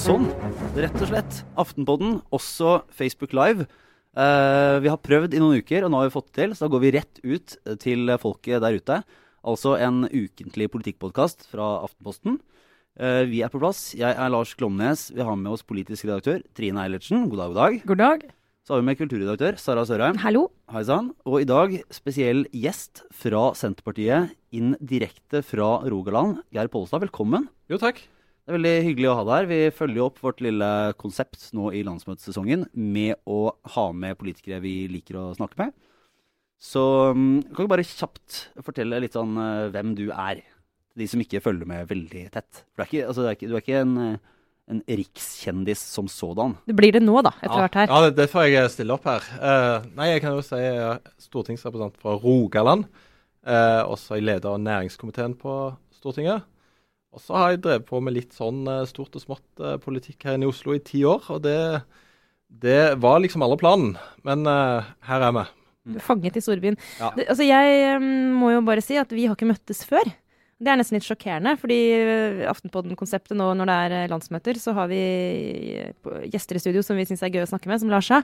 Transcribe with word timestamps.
Sånn, 0.00 0.30
rett 0.80 0.96
og 0.96 1.10
slett. 1.10 1.38
Aftenpodden, 1.60 2.14
også 2.32 2.78
Facebook 2.96 3.34
Live. 3.36 3.66
Uh, 4.16 4.80
vi 4.80 4.88
har 4.88 4.96
prøvd 4.96 5.34
i 5.36 5.40
noen 5.42 5.60
uker, 5.60 5.84
og 5.84 5.90
nå 5.92 5.98
har 6.00 6.08
vi 6.08 6.14
fått 6.14 6.30
det 6.30 6.38
til, 6.38 6.54
så 6.56 6.64
da 6.64 6.72
går 6.72 6.80
vi 6.86 6.92
rett 6.96 7.18
ut 7.20 7.56
til 7.82 8.12
folket 8.22 8.62
der 8.64 8.78
ute. 8.80 8.96
Altså 9.44 9.74
en 9.76 10.06
ukentlig 10.08 10.70
politikkpodkast 10.72 11.44
fra 11.52 11.66
Aftenposten. 11.84 12.38
Uh, 12.96 13.28
vi 13.28 13.42
er 13.44 13.52
på 13.52 13.60
plass. 13.60 13.90
Jeg 13.98 14.16
er 14.16 14.32
Lars 14.32 14.54
Glomnes. 14.56 15.10
Vi 15.12 15.26
har 15.26 15.36
med 15.36 15.52
oss 15.52 15.66
politisk 15.68 16.08
redaktør 16.08 16.40
Trine 16.56 16.80
Eilertsen. 16.86 17.26
God 17.28 17.42
dag, 17.42 17.50
god 17.52 17.60
dag. 17.60 17.76
God 17.90 18.00
dag. 18.00 18.24
Så 18.64 18.72
har 18.72 18.80
vi 18.80 18.88
med 18.88 19.00
kulturredaktør 19.02 19.58
Sara 19.60 19.84
Sørheim. 19.88 20.20
Hallo. 20.24 20.46
Hei 20.72 20.80
sann. 20.88 21.10
Og 21.28 21.42
i 21.42 21.48
dag 21.48 21.76
spesiell 21.92 22.46
gjest 22.56 23.04
fra 23.12 23.50
Senterpartiet 23.58 24.32
inn 24.56 24.72
direkte 24.80 25.44
fra 25.44 25.76
Rogaland. 25.84 26.40
Geir 26.56 26.72
Pollestad, 26.72 27.04
velkommen. 27.04 27.50
Jo, 27.68 27.80
takk. 27.84 28.00
Det 28.50 28.56
er 28.56 28.58
veldig 28.64 28.78
hyggelig 28.82 29.06
å 29.06 29.12
ha 29.14 29.22
deg 29.22 29.36
her. 29.36 29.46
Vi 29.46 29.58
følger 29.78 30.02
opp 30.02 30.16
vårt 30.24 30.40
lille 30.42 30.68
konsept 30.98 31.52
nå 31.54 31.68
i 31.70 31.84
landsmøtesesongen 31.86 32.64
med 32.74 33.20
å 33.30 33.52
ha 33.76 33.84
med 33.94 34.18
politikere 34.18 34.58
vi 34.64 34.72
liker 34.90 35.20
å 35.20 35.28
snakke 35.36 35.54
med. 35.60 35.70
Så 36.58 36.82
um, 37.14 37.38
kan 37.54 37.62
du 37.62 37.70
bare 37.70 37.86
kjapt 37.86 38.40
fortelle 38.66 38.98
litt 39.04 39.14
sånn 39.14 39.38
uh, 39.38 39.70
hvem 39.70 39.94
du 39.94 40.08
er? 40.10 40.42
De 40.98 41.06
som 41.06 41.22
ikke 41.22 41.44
følger 41.44 41.70
med 41.70 41.86
veldig 41.94 42.26
tett. 42.34 42.64
For 42.74 42.82
du 42.82 42.88
er 42.88 42.90
ikke, 42.90 43.06
altså, 43.12 43.28
er 43.30 43.38
ikke, 43.38 43.52
du 43.52 43.54
er 43.54 43.62
ikke 43.62 43.86
en, 43.86 43.96
en, 44.74 44.84
rikskjendis 44.98 45.86
som 45.94 46.10
sådan. 46.10 46.58
Det 46.66 46.74
blir 46.82 46.98
det 46.98 47.06
nå, 47.06 47.20
da, 47.22 47.36
etter 47.38 47.54
ja. 47.54 47.64
hvert 47.68 47.82
her. 47.84 47.94
Ja, 47.94 48.02
det 48.02 48.12
er 48.16 48.20
derfor 48.24 48.50
jeg 48.50 48.74
stiller 48.74 48.98
opp 48.98 49.06
her. 49.14 49.32
Uh, 49.38 49.90
nei, 49.94 50.10
jeg 50.16 50.26
kan 50.26 50.34
jo 50.34 50.42
si 50.50 50.58
jeg 50.58 50.86
er 50.90 51.04
stortingsrepresentant 51.22 52.02
fra 52.02 52.18
Rogaland. 52.18 52.90
Uh, 53.46 53.86
også 53.86 54.18
i 54.18 54.26
leder 54.26 54.58
av 54.58 54.58
næringskomiteen 54.66 55.38
på 55.38 55.60
Stortinget. 56.02 56.50
Og 57.10 57.22
så 57.22 57.34
har 57.34 57.54
jeg 57.54 57.62
drevet 57.64 57.88
på 57.88 57.98
med 58.04 58.14
litt 58.14 58.36
sånn 58.36 58.62
uh, 58.70 58.84
stort 58.86 59.16
og 59.18 59.24
smått 59.24 59.64
politikk 59.82 60.28
her 60.28 60.38
inne 60.38 60.46
i 60.46 60.52
Oslo 60.52 60.76
i 60.76 60.82
ti 60.84 61.02
år. 61.08 61.26
Og 61.34 61.42
det, 61.42 61.58
det 62.62 62.94
var 63.02 63.18
liksom 63.22 63.42
aldri 63.42 63.58
planen. 63.64 63.96
Men 64.26 64.46
her 64.46 65.26
er 65.26 65.34
vi. 65.34 65.48
Du 65.90 65.96
er 65.98 66.04
fanget 66.04 66.36
i 66.36 66.42
storbyen. 66.44 66.76
Ja. 67.00 67.12
Det, 67.16 67.26
altså, 67.32 67.46
jeg 67.46 68.00
må 68.36 68.52
jo 68.52 68.64
bare 68.66 68.84
si 68.84 68.98
at 69.00 69.12
vi 69.14 69.26
har 69.26 69.38
ikke 69.38 69.48
møttes 69.48 69.82
før. 69.88 70.12
Det 70.60 70.68
er 70.68 70.76
nesten 70.76 70.98
litt 70.98 71.06
sjokkerende, 71.06 71.54
fordi 71.56 71.78
Aftenpodden-konseptet 72.50 73.32
nå 73.38 73.46
når 73.56 73.70
det 73.70 73.76
er 73.86 73.94
eh, 73.96 74.08
landsmøter, 74.12 74.58
så 74.60 74.74
har 74.76 74.90
vi 74.90 74.98
gjester 76.28 76.58
i 76.58 76.60
studio 76.60 76.82
som 76.84 77.00
vi 77.00 77.06
syns 77.08 77.24
er 77.24 77.32
gøy 77.32 77.46
å 77.46 77.48
snakke 77.48 77.70
med, 77.70 77.80
som 77.80 77.88
Lars 77.88 78.10
sa. 78.12 78.18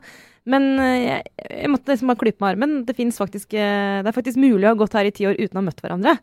Men 0.45 0.75
jeg, 0.77 1.23
jeg 1.41 1.71
måtte 1.73 1.95
liksom 1.95 2.13
bare 2.13 2.21
klype 2.21 2.45
med 2.45 2.51
armen. 2.51 2.75
Det, 2.85 2.99
faktisk, 3.17 3.57
det 3.57 4.13
er 4.13 4.19
faktisk 4.19 4.43
mulig 4.43 4.67
å 4.67 4.75
ha 4.75 4.81
gått 4.83 4.99
her 4.99 5.09
i 5.09 5.15
ti 5.17 5.25
år 5.31 5.41
uten 5.41 5.57
å 5.57 5.63
ha 5.63 5.69
møtt 5.71 5.81
hverandre. 5.81 6.19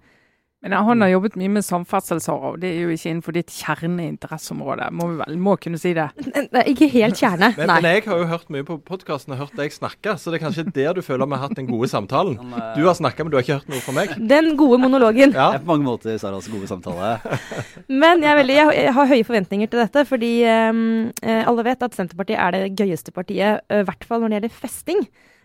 Men 0.63 0.73
han 0.87 1.03
har 1.03 1.09
jobbet 1.11 1.33
mye 1.35 1.51
med 1.57 1.65
samferdselsarv. 1.67 2.55
Det 2.61 2.69
er 2.71 2.85
jo 2.85 2.93
ikke 2.93 3.09
innenfor 3.09 3.35
ditt 3.35 3.51
kjerneinteresseområde. 3.51 4.85
Må 4.95 5.09
vi 5.09 5.17
vel 5.19 5.39
må 5.43 5.57
kunne 5.59 5.79
si 5.81 5.91
det. 5.97 6.05
Det 6.15 6.61
er 6.61 6.69
ikke 6.71 6.87
helt 6.93 7.19
kjerne, 7.19 7.49
men, 7.57 7.67
nei. 7.67 7.79
Men 7.83 7.97
jeg 7.97 8.05
har 8.05 8.21
jo 8.21 8.27
hørt 8.29 8.53
mye 8.53 8.63
på 8.67 8.77
podkasten 8.87 9.35
og 9.35 9.41
hørt 9.41 9.57
deg 9.59 9.75
snakke, 9.75 10.15
så 10.21 10.31
det 10.31 10.39
er 10.39 10.43
kanskje 10.45 10.65
der 10.71 10.95
du 10.95 11.01
føler 11.03 11.27
vi 11.27 11.35
har 11.35 11.49
hatt 11.49 11.57
den 11.59 11.67
gode 11.67 11.89
samtalen. 11.91 12.37
Du 12.77 12.85
har 12.87 12.95
snakka, 12.95 13.25
men 13.25 13.33
du 13.33 13.37
har 13.37 13.43
ikke 13.43 13.59
hørt 13.59 13.73
noe 13.73 13.83
fra 13.83 13.95
meg. 13.97 14.15
Den 14.31 14.53
gode 14.59 14.79
monologen. 14.85 15.35
Ja. 15.35 15.49
Det 15.51 15.59
er 15.59 15.65
på 15.65 15.73
mange 15.73 15.87
måter 15.89 16.15
Saras 16.21 16.47
gode 16.51 16.69
samtale. 16.71 17.17
Men 18.03 18.23
jeg, 18.23 18.29
er 18.31 18.37
veldig, 18.39 18.55
jeg, 18.55 18.93
har 18.95 19.09
høye 19.09 19.25
forventninger 19.27 19.69
til 19.71 19.81
dette, 19.81 20.05
fordi 20.07 20.31
um, 20.71 21.11
alle 21.23 21.67
vet 21.67 21.83
at 21.85 21.95
Senterpartiet 21.97 22.39
er 22.39 22.55
det 22.55 22.79
gøyeste 22.79 23.11
partiet, 23.15 23.63
i 23.67 23.83
hvert 23.87 24.07
fall 24.07 24.23
når 24.23 24.31
det 24.31 24.39
gjelder 24.39 24.57
festing. 24.63 25.03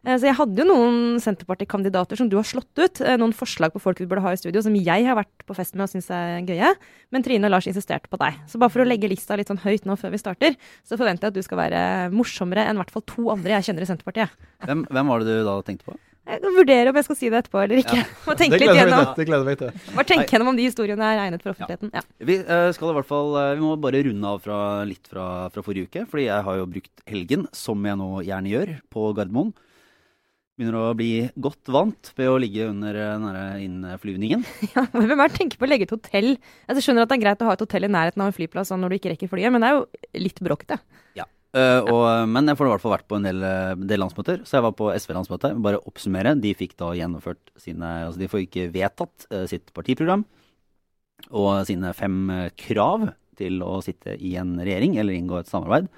Så 0.08 0.24
jeg 0.24 0.36
hadde 0.38 0.62
jo 0.62 0.64
noen 0.64 1.18
Senterparti-kandidater 1.20 2.16
som 2.16 2.30
du 2.30 2.38
har 2.38 2.46
slått 2.48 2.80
ut. 2.80 3.00
Noen 3.20 3.34
forslag 3.36 3.74
på 3.74 3.82
folk 3.82 4.00
vi 4.00 4.06
burde 4.08 4.22
ha 4.24 4.32
i 4.32 4.40
studio 4.40 4.62
som 4.64 4.72
jeg 4.72 5.04
har 5.04 5.18
vært 5.18 5.44
på 5.44 5.56
fest 5.58 5.76
med 5.76 5.84
og 5.84 5.92
syns 5.92 6.08
er 6.14 6.46
gøye. 6.48 6.70
Men 7.12 7.26
Trine 7.26 7.50
og 7.50 7.52
Lars 7.52 7.68
insisterte 7.68 8.08
på 8.08 8.20
deg. 8.22 8.40
Så 8.48 8.60
bare 8.62 8.72
for 8.72 8.84
å 8.84 8.88
legge 8.88 9.10
lista 9.10 9.36
litt 9.36 9.52
sånn 9.52 9.60
høyt 9.60 9.84
nå 9.88 9.98
før 10.00 10.14
vi 10.14 10.22
starter, 10.22 10.56
så 10.80 10.96
forventer 10.96 11.28
jeg 11.28 11.34
at 11.34 11.38
du 11.38 11.44
skal 11.44 11.60
være 11.60 11.82
morsommere 12.14 12.64
enn 12.64 12.78
i 12.78 12.82
hvert 12.82 12.94
fall 12.94 13.04
to 13.10 13.28
andre 13.34 13.58
jeg 13.58 13.68
kjenner 13.68 13.84
i 13.84 13.90
Senterpartiet. 13.90 14.48
Hvem, 14.64 14.86
hvem 14.88 15.12
var 15.12 15.24
det 15.24 15.40
du 15.40 15.48
da 15.48 15.58
tenkte 15.66 15.90
på? 15.90 16.00
Jeg 16.28 16.42
kan 16.42 16.56
vurdere 16.58 16.90
om 16.90 16.98
jeg 16.98 17.06
skal 17.06 17.16
si 17.16 17.28
det 17.32 17.38
etterpå 17.38 17.60
eller 17.62 17.80
ikke. 17.80 18.00
Ja. 18.02 18.08
Må 18.28 18.34
tenke 18.36 18.58
Det 18.60 18.66
litt 18.66 18.76
gjennom. 18.76 19.06
det 19.16 19.28
gleder 19.30 19.46
meg 19.48 19.60
til. 19.60 19.78
Bare 19.94 20.08
tenke 20.10 20.34
gjennom 20.34 20.50
om 20.52 20.58
de 20.58 20.66
historiene 20.68 21.06
er 21.06 21.22
egnet 21.22 21.44
for 21.44 21.54
offentligheten. 21.54 21.92
Ja. 21.96 22.02
Vi 22.28 22.36
uh, 22.44 22.68
skal 22.76 22.92
i 22.92 22.96
hvert 22.98 23.08
fall 23.08 23.32
Vi 23.56 23.64
må 23.64 23.70
bare 23.80 24.02
runde 24.04 24.34
av 24.34 24.42
fra, 24.44 24.58
litt 24.88 25.08
fra, 25.08 25.28
fra 25.54 25.64
forrige 25.64 25.88
uke. 25.88 26.04
Fordi 26.10 26.26
jeg 26.28 26.44
har 26.50 26.60
jo 26.60 26.68
brukt 26.68 27.08
helgen, 27.08 27.48
som 27.56 27.88
jeg 27.88 27.96
nå 28.00 28.10
gjerne 28.28 28.52
gjør, 28.52 28.74
på 28.92 29.08
Gardermoen 29.16 29.54
begynner 30.58 30.76
å 30.80 30.96
bli 30.98 31.12
godt 31.38 31.70
vant 31.70 32.10
ved 32.18 32.28
å 32.32 32.38
ligge 32.42 32.66
under 32.66 32.96
denne 32.98 33.32
innflyvningen. 33.62 34.42
Ja, 34.74 34.84
Hvem 34.90 35.14
er 35.14 35.30
det 35.30 35.38
tenker 35.38 35.60
på 35.60 35.68
å 35.68 35.70
legge 35.70 35.86
et 35.86 35.94
hotell? 35.94 36.32
Altså, 36.66 36.80
jeg 36.80 36.86
skjønner 36.88 37.06
at 37.06 37.12
det 37.12 37.18
er 37.18 37.24
greit 37.24 37.42
å 37.44 37.48
ha 37.48 37.54
et 37.54 37.62
hotell 37.62 37.86
i 37.86 37.90
nærheten 37.94 38.24
av 38.24 38.30
en 38.30 38.36
flyplass 38.36 38.72
sånn 38.72 38.82
når 38.82 38.90
du 38.90 38.96
ikke 38.98 39.12
rekker 39.14 39.30
flyet, 39.30 39.54
men 39.54 39.62
det 39.62 39.70
er 39.70 39.76
jo 39.78 40.24
litt 40.26 40.42
bråkete. 40.42 40.80
Ja, 41.18 41.28
uh, 41.54 41.80
og, 41.84 42.02
men 42.34 42.50
jeg 42.50 42.58
får 42.58 42.68
i 42.68 42.72
hvert 42.72 42.84
fall 42.84 42.94
vært 42.96 43.06
på 43.10 43.20
en 43.20 43.28
del, 43.28 43.46
del 43.84 44.02
landsmøter. 44.02 44.42
Så 44.48 44.58
jeg 44.58 44.66
var 44.66 44.74
på 44.80 44.90
SV-landsmøtet. 44.96 45.62
Bare 45.62 45.82
oppsummere. 45.88 46.34
De 46.42 46.52
fikk 46.58 46.74
da 46.82 46.90
gjennomført 46.98 47.54
sine 47.60 47.94
Altså 48.08 48.22
de 48.24 48.30
får 48.32 48.44
ikke 48.48 48.68
vedtatt 48.74 49.30
sitt 49.50 49.70
partiprogram 49.76 50.26
og 51.34 51.64
sine 51.66 51.90
fem 51.98 52.28
krav 52.60 53.08
til 53.38 53.62
å 53.66 53.78
sitte 53.84 54.14
i 54.14 54.34
en 54.38 54.56
regjering 54.58 54.98
eller 54.98 55.16
inngå 55.16 55.40
et 55.40 55.50
samarbeid. 55.50 55.88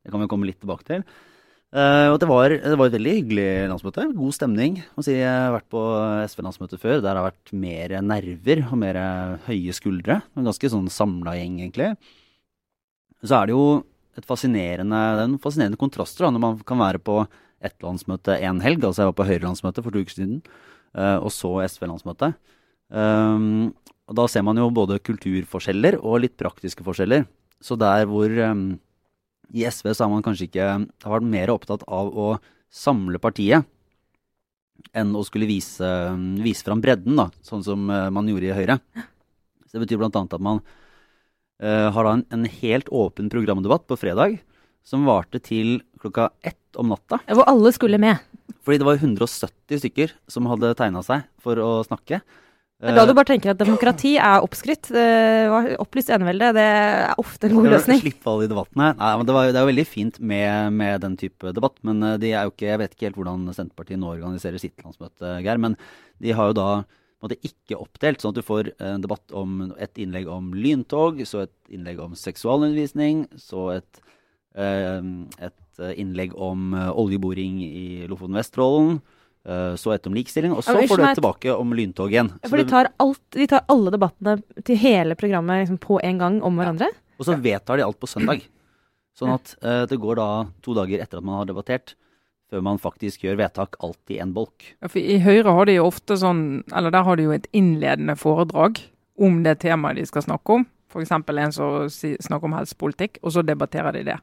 Det 0.00 0.12
kan 0.12 0.22
vi 0.22 0.28
komme 0.30 0.48
litt 0.48 0.60
tilbake 0.62 0.86
til. 0.88 1.04
Uh, 1.70 2.10
og 2.10 2.16
det 2.18 2.26
var, 2.26 2.50
det 2.50 2.74
var, 2.74 2.88
et 2.90 2.96
veldig 2.96 3.12
hyggelig 3.14 3.50
landsmøte. 3.70 4.08
God 4.16 4.34
stemning. 4.34 4.80
Si, 4.98 5.12
jeg 5.14 5.28
har 5.28 5.52
vært 5.54 5.68
på 5.70 5.82
SV-landsmøte 6.26 6.80
før. 6.82 6.98
Der 6.98 7.12
har 7.12 7.20
det 7.20 7.28
vært 7.28 7.52
mer 7.62 7.94
nerver 8.02 8.64
og 8.66 8.80
mer 8.82 8.98
høye 9.46 9.76
skuldre. 9.76 10.18
En 10.34 10.48
ganske 10.50 10.72
sånn 10.72 10.90
samla 10.90 11.36
gjeng, 11.38 11.60
egentlig. 11.62 11.92
Så 13.22 13.36
er 13.36 13.48
det 13.48 13.54
jo 13.54 13.64
et 14.18 14.26
fascinerende, 14.26 14.98
det 15.14 15.22
er 15.22 15.28
en 15.28 15.38
fascinerende 15.42 15.78
kontraster 15.80 16.26
da, 16.26 16.32
når 16.34 16.42
man 16.42 16.58
kan 16.66 16.80
være 16.80 17.00
på 17.04 17.20
ett 17.64 17.76
landsmøte 17.84 18.38
en 18.40 18.62
helg. 18.64 18.84
Altså 18.84 19.04
jeg 19.04 19.12
var 19.12 19.18
på 19.20 19.28
Høyre-landsmøte 19.28 19.84
for 19.84 19.94
to 19.94 20.02
uker 20.02 20.16
siden, 20.16 20.40
uh, 20.96 21.18
og 21.20 21.30
så 21.34 21.52
SV-landsmøte. 21.68 22.32
Um, 22.90 23.70
og 24.10 24.16
da 24.18 24.26
ser 24.26 24.42
man 24.42 24.58
jo 24.58 24.70
både 24.74 24.98
kulturforskjeller 25.06 26.00
og 26.00 26.24
litt 26.24 26.34
praktiske 26.40 26.84
forskjeller. 26.86 27.28
Så 27.62 27.76
der 27.78 28.08
hvor 28.10 28.32
um, 28.50 28.72
i 29.52 29.66
SV 29.66 29.92
så 29.92 30.04
har 30.04 30.12
man 30.12 30.24
kanskje 30.24 30.48
ikke 30.48 30.66
har 30.70 31.14
vært 31.14 31.30
mer 31.30 31.52
opptatt 31.52 31.84
av 31.90 32.10
å 32.14 32.32
samle 32.70 33.18
partiet 33.22 33.66
enn 34.96 35.10
å 35.16 35.22
skulle 35.26 35.48
vise, 35.48 35.86
vise 36.40 36.64
fram 36.64 36.80
bredden, 36.80 37.18
da, 37.18 37.28
sånn 37.44 37.64
som 37.66 37.82
man 37.84 38.28
gjorde 38.30 38.48
i 38.48 38.54
Høyre. 38.56 38.78
Så 39.70 39.76
Det 39.76 39.84
betyr 39.84 40.00
bl.a. 40.00 40.10
at 40.10 40.42
man 40.42 40.62
uh, 41.62 41.88
har 41.94 42.06
da 42.06 42.14
en, 42.16 42.24
en, 42.34 42.46
helt 42.62 42.88
åpen 42.88 43.28
programdebatt 43.30 43.84
på 43.86 43.98
fredag 44.00 44.40
som 44.86 45.04
varte 45.06 45.38
til 45.44 45.78
klokka 46.00 46.30
ett 46.42 46.80
om 46.80 46.90
natta. 46.90 47.20
Hvor 47.28 47.46
alle 47.50 47.70
skulle 47.76 48.00
med. 48.00 48.18
Fordi 48.64 48.80
det 48.80 48.88
var 48.88 48.98
170 48.98 49.82
stykker 49.82 50.14
som 50.30 50.48
hadde 50.50 50.72
tegna 50.78 51.04
seg 51.06 51.28
for 51.44 51.60
å 51.62 51.70
snakke. 51.86 52.22
Det 52.80 52.88
er 52.88 52.96
da 52.96 53.02
du 53.04 53.12
bare 53.12 53.28
tenker 53.28 53.50
at 53.52 53.58
demokrati 53.60 54.14
er 54.16 54.40
oppskrytt. 54.40 54.88
Opplyst 55.82 56.12
enevelde, 56.14 56.52
det 56.56 56.64
er 56.64 57.18
ofte 57.20 57.50
en 57.50 57.58
god 57.58 57.68
løsning. 57.74 58.00
Slippe 58.00 58.30
alle 58.32 58.46
de 58.46 58.54
debattene. 58.54 58.86
Nei, 58.96 59.10
men 59.20 59.28
det, 59.28 59.34
var, 59.36 59.50
det 59.50 59.60
er 59.60 59.66
jo 59.66 59.70
veldig 59.74 59.84
fint 59.88 60.20
med, 60.32 60.78
med, 60.78 60.94
den 61.04 61.18
type 61.20 61.52
debatt, 61.56 61.76
men 61.84 62.00
de 62.22 62.30
er 62.32 62.48
jo 62.48 62.54
ikke, 62.54 62.70
jeg 62.70 62.80
vet 62.80 62.96
ikke 62.96 63.06
helt 63.10 63.20
hvordan 63.20 63.44
Senterpartiet 63.52 64.00
nå 64.00 64.14
organiserer 64.14 64.62
sitt 64.62 64.80
landsmøte, 64.80 65.34
Geir. 65.44 65.60
Men 65.60 65.76
de 66.24 66.32
har 66.38 66.50
jo 66.50 66.56
da 66.56 66.70
måte, 67.20 67.36
ikke 67.44 67.76
oppdelt, 67.76 68.22
sånn 68.22 68.32
at 68.32 68.40
du 68.40 68.46
får 68.48 68.72
en 68.80 69.04
debatt 69.04 69.36
om 69.36 69.60
et 69.76 70.00
innlegg 70.00 70.32
om 70.32 70.50
lyntog, 70.56 71.20
så 71.28 71.44
et 71.44 71.56
innlegg 71.76 72.00
om 72.00 72.16
seksualundervisning, 72.16 73.26
så 73.40 73.74
et, 73.76 74.04
et 74.56 75.84
innlegg 76.00 76.32
om 76.32 76.72
oljeboring 76.72 77.60
i 77.66 77.88
Lofoten-Vesterålen. 78.08 79.02
Så 79.40 79.94
et 79.94 80.04
om 80.06 80.12
likestilling, 80.12 80.52
og 80.52 80.60
så 80.60 80.74
Ja, 80.76 80.86
får 80.86 80.98
du 81.00 81.04
et 81.08 81.16
tilbake 81.16 81.52
om 81.56 81.70
lyntog 81.72 82.12
igjen. 82.12 82.28
Ja, 82.28 82.44
Så 82.44 82.50
For 82.52 82.60
de 82.60 82.64
tar, 82.68 82.90
alt, 83.00 83.20
de 83.32 83.46
tar 83.48 83.62
alle 83.72 83.90
debattene 83.94 84.34
til 84.68 84.76
hele 84.76 85.16
programmet 85.16 85.62
liksom, 85.62 85.78
på 85.80 85.96
en 86.04 86.18
gang 86.20 86.42
om 86.44 86.58
hverandre? 86.60 86.90
Og 87.18 87.24
så 87.24 87.38
vedtar 87.40 87.80
de 87.80 87.86
alt 87.86 87.98
på 87.98 88.06
søndag. 88.06 88.44
Sånn 89.18 89.32
at 89.32 89.54
uh, 89.64 89.86
det 89.88 89.96
går 90.00 90.20
da 90.20 90.26
to 90.60 90.74
dager 90.76 91.00
etter 91.00 91.18
at 91.22 91.24
man 91.24 91.40
har 91.40 91.48
debattert, 91.48 91.94
før 92.52 92.62
man 92.66 92.78
faktisk 92.82 93.24
gjør 93.24 93.38
vedtak 93.40 93.76
alt 93.80 94.12
i 94.12 94.18
en 94.20 94.34
bolk. 94.36 94.74
Ja, 94.82 94.90
for 94.92 95.00
I 95.00 95.16
Høyre 95.24 95.54
har 95.56 95.68
de 95.70 95.78
jo 95.78 95.86
ofte 95.88 96.16
sånn, 96.20 96.62
eller 96.74 96.92
der 96.92 97.06
har 97.06 97.16
de 97.16 97.26
jo 97.28 97.32
et 97.32 97.48
innledende 97.56 98.16
foredrag 98.20 98.82
om 99.20 99.42
det 99.44 99.58
temaet 99.64 99.96
de 100.00 100.04
skal 100.08 100.24
snakke 100.26 100.60
om. 100.60 100.66
F.eks. 100.90 101.12
en 101.14 101.52
som 101.54 101.88
snakker 101.88 102.48
om 102.48 102.56
helsepolitikk, 102.58 103.20
og 103.22 103.32
så 103.36 103.44
debatterer 103.46 103.94
de 103.94 104.02
det. 104.10 104.18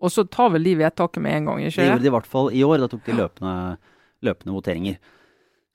Og 0.00 0.08
så 0.14 0.24
tar 0.24 0.48
vel 0.54 0.64
de 0.64 0.74
vedtaket 0.80 1.20
med 1.20 1.36
en 1.36 1.50
gang, 1.50 1.58
Det 1.60 1.72
ikke 1.74 1.84
gjorde 1.84 1.98
det? 1.98 2.02
de 2.02 2.08
i 2.08 2.14
hvert 2.16 2.30
fall 2.30 2.52
i 2.56 2.62
år. 2.64 2.78
Da 2.80 2.88
tok 2.88 3.04
de 3.04 3.16
løpende, 3.18 3.54
løpende 4.26 4.54
voteringer. 4.56 5.00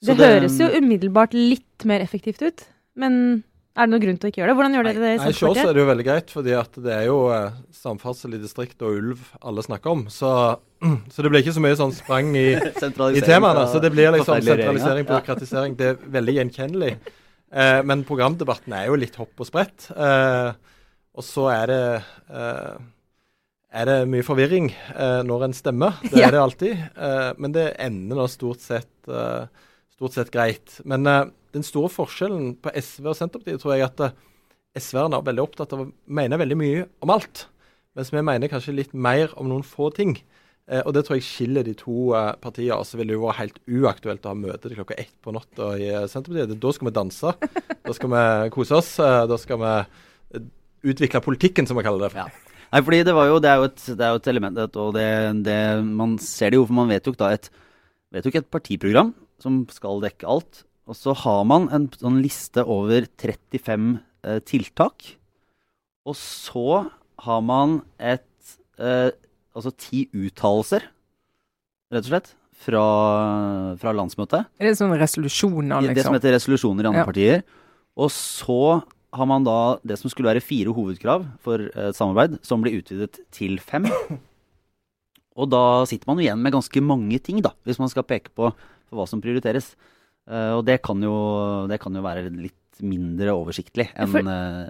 Så 0.03 0.13
Det, 0.13 0.29
høres 0.37 0.55
jo 0.59 0.69
umiddelbart 0.75 1.33
litt 1.33 1.85
mer 1.87 2.03
effektivt 2.03 2.43
ut, 2.45 2.65
men 2.99 3.43
er 3.75 3.87
det 3.87 3.91
noen 3.91 4.03
grunn 4.05 4.17
til 4.19 4.27
å 4.27 4.31
ikke 4.31 4.39
gjøre 4.39 4.51
det? 4.51 4.55
Hvordan 4.59 4.75
gjør 4.77 4.87
dere 4.87 5.01
det 5.03 5.09
i 5.11 5.17
Nei, 5.19 5.31
Sjås 5.35 5.57
er 5.59 5.73
det 5.75 5.81
jo 5.81 5.87
veldig 5.89 6.05
greit, 6.07 6.29
fordi 6.31 6.53
at 6.55 6.77
det 6.85 6.93
er 6.95 7.07
jo 7.09 7.17
eh, 7.35 7.57
samferdsel 7.75 8.37
i 8.37 8.39
distriktet 8.39 8.85
og 8.87 9.01
ulv 9.01 9.25
alle 9.43 9.65
snakker 9.65 9.91
om. 9.91 10.05
Så, 10.13 10.29
så 11.11 11.25
det 11.25 11.31
blir 11.33 11.43
ikke 11.43 11.55
så 11.57 11.63
mye 11.65 11.79
sånn 11.79 11.91
sprang 11.95 12.31
i, 12.39 12.45
i 13.19 13.25
temaene. 13.25 13.65
Så 13.73 13.81
det 13.83 13.91
blir 13.91 14.15
liksom 14.15 14.39
sentralisering. 14.39 15.09
Byråkratisering. 15.09 15.75
Det 15.79 15.89
er 15.91 15.99
veldig 16.15 16.37
gjenkjennelig. 16.37 16.93
Eh, 17.51 17.81
men 17.87 18.07
programdebatten 18.07 18.77
er 18.79 18.87
jo 18.87 18.99
litt 18.99 19.19
hopp 19.19 19.43
og 19.43 19.49
sprett. 19.49 19.89
Eh, 19.91 20.55
og 21.15 21.23
så 21.27 21.49
er 21.51 21.71
det 21.71 21.83
eh, 22.31 22.73
er 23.75 23.89
det 23.89 23.95
mye 24.09 24.25
forvirring 24.25 24.69
eh, 24.71 25.21
når 25.27 25.47
en 25.47 25.55
stemmer. 25.55 25.97
Det 26.11 26.23
er 26.23 26.33
det 26.35 26.41
alltid. 26.41 26.83
Eh, 26.95 27.31
men 27.41 27.55
det 27.55 27.65
ender 27.83 28.21
nå 28.21 28.27
stort 28.31 28.63
sett, 28.63 28.93
eh, 29.09 29.47
stort 29.95 30.15
sett 30.15 30.31
greit. 30.33 30.77
Men 30.87 31.07
eh, 31.11 31.25
den 31.55 31.65
store 31.65 31.91
forskjellen 31.91 32.53
på 32.63 32.71
SV 32.75 33.11
og 33.11 33.17
Senterpartiet 33.19 33.63
tror 33.63 33.75
jeg 33.75 33.87
at 33.87 34.05
eh, 34.07 34.15
SV-erne 34.79 35.19
er 35.19 35.27
veldig 35.27 35.43
opptatt 35.43 35.75
av 35.75 35.83
å 35.85 35.89
mene 36.19 36.39
veldig 36.39 36.57
mye 36.59 36.85
om 37.03 37.13
alt. 37.15 37.45
Mens 37.95 38.11
vi 38.11 38.23
mener 38.27 38.51
kanskje 38.51 38.75
litt 38.75 38.95
mer 38.95 39.31
om 39.39 39.51
noen 39.51 39.63
få 39.67 39.89
ting. 39.95 40.17
Eh, 40.71 40.81
og 40.81 40.95
det 40.95 41.05
tror 41.07 41.19
jeg 41.19 41.27
skiller 41.27 41.67
de 41.67 41.75
to 41.79 42.11
partiene. 42.43 42.79
Og 42.79 42.87
så 42.87 42.99
ville 42.99 43.11
det 43.13 43.19
jo 43.19 43.27
vært 43.27 43.41
helt 43.43 43.61
uaktuelt 43.67 44.25
å 44.27 44.33
ha 44.33 44.39
møte 44.39 44.69
til 44.69 44.79
klokka 44.79 44.99
ett 45.03 45.13
på 45.23 45.35
natta 45.35 45.73
i 45.79 45.91
Senterpartiet. 46.11 46.55
Da 46.63 46.75
skal 46.75 46.91
vi 46.91 46.95
danse. 47.01 47.35
Da 47.85 47.93
skal 47.93 48.09
vi 48.09 48.49
kose 48.55 48.79
oss. 48.79 48.95
Da 48.97 49.35
skal 49.37 49.59
vi 49.61 49.73
utvikle 50.89 51.21
politikken, 51.21 51.67
som 51.69 51.77
vi 51.77 51.83
kaller 51.85 52.09
det. 52.09 52.23
Ja. 52.25 52.54
Nei, 52.73 52.81
fordi 52.81 53.01
det, 53.07 53.13
var 53.15 53.29
jo, 53.29 53.39
det, 53.43 53.49
er 53.51 53.61
jo 53.61 53.67
et, 53.69 53.83
det 53.97 54.05
er 54.05 54.13
jo 54.13 54.21
et 54.21 54.29
element, 54.31 54.61
og 54.81 54.95
det, 54.97 55.07
det, 55.45 55.59
man 55.85 56.17
ser 56.21 56.51
det 56.53 56.59
jo, 56.59 56.65
for 56.67 56.77
man 56.79 56.91
vedtok 56.91 57.17
da 57.19 57.31
et, 57.35 57.49
vedtok 58.15 58.39
et 58.41 58.49
partiprogram 58.53 59.13
som 59.41 59.61
skal 59.71 60.01
dekke 60.03 60.27
alt. 60.29 60.63
Og 60.85 60.97
så 60.97 61.15
har 61.17 61.43
man 61.49 61.67
en 61.73 61.87
sånn 61.97 62.19
liste 62.23 62.61
over 62.61 63.07
35 63.21 63.87
eh, 64.25 64.39
tiltak. 64.45 65.15
Og 66.05 66.17
så 66.19 66.85
har 67.25 67.45
man 67.45 67.79
et 67.97 68.25
eh, 68.79 69.11
Altså 69.55 69.71
ti 69.79 70.01
uttalelser, 70.11 70.83
rett 71.95 72.03
og 72.03 72.09
slett, 72.09 72.25
fra, 72.65 72.81
fra 73.79 73.93
landsmøtet. 73.95 74.49
Er 74.59 74.67
det 74.67 74.73
sånne 74.75 74.97
resolusjoner, 74.99 75.77
liksom? 75.79 75.95
Det 75.95 76.03
som 76.03 76.11
liksom? 76.11 76.17
heter 76.17 76.35
resolusjoner 76.35 76.83
i 76.83 76.89
andre 76.89 77.03
Ja. 77.05 77.05
partier. 77.07 77.45
Og 77.95 78.11
så 78.11 78.83
har 79.15 79.27
man 79.29 79.45
da 79.47 79.77
det 79.87 79.97
som 79.99 80.11
skulle 80.11 80.29
være 80.33 80.43
fire 80.43 80.73
hovedkrav 80.75 81.25
for 81.45 81.67
eh, 81.69 81.89
et 81.89 81.97
samarbeid, 81.97 82.39
som 82.45 82.63
blir 82.63 82.79
utvidet 82.81 83.21
til 83.35 83.57
fem. 83.63 83.87
Og 85.39 85.49
da 85.51 85.83
sitter 85.89 86.07
man 86.07 86.19
jo 86.19 86.27
igjen 86.27 86.43
med 86.43 86.55
ganske 86.55 86.83
mange 86.83 87.19
ting, 87.23 87.41
da, 87.43 87.51
hvis 87.67 87.79
man 87.81 87.91
skal 87.91 88.07
peke 88.07 88.31
på, 88.35 88.53
hva 88.95 89.07
som 89.09 89.19
prioriteres. 89.23 89.73
Eh, 90.29 90.51
og 90.55 90.63
det 90.67 90.79
kan, 90.85 91.01
jo, 91.03 91.15
det 91.67 91.81
kan 91.83 91.95
jo 91.95 92.03
være 92.05 92.29
litt 92.31 92.79
mindre 92.85 93.33
oversiktlig 93.35 93.89
enn 93.99 94.15
eh, 94.31 94.61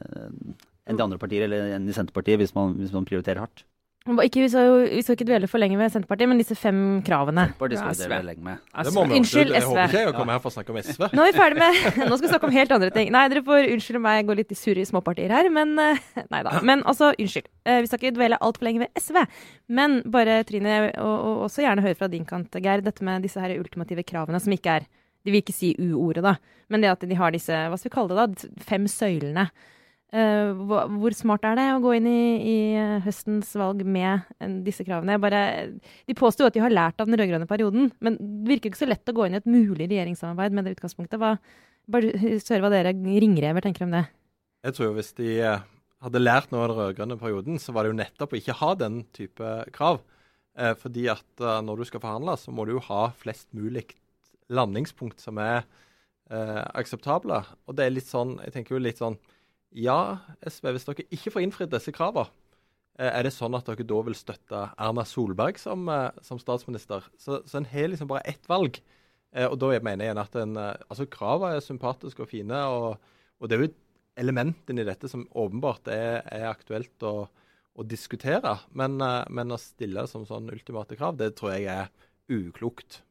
enn 0.86 0.98
de 1.00 1.02
andre 1.06 1.18
partier, 1.22 1.46
eller 1.46 1.72
enn 1.74 1.88
i 1.90 1.94
Senterpartiet, 1.96 2.38
hvis 2.42 2.54
man, 2.58 2.76
hvis 2.78 2.94
man 2.94 3.08
prioriterer 3.10 3.42
hardt. 3.42 3.64
Ikke, 4.06 4.44
vi, 4.44 4.50
skal 4.54 4.68
jo, 4.70 4.74
vi 4.86 5.02
skal 5.02 5.16
ikke 5.18 5.26
dvele 5.26 5.48
for 5.50 5.58
lenge 5.58 5.80
ved 5.80 5.90
Senterpartiet, 5.90 6.30
men 6.30 6.38
disse 6.38 6.54
fem 6.54 6.78
kravene. 7.02 7.48
Senterpartiet 7.48 7.80
skal 7.82 7.90
Ja, 7.90 7.96
vi 7.98 8.10
dele 8.12 8.28
lenge 8.28 8.44
med. 8.46 8.60
Det 8.86 8.92
må 8.94 9.06
vi 9.10 9.16
Unnskyld, 9.18 9.54
Jeg 9.56 9.66
håper 9.66 9.88
ikke 9.90 10.04
jeg 10.04 10.14
kommer 10.14 10.36
her 10.36 10.44
for 10.44 10.52
å 10.52 10.54
snakke 10.54 10.74
om 10.76 10.78
SV. 10.78 11.02
Nå 11.10 11.24
er 11.26 11.32
vi 11.32 11.40
ferdig 11.40 11.58
med 11.64 11.80
Nå 12.12 12.20
skal 12.20 12.28
vi 12.28 12.32
snakke 12.36 12.50
om 12.52 12.54
helt 12.54 12.76
andre 12.78 12.92
ting. 12.94 13.10
Nei, 13.16 13.24
dere 13.34 13.42
får 13.48 13.66
unnskylde 13.74 14.02
meg, 14.06 14.20
jeg 14.20 14.28
går 14.30 14.40
litt 14.44 14.54
i 14.54 14.60
surre 14.60 14.84
i 14.84 14.90
småpartier 14.92 15.34
her, 15.34 15.50
men 15.58 15.74
eh, 15.82 16.04
Nei 16.36 16.44
da. 16.46 16.54
Men 16.62 16.86
altså, 16.86 17.10
unnskyld. 17.18 17.50
Eh, 17.66 17.82
Vi 17.82 17.90
skal 17.90 18.04
ikke 18.04 18.14
dvele 18.20 18.38
altfor 18.46 18.70
lenge 18.70 18.86
ved 18.86 19.02
SV. 19.02 19.22
Men 19.82 19.98
bare, 20.14 20.38
Trine, 20.46 20.78
og, 21.02 21.16
og 21.32 21.44
også 21.50 21.66
gjerne 21.66 21.82
høre 21.88 21.98
fra 21.98 22.12
din 22.14 22.30
kant, 22.30 22.54
Geir, 22.62 22.86
dette 22.86 23.02
med 23.10 23.26
disse 23.26 23.42
her 23.42 23.58
ultimative 23.58 24.06
kravene 24.06 24.38
som 24.44 24.54
ikke 24.54 24.78
er 24.82 24.86
De 25.26 25.34
vil 25.34 25.42
ikke 25.42 25.58
si 25.58 25.74
U-ordet, 25.82 26.22
da, 26.22 26.36
men 26.70 26.86
det 26.86 26.92
at 26.94 27.02
de 27.10 27.18
har 27.18 27.34
disse, 27.34 27.50
hva 27.50 27.78
skal 27.82 27.90
vi 27.90 27.96
kalle 27.98 28.14
det 28.14 28.22
da, 28.22 28.50
fem 28.70 28.86
søylene. 28.86 29.50
Eh, 30.16 30.50
hvor 30.56 31.12
smart 31.18 31.44
er 31.44 31.58
det 31.60 31.66
å 31.74 31.80
gå 31.84 31.92
inn 31.98 32.06
i, 32.08 32.20
i 32.40 32.58
eh, 32.80 33.00
høstens 33.04 33.50
valg 33.60 33.82
med 33.84 34.22
eh, 34.40 34.54
disse 34.64 34.86
kravene? 34.88 35.18
Bare, 35.20 35.42
de 36.08 36.16
påstår 36.16 36.46
jo 36.46 36.52
at 36.52 36.56
de 36.56 36.62
har 36.64 36.72
lært 36.72 37.02
av 37.04 37.10
den 37.10 37.20
rød-grønne 37.20 37.50
perioden, 37.50 37.90
men 38.06 38.16
det 38.22 38.54
virker 38.54 38.72
ikke 38.72 38.84
så 38.86 38.88
lett 38.88 39.12
å 39.12 39.16
gå 39.18 39.26
inn 39.28 39.36
i 39.36 39.42
et 39.42 39.50
mulig 39.50 39.90
regjeringssamarbeid 39.92 40.56
med 40.56 40.70
det 40.70 40.78
utgangspunktet. 40.78 41.20
Hva, 41.20 41.34
bare 41.92 42.14
hør 42.22 42.64
hva 42.64 42.72
dere 42.72 42.96
ringrever 42.96 43.66
tenker 43.66 43.88
om 43.90 43.98
det. 43.98 44.06
Jeg 44.64 44.78
tror 44.78 44.88
jo 44.88 44.96
hvis 45.02 45.12
de 45.20 45.30
hadde 46.06 46.24
lært 46.24 46.54
noe 46.54 46.64
av 46.64 46.72
den 46.72 46.80
rød-grønne 46.80 47.20
perioden, 47.20 47.60
så 47.60 47.76
var 47.76 47.84
det 47.84 47.92
jo 47.92 48.00
nettopp 48.00 48.38
å 48.38 48.40
ikke 48.40 48.60
ha 48.62 48.74
den 48.80 49.04
type 49.16 49.54
krav. 49.76 50.00
Fordi 50.80 51.10
at 51.12 51.44
når 51.68 51.82
du 51.82 51.90
skal 51.90 52.00
forhandle, 52.00 52.38
så 52.40 52.54
må 52.56 52.64
du 52.64 52.78
jo 52.78 52.88
ha 52.88 53.10
flest 53.20 53.50
mulig 53.58 53.90
landingspunkt 54.48 55.20
som 55.20 55.42
er 55.44 55.66
akseptable. 56.32 57.42
Og 57.68 57.76
det 57.76 57.84
er 57.84 57.98
litt 57.98 58.08
sånn, 58.08 58.38
jeg 58.46 58.56
tenker 58.56 58.78
jo 58.78 58.86
litt 58.86 59.02
sånn 59.04 59.20
Ja, 59.76 60.22
SV, 60.48 60.72
hvis 60.72 60.86
dere 60.88 61.06
ikke 61.12 61.34
får 61.34 61.44
innfridd 61.44 61.72
disse 61.74 61.92
kravene, 61.96 62.32
eh, 62.98 63.10
er 63.10 63.26
det 63.28 63.34
sånn 63.36 63.56
at 63.58 63.68
dere 63.68 63.84
da 63.84 63.98
vil 64.08 64.16
støtte 64.16 64.62
Erna 64.80 65.04
Solberg 65.04 65.60
som, 65.60 65.84
eh, 65.92 66.12
som 66.24 66.40
statsminister? 66.40 67.04
Så, 67.20 67.42
så 67.44 67.60
en 67.60 67.68
har 67.68 67.90
liksom 67.92 68.08
bare 68.08 68.24
ett 68.24 68.48
valg. 68.48 68.80
Eh, 69.36 69.48
og 69.50 69.60
da 69.60 69.74
mener 69.84 70.08
jeg 70.08 70.18
at 70.22 70.38
en, 70.40 70.56
altså 70.56 71.10
kravene 71.12 71.60
er 71.60 71.66
sympatiske 71.66 72.24
og 72.24 72.32
fine. 72.32 72.56
og 72.56 72.96
og 73.36 73.50
det 73.52 73.58
er 73.58 73.66
jo 73.66 73.74
elementene 74.16 74.80
i 74.82 74.88
dette 74.88 75.10
som 75.12 75.26
åpenbart 75.36 75.90
er, 75.92 76.22
er 76.32 76.46
aktuelt 76.48 77.04
å, 77.04 77.28
å 77.76 77.84
diskutere. 77.84 78.54
Men, 78.72 78.96
men 79.28 79.52
å 79.52 79.60
stille 79.60 80.06
det 80.06 80.08
som 80.08 80.24
sånn 80.24 80.48
ultimate 80.54 80.96
krav, 80.96 81.18
det 81.20 81.34
tror 81.36 81.52
jeg 81.52 81.68
er 81.68 81.92
uklokt. 82.32 83.02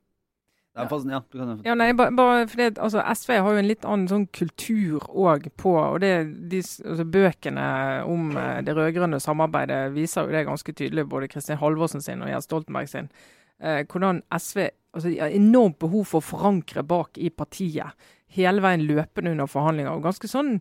Ja, 0.75 0.89
du 0.91 1.39
kan, 1.39 1.61
Ja, 1.63 1.75
nei, 1.79 1.93
bare, 1.95 2.11
bare 2.19 2.47
fordi 2.51 2.65
altså, 2.83 2.99
SV 3.15 3.37
har 3.39 3.53
jo 3.55 3.61
en 3.61 3.69
litt 3.69 3.85
annen 3.87 4.09
sånn 4.11 4.25
kultur 4.35 5.05
òg 5.07 5.47
på 5.61 5.75
og 5.79 6.01
det, 6.03 6.11
de, 6.51 6.59
altså, 6.59 7.07
Bøkene 7.15 7.67
om 8.11 8.33
eh, 8.35 8.59
det 8.67 8.75
rød-grønne 8.75 9.21
samarbeidet 9.23 9.93
viser 9.95 10.27
jo 10.27 10.35
det 10.35 10.43
ganske 10.49 10.75
tydelig, 10.75 11.07
både 11.13 11.31
Kristin 11.31 11.61
Halvorsen 11.63 12.03
sin 12.03 12.25
og 12.27 12.33
Jens 12.33 12.49
Stoltenberg 12.51 12.91
sin. 12.91 13.07
Eh, 13.63 13.85
hvordan 13.87 14.25
SV 14.35 14.65
altså, 14.67 15.13
de 15.13 15.21
har 15.23 15.37
enormt 15.37 15.79
behov 15.79 16.09
for 16.11 16.19
å 16.19 16.27
forankre 16.27 16.83
bak 16.83 17.23
i 17.23 17.31
partiet. 17.31 17.95
Hele 18.35 18.65
veien 18.65 18.83
løpende 18.89 19.31
under 19.31 19.47
forhandlinger. 19.47 19.95
og 19.95 20.09
Ganske 20.09 20.27
sånn 20.27 20.57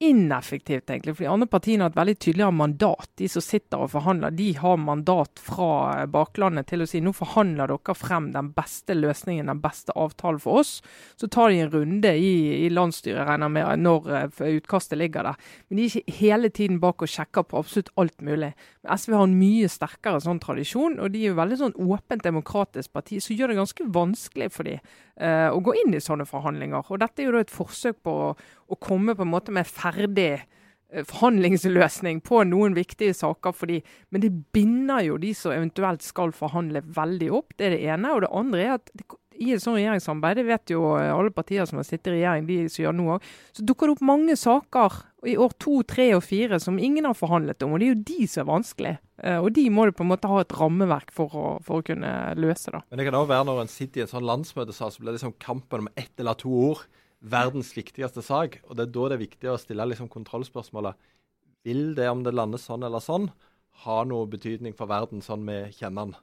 ineffektivt, 0.00 0.90
egentlig. 0.90 1.16
For 1.16 1.24
de 1.24 1.30
andre 1.32 1.46
partiene 1.50 1.82
har 1.82 1.90
et 1.90 1.98
veldig 1.98 2.14
tydeligere 2.22 2.54
mandat. 2.54 3.08
De 3.18 3.26
som 3.30 3.42
sitter 3.42 3.82
og 3.82 3.90
forhandler, 3.90 4.34
de 4.38 4.52
har 4.60 4.76
mandat 4.78 5.40
fra 5.42 6.06
baklandet 6.06 6.68
til 6.70 6.84
å 6.84 6.86
si 6.86 7.00
nå 7.02 7.10
forhandler 7.16 7.72
dere 7.72 7.96
frem 7.98 8.28
den 8.34 8.52
beste 8.54 8.94
løsningen, 8.94 9.50
den 9.50 9.62
beste 9.64 9.94
avtalen 9.98 10.38
for 10.42 10.62
oss. 10.62 10.76
Så 11.18 11.26
tar 11.26 11.50
de 11.50 11.64
en 11.64 11.72
runde 11.72 12.14
i, 12.14 12.30
i 12.66 12.70
landsstyret, 12.70 13.26
regner 13.26 13.50
med, 13.50 13.82
når 13.82 14.08
eh, 14.20 14.54
utkastet 14.60 15.00
ligger 15.02 15.32
der. 15.32 15.50
Men 15.66 15.80
de 15.80 15.88
er 15.88 15.98
ikke 15.98 16.18
hele 16.20 16.52
tiden 16.54 16.78
bak 16.84 17.02
og 17.02 17.10
sjekker 17.10 17.48
på 17.50 17.58
absolutt 17.58 17.90
alt 17.98 18.22
mulig. 18.22 18.52
Men 18.84 19.02
SV 19.02 19.18
har 19.18 19.26
en 19.26 19.38
mye 19.40 19.72
sterkere 19.72 20.22
sånn 20.22 20.42
tradisjon, 20.44 21.00
og 21.02 21.10
de 21.10 21.24
er 21.24 21.32
jo 21.32 21.40
veldig 21.42 21.60
sånn 21.64 21.78
åpent 21.88 22.22
demokratisk 22.28 22.94
parti, 22.94 23.18
som 23.24 23.34
gjør 23.34 23.50
det 23.50 23.60
ganske 23.64 23.90
vanskelig 23.98 24.52
for 24.54 24.70
dem 24.70 24.78
eh, 25.20 25.48
å 25.50 25.60
gå 25.64 25.74
inn 25.82 25.96
i 25.96 26.02
sånne 26.02 26.26
forhandlinger. 26.28 26.86
Og 26.88 27.02
dette 27.02 27.22
er 27.22 27.28
jo 27.28 27.34
da 27.36 27.42
et 27.44 27.54
forsøk 27.54 28.00
på 28.06 28.14
å, 28.28 28.30
å 28.36 28.80
komme 28.82 29.16
på 29.16 29.26
en 29.26 29.32
måte 29.32 29.54
med 29.54 29.68
ferdig 29.68 30.30
eh, 30.38 31.04
forhandlingsløsning 31.04 32.22
på 32.26 32.42
noen 32.48 32.76
viktige 32.78 33.16
saker. 33.16 33.56
Fordi, 33.56 33.80
men 34.14 34.24
det 34.24 34.32
binder 34.56 35.04
jo 35.06 35.20
de 35.22 35.34
som 35.36 35.54
eventuelt 35.54 36.06
skal 36.06 36.34
forhandle 36.36 36.84
veldig 36.84 37.32
opp. 37.40 37.56
Det 37.58 37.68
er 37.68 37.76
det 37.76 37.82
ene. 37.94 38.14
Og 38.14 38.24
det 38.24 38.34
andre 38.42 38.66
er 38.66 38.76
at 38.78 38.92
det, 38.94 39.08
i 39.38 39.52
et 39.54 39.62
sånt 39.62 39.78
regjeringssamarbeid, 39.78 40.40
det 40.40 40.46
vet 40.48 40.72
jo 40.74 40.82
eh, 40.98 41.12
alle 41.14 41.30
partier 41.34 41.66
som 41.68 41.78
har 41.80 41.86
sittet 41.86 42.10
i 42.12 42.16
regjering, 42.18 42.46
de 42.48 42.56
som 42.68 42.84
gjør 42.84 42.96
nå 42.98 43.06
òg, 43.16 43.28
så 43.54 43.64
dukker 43.66 43.88
det 43.88 43.94
opp 43.96 44.04
mange 44.08 44.36
saker 44.38 44.98
i 45.26 45.34
år 45.40 45.54
to, 45.58 45.80
tre 45.82 46.08
og 46.14 46.22
fire 46.22 46.60
som 46.62 46.78
ingen 46.78 47.06
har 47.08 47.16
forhandlet 47.18 47.62
om. 47.66 47.72
Og 47.74 47.80
det 47.82 47.88
er 47.88 47.94
jo 47.94 48.04
de 48.10 48.26
som 48.30 48.44
er 48.44 48.50
vanskelig. 48.52 48.94
Eh, 49.22 49.38
Og 49.42 49.50
de 49.56 49.64
må 49.74 49.86
du 49.88 49.92
på 49.98 50.04
en 50.06 50.12
måte 50.12 50.30
ha 50.30 50.40
et 50.42 50.54
rammeverk 50.54 51.10
for 51.14 51.34
å, 51.34 51.46
for 51.66 51.80
å 51.80 51.86
kunne 51.86 52.12
løse. 52.38 52.70
da. 52.74 52.84
Men 52.90 53.00
det 53.00 53.08
kan 53.08 53.18
òg 53.18 53.28
være 53.30 53.48
når 53.48 53.64
en 53.64 53.72
sitter 53.72 54.02
i 54.02 54.06
en 54.06 54.12
sånn 54.12 54.28
landsmøtesal, 54.28 54.92
så 54.94 55.02
blir 55.02 55.10
det 55.12 55.18
liksom 55.18 55.34
kampen 55.42 55.86
om 55.86 55.92
ett 55.96 56.14
eller 56.18 56.38
to 56.38 56.52
ord. 56.70 56.86
Verdens 57.18 57.72
viktigste 57.74 58.22
sak. 58.22 58.60
Og 58.68 58.76
det 58.78 58.86
er 58.86 58.94
da 58.94 59.08
det 59.10 59.16
er 59.18 59.24
viktig 59.26 59.50
å 59.50 59.58
stille 59.58 59.88
liksom 59.90 60.10
kontrollspørsmålet. 60.12 60.94
Vil 61.66 61.94
det, 61.98 62.06
om 62.10 62.22
det 62.22 62.30
lander 62.38 62.62
sånn 62.62 62.86
eller 62.86 63.02
sånn, 63.02 63.26
ha 63.84 63.98
noe 64.06 64.26
betydning 64.30 64.74
for 64.78 64.90
verden 64.90 65.22
sånn 65.22 65.42
vi 65.46 65.58
kjenner 65.74 66.12
den? 66.12 66.14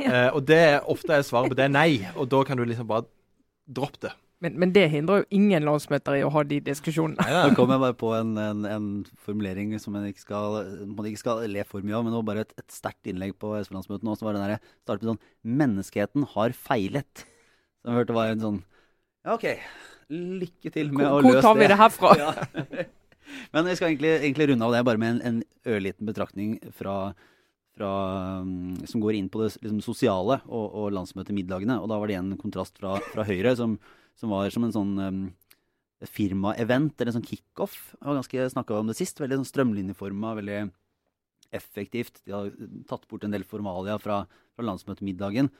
Eh, 0.00 0.28
og 0.32 0.44
det 0.48 0.80
ofte 0.90 1.14
er 1.18 1.26
svaret 1.26 1.52
på 1.52 1.58
det 1.58 1.68
nei, 1.70 2.02
og 2.16 2.30
da 2.32 2.42
kan 2.46 2.58
du 2.58 2.64
liksom 2.66 2.88
bare 2.88 3.06
droppe 3.68 4.06
det. 4.06 4.12
Men, 4.42 4.56
men 4.58 4.72
det 4.74 4.88
hindrer 4.90 5.20
jo 5.20 5.38
ingen 5.38 5.62
landsmøter 5.62 6.16
i 6.18 6.24
å 6.26 6.30
ha 6.34 6.40
de 6.42 6.56
diskusjonene. 6.66 7.22
Nå 7.22 7.52
kom 7.54 7.70
jeg 7.70 7.82
bare 7.84 7.94
på 7.94 8.08
en, 8.16 8.32
en, 8.42 8.64
en 8.66 8.88
formulering 9.22 9.76
som 9.78 9.94
man 9.94 10.08
ikke 10.08 10.24
skal, 10.24 10.56
man 10.90 11.06
ikke 11.06 11.20
skal 11.20 11.44
le 11.46 11.62
for 11.68 11.84
mye 11.86 11.94
av, 11.94 12.02
men 12.02 12.10
det 12.10 12.18
var 12.18 12.26
bare 12.32 12.42
et, 12.48 12.54
et 12.58 12.74
sterkt 12.74 13.06
innlegg 13.12 13.36
på 13.38 13.52
SV-landsmøtet 13.60 14.08
nå. 14.08 14.16
Så 14.18 14.26
var 14.26 14.34
det 14.34 14.42
der, 14.42 14.72
startet 14.82 15.06
med 15.06 15.12
sånn 15.12 15.22
'Menneskeheten 15.60 16.26
har 16.34 16.56
feilet'. 16.58 17.22
Så 17.22 17.92
jeg 17.92 18.00
hørte 18.00 18.18
var 18.18 18.32
en 18.32 18.42
sånn 18.42 18.58
Ja, 19.22 19.36
OK. 19.36 19.46
Lykke 20.10 20.74
til 20.74 20.90
med 20.90 21.06
å 21.06 21.20
løse 21.20 21.28
det. 21.28 21.38
Hvor 21.38 21.46
tar 21.46 21.60
vi 21.62 21.70
det 21.70 21.78
herfra? 21.84 22.16
Ja. 22.22 22.88
Men 23.54 23.68
vi 23.70 23.74
skal 23.78 23.92
egentlig, 23.92 24.10
egentlig 24.18 24.48
runde 24.50 24.66
av 24.66 24.74
det 24.74 24.80
bare 24.84 25.00
med 25.00 25.14
en, 25.14 25.20
en 25.22 25.70
ørliten 25.72 26.08
betraktning 26.08 26.56
fra, 26.74 27.14
fra, 27.76 27.90
um, 28.42 28.74
som 28.88 29.02
går 29.02 29.16
inn 29.18 29.30
på 29.32 29.42
det 29.42 29.52
liksom, 29.62 29.80
sosiale 29.84 30.40
og, 30.46 30.66
og 30.68 30.90
landsmøtemiddagene. 30.96 31.78
Og 31.80 31.88
da 31.90 31.98
var 32.00 32.10
det 32.10 32.18
en 32.20 32.34
kontrast 32.40 32.78
fra, 32.80 32.98
fra 33.12 33.26
Høyre, 33.28 33.54
som, 33.58 33.78
som 34.18 34.32
var 34.34 34.52
som 34.52 34.66
en 34.66 34.74
sånn 34.74 34.92
um, 35.00 35.22
firmaevent, 36.08 36.96
eller 36.98 37.12
en 37.12 37.20
sånn 37.20 37.28
kickoff. 37.28 37.78
Snakka 38.02 38.80
om 38.80 38.90
det 38.90 38.98
sist. 38.98 39.20
Veldig 39.22 39.40
sånn 39.40 39.50
strømlinjeforma, 39.52 40.36
veldig 40.40 40.62
effektivt. 41.52 42.22
De 42.26 42.34
har 42.34 42.50
tatt 42.90 43.06
bort 43.10 43.24
en 43.26 43.34
del 43.34 43.46
formalia 43.48 43.98
fra, 44.02 44.24
fra 44.56 44.66
landsmøtemiddagen. 44.66 45.52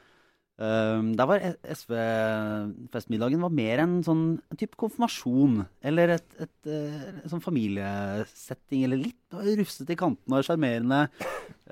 Um, 0.61 1.15
der 1.17 1.27
var 1.27 1.43
SV-festmiddagen 1.65 3.41
var 3.43 3.55
mer 3.57 3.81
en 3.83 3.95
sånn 4.05 4.25
en 4.53 4.59
type 4.61 4.77
konfirmasjon. 4.79 5.63
Eller 5.83 6.17
et, 6.19 6.37
et, 6.37 6.53
et, 6.69 7.23
et 7.23 7.31
sånn 7.33 7.43
familiesetting. 7.45 8.85
Eller 8.87 9.01
litt 9.07 9.39
rufsete 9.59 9.97
i 9.97 9.99
kantene 9.99 10.39
og 10.39 10.47
sjarmerende. 10.47 11.07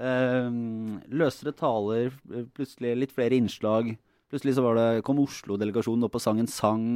Um, 0.01 0.99
løsere 1.13 1.55
taler, 1.57 2.15
plutselig 2.57 2.97
litt 2.99 3.15
flere 3.15 3.39
innslag. 3.39 3.93
Plutselig 4.31 4.57
så 4.57 4.75
det, 4.79 4.89
kom 5.07 5.21
Oslo-delegasjonen 5.23 6.07
opp 6.07 6.17
og 6.17 6.25
sang 6.25 6.41
en 6.43 6.51
sang. 6.51 6.87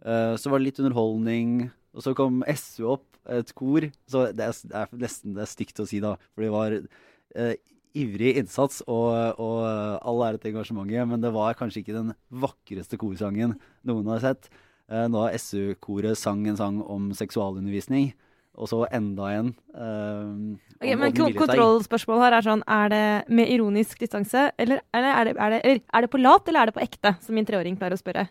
Uh, 0.00 0.34
så 0.40 0.50
var 0.50 0.60
det 0.60 0.70
litt 0.70 0.82
underholdning. 0.82 1.68
Og 1.96 2.04
så 2.04 2.16
kom 2.16 2.42
SU 2.56 2.90
opp, 2.96 3.06
et 3.26 3.50
kor. 3.58 3.88
Så 4.06 4.28
det 4.36 4.44
er, 4.44 4.58
det 4.70 4.82
er 4.82 5.00
nesten 5.02 5.36
det 5.36 5.42
er 5.44 5.50
stygt 5.50 5.80
å 5.82 5.88
si, 5.88 5.98
da. 6.02 6.14
For 6.34 6.46
det 6.46 6.52
var 6.54 6.76
uh, 6.78 7.54
ivrig 7.96 8.36
innsats 8.40 8.82
og, 8.86 9.40
og 9.42 9.64
all 9.66 10.22
ære 10.28 10.42
til 10.42 10.52
engasjementet, 10.52 11.08
men 11.08 11.24
det 11.24 11.32
var 11.34 11.56
kanskje 11.58 11.82
ikke 11.82 11.96
den 11.96 12.14
vakreste 12.30 12.98
korsangen 13.00 13.56
noen 13.86 14.12
har 14.14 14.22
sett. 14.24 14.48
Da 14.86 15.08
har 15.10 15.34
SU-koret 15.40 16.18
sang 16.18 16.44
en 16.46 16.58
sang 16.58 16.78
om 16.84 17.08
seksualundervisning, 17.16 18.12
og 18.56 18.70
så 18.70 18.84
enda 18.94 19.28
en. 19.34 19.50
Uh, 19.74 20.56
okay, 20.78 20.94
men 20.96 21.12
kontrollspørsmålet 21.16 22.24
her 22.26 22.36
er 22.38 22.46
sånn, 22.46 22.62
er 22.70 22.92
det 22.92 23.04
med 23.36 23.50
ironisk 23.52 24.00
distanse, 24.04 24.48
eller, 24.62 24.80
eller 24.96 25.12
er, 25.12 25.28
det, 25.28 25.36
er, 25.36 25.56
det, 25.56 25.76
er, 25.82 26.06
det, 26.06 26.12
på 26.12 26.22
lat, 26.22 26.48
eller 26.48 26.62
er 26.62 26.70
det 26.70 26.76
på 26.78 26.84
ekte, 26.86 27.16
som 27.24 27.36
min 27.36 27.48
treåring 27.48 27.76
pleier 27.80 27.96
å 27.96 28.00
spørre? 28.00 28.28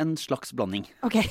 En 0.00 0.16
slags 0.16 0.54
blanding. 0.56 0.88
Ok. 1.06 1.20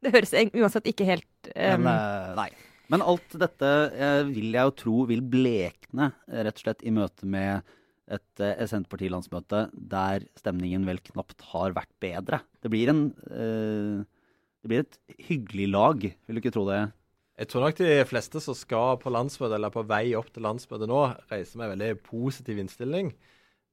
Det 0.00 0.14
høres 0.14 0.30
uansett 0.32 0.86
ikke 0.88 1.04
helt 1.04 1.50
um... 1.52 1.82
men, 1.84 1.90
uh, 1.92 2.30
Nei. 2.38 2.46
Men 2.90 3.04
alt 3.06 3.36
dette 3.38 3.68
eh, 3.94 4.22
vil 4.28 4.50
jeg 4.56 4.66
jo 4.66 4.78
tro 4.82 4.96
vil 5.10 5.22
blekne 5.22 6.10
rett 6.26 6.56
og 6.56 6.64
slett 6.64 6.82
i 6.82 6.94
møte 6.94 7.28
med 7.28 7.62
et 8.10 8.42
eh, 8.42 8.64
Senterparti-landsmøte 8.66 9.66
der 9.72 10.26
stemningen 10.38 10.86
vel 10.88 10.98
knapt 11.12 11.44
har 11.52 11.76
vært 11.76 11.92
bedre. 12.02 12.42
Det 12.62 12.72
blir, 12.72 12.90
en, 12.90 13.04
eh, 13.30 14.00
det 14.62 14.72
blir 14.72 14.84
et 14.84 14.98
hyggelig 15.28 15.68
lag, 15.70 16.08
vil 16.10 16.38
du 16.38 16.42
ikke 16.42 16.54
tro 16.56 16.66
det? 16.68 16.82
Jeg 17.40 17.48
tror 17.48 17.64
nok 17.64 17.78
de 17.78 17.92
fleste 18.04 18.42
som 18.44 18.56
skal 18.58 18.98
på 19.00 19.12
landsmøte, 19.14 19.56
eller 19.56 19.72
på 19.72 19.86
vei 19.88 20.10
opp 20.18 20.28
til 20.34 20.44
landsmøtet 20.44 20.90
nå, 20.90 21.04
reiser 21.30 21.60
med 21.60 21.70
en 21.70 21.76
veldig 21.76 22.02
positiv 22.04 22.58
innstilling. 22.60 23.14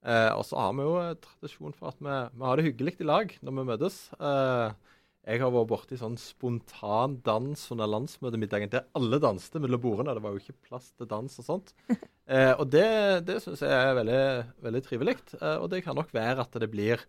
Eh, 0.08 0.30
og 0.32 0.46
så 0.48 0.62
har 0.62 0.76
vi 0.78 0.86
jo 0.86 0.94
tradisjon 1.26 1.76
for 1.76 1.90
at 1.90 1.98
vi, 2.00 2.20
vi 2.38 2.48
har 2.48 2.60
det 2.60 2.68
hyggelig 2.70 2.94
i 3.02 3.08
lag 3.10 3.34
når 3.42 3.58
vi 3.58 3.66
møtes. 3.74 3.98
Eh, 4.22 4.94
jeg 5.28 5.42
har 5.42 5.52
vært 5.52 5.68
borti 5.68 5.98
sånn 6.00 6.16
spontan 6.22 7.18
dans 7.26 7.64
under 7.74 7.90
landsmøtemiddagen 7.92 8.72
der 8.72 8.86
alle 8.96 9.20
danste 9.20 9.60
mellom 9.60 9.82
bordene. 9.84 10.14
Det 10.16 10.24
var 10.24 10.36
jo 10.36 10.40
ikke 10.40 10.70
plass 10.70 10.94
til 10.96 11.10
dans 11.10 11.42
og 11.42 11.50
sånt. 11.52 11.76
Eh, 12.28 12.52
og 12.60 12.66
det, 12.68 12.84
det 13.24 13.38
syns 13.40 13.62
jeg 13.64 13.72
er 13.72 13.94
veldig, 13.96 14.24
veldig 14.60 14.80
trivelig. 14.84 15.14
Eh, 15.38 15.62
og 15.64 15.70
det 15.72 15.78
kan 15.86 15.96
nok 15.96 16.10
være 16.12 16.44
at 16.44 16.58
det 16.60 16.68
blir 16.68 17.00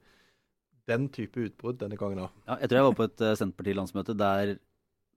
den 0.86 1.08
type 1.10 1.42
utbrudd 1.42 1.80
denne 1.80 1.98
gangen 1.98 2.20
òg. 2.22 2.36
Ja, 2.46 2.60
jeg 2.60 2.70
tror 2.70 2.78
jeg 2.78 2.86
var 2.86 2.94
på 3.00 3.06
et 3.08 3.24
uh, 3.26 3.32
Senterparti-landsmøte 3.40 4.14
der 4.14 4.52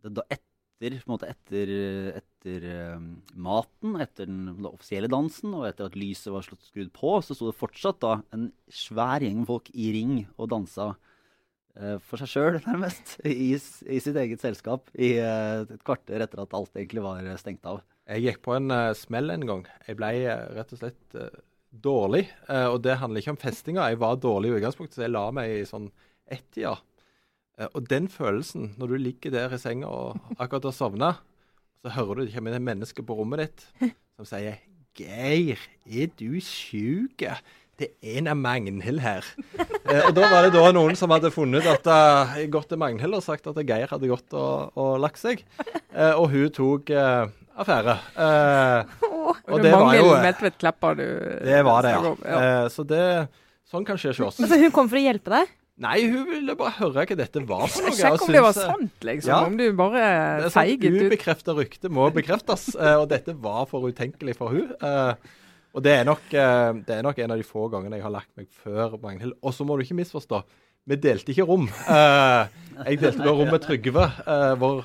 det 0.02 0.14
da 0.18 0.26
etter, 0.26 0.96
på 1.04 1.06
en 1.06 1.14
måte 1.14 1.30
etter, 1.30 1.74
etter 2.18 2.66
uh, 2.66 3.06
maten, 3.46 3.94
etter 4.02 4.26
den, 4.26 4.42
den, 4.56 4.72
offisielle 4.72 5.12
dansen 5.14 5.54
og 5.54 5.68
etter 5.70 5.92
at 5.92 6.02
lyset 6.02 6.34
var 6.34 6.50
slått 6.50 6.66
skrudd 6.66 6.90
på, 6.98 7.14
så 7.22 7.38
sto 7.38 7.52
det 7.52 7.60
fortsatt 7.62 8.02
da 8.02 8.16
en 8.34 8.50
svær 8.74 9.22
gjeng 9.22 9.46
folk 9.46 9.70
i 9.78 9.92
ring 10.00 10.18
og 10.34 10.50
dansa 10.58 10.96
for 12.06 12.20
seg 12.20 12.30
sjøl, 12.30 12.58
nærmest, 12.68 13.16
i, 13.24 13.54
i, 13.56 14.00
sitt 14.04 14.18
eget 14.20 14.44
selskap 14.44 14.92
i 14.96 15.14
uh, 15.24 15.64
et 15.64 15.86
kvarter 15.88 16.24
etter 16.24 16.44
at 16.44 16.56
alt 16.58 16.76
egentlig 16.76 17.04
var 17.06 17.24
eh, 17.24 17.40
stengt 17.40 17.68
av. 17.70 17.82
Jeg 18.12 18.26
gikk 18.26 18.42
på 18.44 18.58
en 18.58 18.74
uh, 18.74 18.92
smell 18.98 19.32
en 19.32 19.48
gang. 19.48 19.66
Jeg 19.88 20.00
ble 20.00 20.12
uh, 20.26 20.50
rett 20.58 20.76
og 20.76 20.82
slett 20.82 21.20
dårlig. 21.72 22.26
og 22.52 22.82
det 22.84 22.98
handler 23.00 23.22
ikke 23.22 23.32
om 23.32 23.38
festinga. 23.40 23.86
Jeg 23.88 24.00
var 24.02 24.18
dårlig 24.20 24.50
i 24.50 24.56
utgangspunktet, 24.58 24.98
så 24.98 25.06
jeg 25.06 25.14
la 25.14 25.22
meg 25.32 25.54
i 25.54 25.62
sånn 25.64 25.86
ett-tida. 26.28 26.74
og 27.70 27.88
den 27.88 28.10
følelsen, 28.12 28.74
når 28.76 28.92
du 28.92 28.96
ligger 29.00 29.32
der 29.32 29.56
i 29.56 29.60
senga 29.62 29.88
og 29.88 30.34
akkurat 30.36 30.68
har 30.68 30.76
sovna, 30.76 31.14
så 31.80 31.94
hører 31.96 32.20
du 32.20 32.26
det 32.26 32.36
kommer 32.36 32.58
et 32.58 32.66
menneske 32.66 33.06
på 33.08 33.16
rommet 33.16 33.46
ditt 33.46 33.64
som 34.18 34.28
sier 34.28 34.60
'Geir, 34.92 35.64
er 35.88 36.12
du 36.20 36.42
sjuk?' 36.44 37.24
Det 37.82 37.90
er 37.90 38.20
en 38.20 38.32
av 38.32 38.40
Magnhild 38.40 39.02
her. 39.04 39.28
Eh, 39.60 40.06
og 40.06 40.14
Da 40.16 40.30
var 40.30 40.46
det 40.46 40.54
da 40.56 40.72
noen 40.76 40.98
som 41.00 41.12
hadde 41.14 41.34
funnet 41.34 41.66
at 41.68 41.88
uh, 41.90 42.38
gått 42.54 42.70
til 42.72 42.80
Magnhild 42.82 43.18
og 43.18 43.26
sagt 43.26 43.50
at 43.50 43.60
Geir 43.66 43.92
hadde 43.92 44.10
gått 44.12 44.38
og, 44.38 44.72
og 44.80 44.98
lagt 45.04 45.22
seg. 45.22 45.44
Eh, 45.92 46.14
og 46.16 46.30
hun 46.32 46.52
tok 46.56 46.94
uh, 46.96 47.28
affære. 47.62 47.96
Eh, 48.16 49.08
og 49.52 49.64
det 49.64 49.72
var 49.74 49.96
jo 49.98 50.12
Medtvedt 50.22 50.60
du 50.62 51.08
Det 51.46 51.64
var 51.66 51.82
det, 51.86 51.96
ja. 51.96 52.14
ja. 52.26 52.38
Eh, 52.42 52.68
så 52.72 52.86
det 52.88 53.06
Sånn 53.72 53.86
kan 53.88 53.96
skje 53.96 54.12
hos 54.12 54.20
oss. 54.20 54.40
Så 54.44 54.58
hun 54.60 54.72
kom 54.76 54.90
for 54.92 55.00
å 55.00 55.02
hjelpe 55.02 55.32
deg? 55.32 55.52
Nei, 55.82 56.02
hun 56.12 56.26
ville 56.28 56.54
bare 56.60 56.74
høre 56.76 57.06
hva 57.08 57.16
dette 57.16 57.44
var 57.48 57.70
for 57.72 57.88
noe. 57.88 57.96
Sjekk 57.96 58.26
om 58.26 58.34
det 58.36 58.42
var 58.44 58.58
sant, 58.58 58.98
liksom. 59.08 59.32
Ja. 59.32 59.38
Om 59.48 59.56
du 59.56 59.64
bare 59.80 60.50
feiget 60.52 60.92
ut. 60.92 61.06
Ubekrefta 61.08 61.56
rykte 61.56 61.88
må 61.88 62.10
bekreftes, 62.14 62.74
og 62.76 63.06
dette 63.14 63.32
var 63.40 63.70
for 63.72 63.88
utenkelig 63.88 64.36
for 64.38 64.52
hun. 64.52 64.76
Og 65.72 65.84
det 65.86 65.94
er, 65.96 66.08
nok, 66.08 66.26
eh, 66.36 66.72
det 66.84 66.98
er, 66.98 67.06
nok, 67.06 67.20
en 67.22 67.34
av 67.34 67.40
de 67.40 67.48
få 67.48 67.68
gangene 67.72 68.00
jeg 68.00 68.06
har 68.06 68.14
lagt 68.14 68.32
meg 68.40 68.50
før 68.64 68.98
Magnhild. 69.00 69.38
Og 69.40 69.56
så 69.56 69.68
må 69.68 69.78
du 69.78 69.86
ikke 69.86 70.00
misforstå, 70.02 70.42
vi 70.90 70.98
delte 71.00 71.32
ikke 71.32 71.46
rom. 71.48 71.70
Eh, 71.70 72.58
jeg 72.90 73.00
delte 73.04 73.30
rom 73.30 73.48
med 73.48 73.62
Trygve, 73.64 74.08
eh, 74.26 74.56
vår 74.60 74.84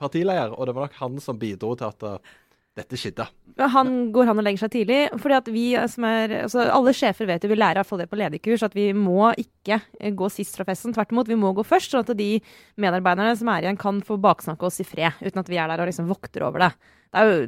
partileder, 0.00 0.54
og 0.54 0.68
det 0.68 0.76
var 0.76 0.86
nok 0.86 1.00
han 1.00 1.18
som 1.24 1.38
bidro 1.40 1.74
til 1.76 1.90
at 1.90 2.22
dette 2.78 2.96
skjedde. 2.96 3.26
Han 3.74 3.90
går 4.14 4.28
han 4.30 4.38
og 4.40 4.46
legger 4.46 4.62
seg 4.62 4.72
tidlig. 4.72 5.00
fordi 5.20 5.36
at 5.36 5.48
vi 5.52 5.64
som 5.90 6.06
er, 6.06 6.36
altså 6.44 6.62
Alle 6.70 6.94
sjefer 6.96 7.26
vet 7.28 7.42
jo, 7.44 7.50
vi 7.50 7.58
lærer 7.58 7.80
iallfall 7.80 8.00
det 8.00 8.08
på 8.08 8.20
lederkurs, 8.20 8.62
at 8.62 8.76
vi 8.76 8.92
må 8.96 9.32
ikke 9.36 9.80
gå 10.16 10.30
sist 10.32 10.56
fra 10.56 10.64
festen. 10.68 10.94
Tvert 10.94 11.12
imot, 11.12 11.28
vi 11.28 11.36
må 11.36 11.52
gå 11.52 11.66
først, 11.66 11.90
sånn 11.90 12.06
at 12.06 12.16
de 12.16 12.38
medarbeiderne 12.80 13.34
som 13.36 13.50
er 13.52 13.66
igjen, 13.66 13.80
kan 13.80 14.00
få 14.06 14.16
baksnakke 14.22 14.70
oss 14.70 14.80
i 14.80 14.88
fred. 14.88 15.18
Uten 15.20 15.42
at 15.42 15.50
vi 15.50 15.58
er 15.60 15.68
der 15.68 15.82
og 15.82 15.90
liksom 15.90 16.08
vokter 16.08 16.46
over 16.46 16.68
det. 16.68 16.72
Det 17.10 17.18
er 17.18 17.26
jo 17.26 17.38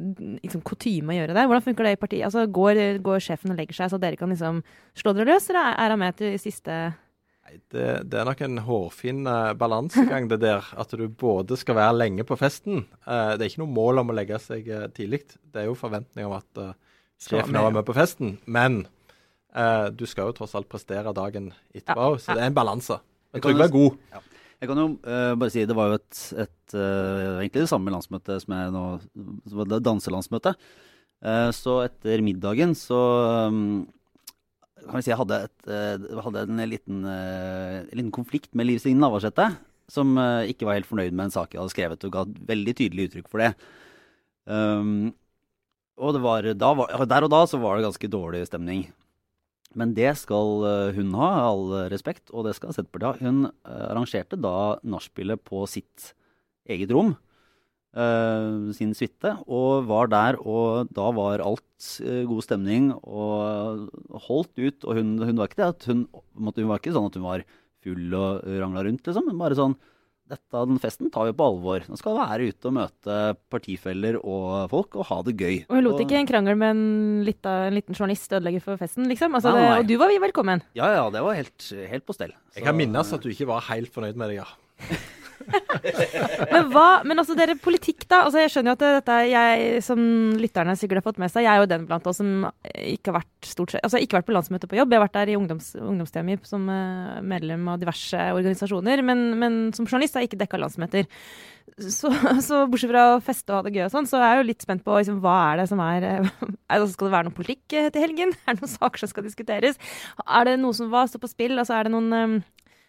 liksom 0.43 0.61
kutyme 0.67 1.13
å 1.13 1.15
gjøre 1.15 1.35
det. 1.37 1.45
Hvordan 1.47 1.63
funker 1.63 1.87
det 1.87 1.93
i 1.95 1.99
partiet? 2.01 2.25
Altså, 2.27 2.43
går, 2.51 2.81
går, 3.03 3.21
sjefen 3.23 3.53
og 3.53 3.59
legger 3.61 3.77
seg, 3.77 3.93
så 3.93 3.99
dere 4.01 4.19
kan 4.19 4.33
liksom 4.33 4.59
slå 4.99 5.13
dere 5.15 5.29
løs, 5.31 5.47
eller 5.51 5.69
er 5.71 5.93
han 5.93 6.01
med 6.01 6.19
til 6.19 6.35
siste 6.41 6.81
Nei, 7.43 7.57
det, 7.75 7.85
det, 8.07 8.19
er 8.19 8.27
nok 8.27 8.41
en 8.45 8.59
hårfin 8.63 9.25
uh, 9.27 9.51
balansegang, 9.59 10.29
det 10.31 10.37
der. 10.45 10.67
At 10.79 10.93
du 10.95 11.05
både 11.07 11.57
skal 11.59 11.75
være 11.75 11.97
lenge 11.97 12.23
på 12.27 12.37
festen. 12.39 12.85
Uh, 13.03 13.35
det 13.35 13.43
er 13.43 13.49
ikke 13.51 13.63
noe 13.65 13.75
mål 13.75 13.99
om 13.99 14.13
å 14.13 14.15
legge 14.15 14.39
seg 14.39 14.67
uh, 14.71 14.85
tidlig. 14.95 15.25
Det 15.51 15.63
er 15.63 15.67
jo 15.67 15.75
forventning 15.75 16.29
om 16.29 16.37
at 16.37 16.61
sjefen 17.23 17.59
er 17.59 17.75
med 17.75 17.83
på 17.87 17.95
festen. 17.95 18.37
Men 18.47 18.85
du 19.93 20.07
skal 20.09 20.31
jo 20.31 20.33
tross 20.39 20.55
alt 20.57 20.65
prestere 20.65 21.11
dagen 21.13 21.51
etterpå, 21.75 22.05
ja. 22.15 22.21
så 22.23 22.33
det 22.33 22.41
er 22.41 22.49
en 22.49 22.55
balanse. 22.57 22.95
Men 23.35 23.43
Trygve 23.43 23.67
er 23.67 23.73
god. 23.75 23.99
Ja. 24.15 24.21
Jeg 24.63 24.69
kan 24.71 24.79
jo 24.79 24.85
uh, 24.95 25.33
bare 25.35 25.51
si 25.51 25.65
det 25.67 25.75
var 25.75 25.89
jo 25.91 25.97
et, 25.99 26.19
et 26.39 26.75
uh, 26.79 27.41
egentlig 27.41 27.65
det 27.65 27.71
samme 27.71 27.91
landsmøtet 27.91 28.45
som 28.45 28.53
jeg 28.55 28.71
nå 28.71 28.83
som 29.03 29.57
var 29.59 29.67
det 29.67 29.79
danselandsmøtet. 29.83 30.61
Uh, 31.19 31.49
så 31.51 31.81
etter 31.83 32.23
middagen 32.23 32.71
så 32.79 32.99
um, 33.51 33.83
kan 34.85 34.95
vi 34.95 35.03
si 35.03 35.11
jeg 35.11 35.19
hadde, 35.19 35.41
et, 35.49 36.07
hadde 36.23 36.45
en 36.47 36.63
liten, 36.67 37.03
liten, 37.91 38.11
konflikt 38.15 38.49
med 38.55 38.67
Liv 38.67 38.79
Signe 38.83 39.03
Navarsete. 39.03 39.49
Som 39.91 40.15
ikke 40.47 40.67
var 40.67 40.75
helt 40.75 40.87
fornøyd 40.87 41.11
med 41.11 41.27
en 41.27 41.33
sak 41.35 41.53
jeg 41.53 41.59
hadde 41.59 41.71
skrevet, 41.71 42.03
og 42.07 42.11
ga 42.15 42.23
veldig 42.51 42.73
tydelig 42.79 43.05
uttrykk 43.09 43.29
for 43.31 43.43
det. 43.43 43.53
Um, 44.47 45.13
og 45.99 46.15
det 46.15 46.23
var, 46.23 46.47
var, 46.59 47.07
der 47.07 47.27
og 47.27 47.31
da 47.31 47.41
så 47.47 47.59
var 47.63 47.77
det 47.77 47.87
ganske 47.87 48.11
dårlig 48.11 48.43
stemning. 48.49 48.85
Men 49.79 49.93
det 49.97 50.11
skal 50.21 50.65
eh, 50.69 50.95
hun 50.97 51.13
ha, 51.17 51.29
all 51.49 51.67
respekt, 51.93 52.29
og 52.31 52.47
det 52.47 52.55
skal 52.57 52.75
Senterpartiet 52.75 53.09
ha. 53.09 53.27
Hun 53.27 53.45
eh, 53.49 53.85
arrangerte 53.89 54.39
da 54.39 54.79
nachspielet 54.85 55.43
på 55.47 55.65
sitt 55.69 56.13
eget 56.69 56.93
rom, 56.95 57.09
uh, 57.99 58.71
sin 58.71 58.93
suite, 58.95 59.33
og 59.51 59.89
var 59.89 60.07
der. 60.13 60.37
Og 60.39 60.93
da 60.95 61.09
var 61.11 61.43
alt 61.43 61.89
god 62.29 62.45
stemning 62.45 62.93
og 63.03 63.89
holdt 64.29 64.55
ut. 64.61 64.85
Og 64.87 65.01
hun, 65.01 65.17
hun 65.19 65.41
var 65.41 65.51
ikke 65.51 65.59
det 65.59 65.71
at 65.73 65.89
hun, 65.91 66.05
hun 66.39 66.69
var 66.69 66.79
ikke 66.79 66.93
sånn 66.95 67.09
at 67.09 67.17
hun 67.19 67.27
var 67.27 67.43
full 67.83 68.15
og 68.15 68.47
rangla 68.47 68.85
rundt, 68.87 69.03
liksom. 69.03 69.27
Men 69.27 69.41
bare 69.41 69.59
sånn 69.59 69.75
dette, 70.33 70.63
den 70.69 70.81
festen 70.83 71.11
tar 71.13 71.29
vi 71.29 71.35
på 71.37 71.47
alvor. 71.47 71.85
Nå 71.89 71.99
skal 71.99 72.17
være 72.19 72.49
ute 72.51 72.69
og 72.69 72.75
møte 72.77 73.17
partifeller 73.53 74.19
og 74.19 74.67
folk 74.73 74.99
og 74.99 75.07
ha 75.09 75.19
det 75.29 75.35
gøy. 75.39 75.57
Og 75.69 75.77
hun 75.77 75.87
lot 75.87 76.03
ikke 76.03 76.19
en 76.19 76.29
krangel 76.29 76.59
med 76.59 76.75
en, 76.75 76.85
lita, 77.27 77.55
en 77.69 77.77
liten 77.77 77.97
journalist 77.97 78.33
ødelegge 78.33 78.63
for 78.65 78.81
festen, 78.81 79.07
liksom? 79.11 79.39
Altså, 79.39 79.55
nei, 79.55 79.63
nei. 79.63 79.73
Det, 79.73 79.81
og 79.85 79.91
du 79.91 79.95
var 80.03 80.15
velkommen? 80.27 80.63
Ja, 80.77 80.91
ja, 80.97 81.09
det 81.13 81.23
var 81.25 81.39
helt, 81.39 81.71
helt 81.89 82.07
på 82.07 82.17
stell. 82.17 82.35
Så... 82.51 82.59
Jeg 82.59 82.69
kan 82.69 82.77
minnes 82.77 83.15
at 83.15 83.25
du 83.25 83.31
ikke 83.33 83.49
var 83.49 83.65
helt 83.71 83.93
fornøyd 83.93 84.19
med 84.19 84.33
det, 84.33 84.41
ja. 84.43 84.49
men 86.53 86.69
hva, 86.73 86.87
men 87.07 87.21
altså 87.21 87.35
dere, 87.37 87.55
politikk 87.61 88.05
da, 88.07 88.23
altså 88.27 88.43
jeg 88.43 88.53
skjønner 88.53 88.73
jo 88.73 88.77
at 88.77 88.85
dette 88.99 89.17
jeg, 89.29 89.81
som 89.85 90.03
lytterne 90.39 90.75
sikkert 90.79 91.01
har 91.01 91.07
fått 91.07 91.21
med 91.23 91.33
seg, 91.33 91.47
jeg 91.47 91.53
er 91.53 91.63
jo 91.63 91.71
den 91.71 91.87
blant 91.89 92.09
oss 92.09 92.21
som 92.21 92.47
ikke 92.63 93.11
har 93.11 93.19
vært 93.21 93.49
stort 93.49 93.73
sett, 93.75 93.83
altså 93.85 94.01
ikke 94.01 94.19
vært 94.19 94.29
på 94.29 94.35
landsmøte 94.35 94.69
på 94.69 94.79
jobb, 94.79 94.93
jeg 94.93 95.01
har 95.01 95.05
vært 95.07 95.17
der 95.19 95.33
i 95.33 95.39
ungdoms, 95.39 95.73
ungdomstemi 95.79 96.37
som 96.47 96.69
uh, 96.69 97.19
medlem 97.25 97.67
av 97.71 97.81
diverse 97.81 98.29
organisasjoner, 98.37 99.03
men, 99.05 99.25
men 99.39 99.59
som 99.75 99.87
journalist 99.89 100.17
har 100.17 100.25
jeg 100.25 100.33
ikke 100.33 100.43
dekka 100.45 100.61
landsmøter. 100.61 101.09
Så, 101.73 102.11
så, 102.45 102.59
bortsett 102.69 102.91
fra 102.91 103.03
å 103.15 103.21
feste 103.23 103.49
og 103.49 103.57
ha 103.57 103.65
det 103.65 103.73
gøy 103.73 103.85
og 103.87 103.93
sånn, 103.93 104.07
så 104.09 104.19
er 104.19 104.35
jeg 104.35 104.41
jo 104.41 104.47
litt 104.51 104.65
spent 104.65 104.83
på 104.85 104.93
liksom, 104.93 105.21
hva 105.23 105.35
er 105.49 105.61
det 105.63 105.67
som 105.71 105.79
er 105.81 106.05
altså, 106.73 106.89
Skal 106.91 107.07
det 107.07 107.13
være 107.15 107.27
noe 107.29 107.37
politikk 107.37 107.75
eh, 107.79 107.87
til 107.93 108.03
helgen? 108.03 108.33
Er 108.45 108.57
det 108.57 108.65
noen 108.65 108.73
saker 108.75 109.01
som 109.01 109.09
skal 109.09 109.25
diskuteres? 109.25 109.79
Er 110.27 110.49
det 110.49 110.57
noe 110.61 110.75
som 110.77 110.91
hva 110.93 111.05
står 111.09 111.23
på 111.23 111.31
spill? 111.31 111.55
Altså 111.57 111.77
er 111.77 111.87
det 111.87 111.93
noen 111.95 112.13
um, 112.13 112.35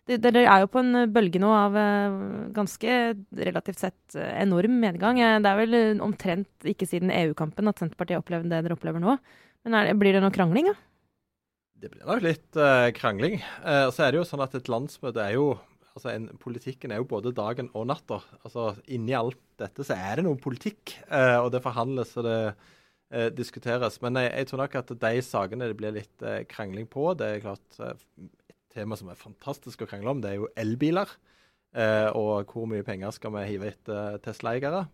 dere 0.05 0.43
er 0.45 0.65
jo 0.65 0.71
på 0.73 0.83
en 0.83 1.01
eh, 1.01 1.11
bølge 1.11 1.41
nå 1.41 1.51
av 1.57 1.77
eh, 1.81 2.17
ganske 2.57 2.97
relativt 3.41 3.81
sett 3.81 4.17
eh, 4.19 4.33
enorm 4.43 4.77
medgang. 4.83 5.21
Det 5.41 5.51
er 5.51 5.61
vel 5.63 6.03
omtrent 6.05 6.69
ikke 6.69 6.89
siden 6.89 7.13
EU-kampen 7.15 7.71
at 7.71 7.81
Senterpartiet 7.81 8.19
har 8.19 8.25
opplevd 8.25 8.51
det 8.53 8.65
dere 8.67 8.77
opplever 8.77 9.03
nå. 9.03 9.17
Men 9.65 9.79
er, 9.79 9.95
blir 9.97 10.17
det 10.17 10.21
noe 10.25 10.35
krangling, 10.35 10.69
da? 10.69 10.77
Det 11.85 11.91
blir 11.93 12.05
nok 12.05 12.25
litt 12.25 12.61
uh, 12.61 12.89
krangling. 12.97 13.41
Uh, 13.65 13.89
så 13.93 14.07
er 14.07 14.13
det 14.13 14.21
jo 14.21 14.29
sånn 14.29 14.45
at 14.45 14.55
et 14.57 14.69
landsmøte 14.73 15.21
er 15.21 15.35
jo 15.37 15.49
altså 15.95 16.11
en, 16.13 16.31
Politikken 16.41 16.93
er 16.93 17.01
jo 17.01 17.09
både 17.09 17.33
dagen 17.37 17.69
og 17.77 17.89
natta. 17.91 18.21
Altså 18.45 18.75
Inni 18.93 19.17
alt 19.17 19.41
dette 19.61 19.85
så 19.87 19.97
er 19.97 20.21
det 20.21 20.25
noe 20.29 20.41
politikk, 20.41 20.95
uh, 21.09 21.45
og 21.45 21.51
det 21.55 21.65
forhandles 21.65 22.17
og 22.21 22.29
det 22.29 22.39
diskuteres. 23.37 24.01
Men 24.03 24.17
jeg, 24.19 24.31
jeg, 24.33 24.47
tror 24.49 24.61
nok 24.65 24.73
at 24.81 24.89
de 24.99 25.19
sakene 25.23 25.69
det 25.71 25.77
blir 25.79 25.93
litt 25.95 26.25
krangling 26.51 26.89
på, 26.91 27.13
det 27.15 27.29
er 27.29 27.43
klart 27.45 27.77
tema 28.75 28.99
som 28.99 29.11
er 29.11 29.21
fantastisk 29.21 29.85
å 29.85 29.89
krangle 29.89 30.13
om, 30.13 30.21
det 30.23 30.33
er 30.33 30.43
jo 30.43 30.51
elbiler. 30.59 31.11
Eh, 31.75 32.09
og 32.15 32.53
hvor 32.53 32.69
mye 32.71 32.87
penger 32.87 33.15
skal 33.15 33.35
vi 33.35 33.49
hive 33.49 33.73
etter 33.73 34.21
Tesla-eiere. 34.23 34.85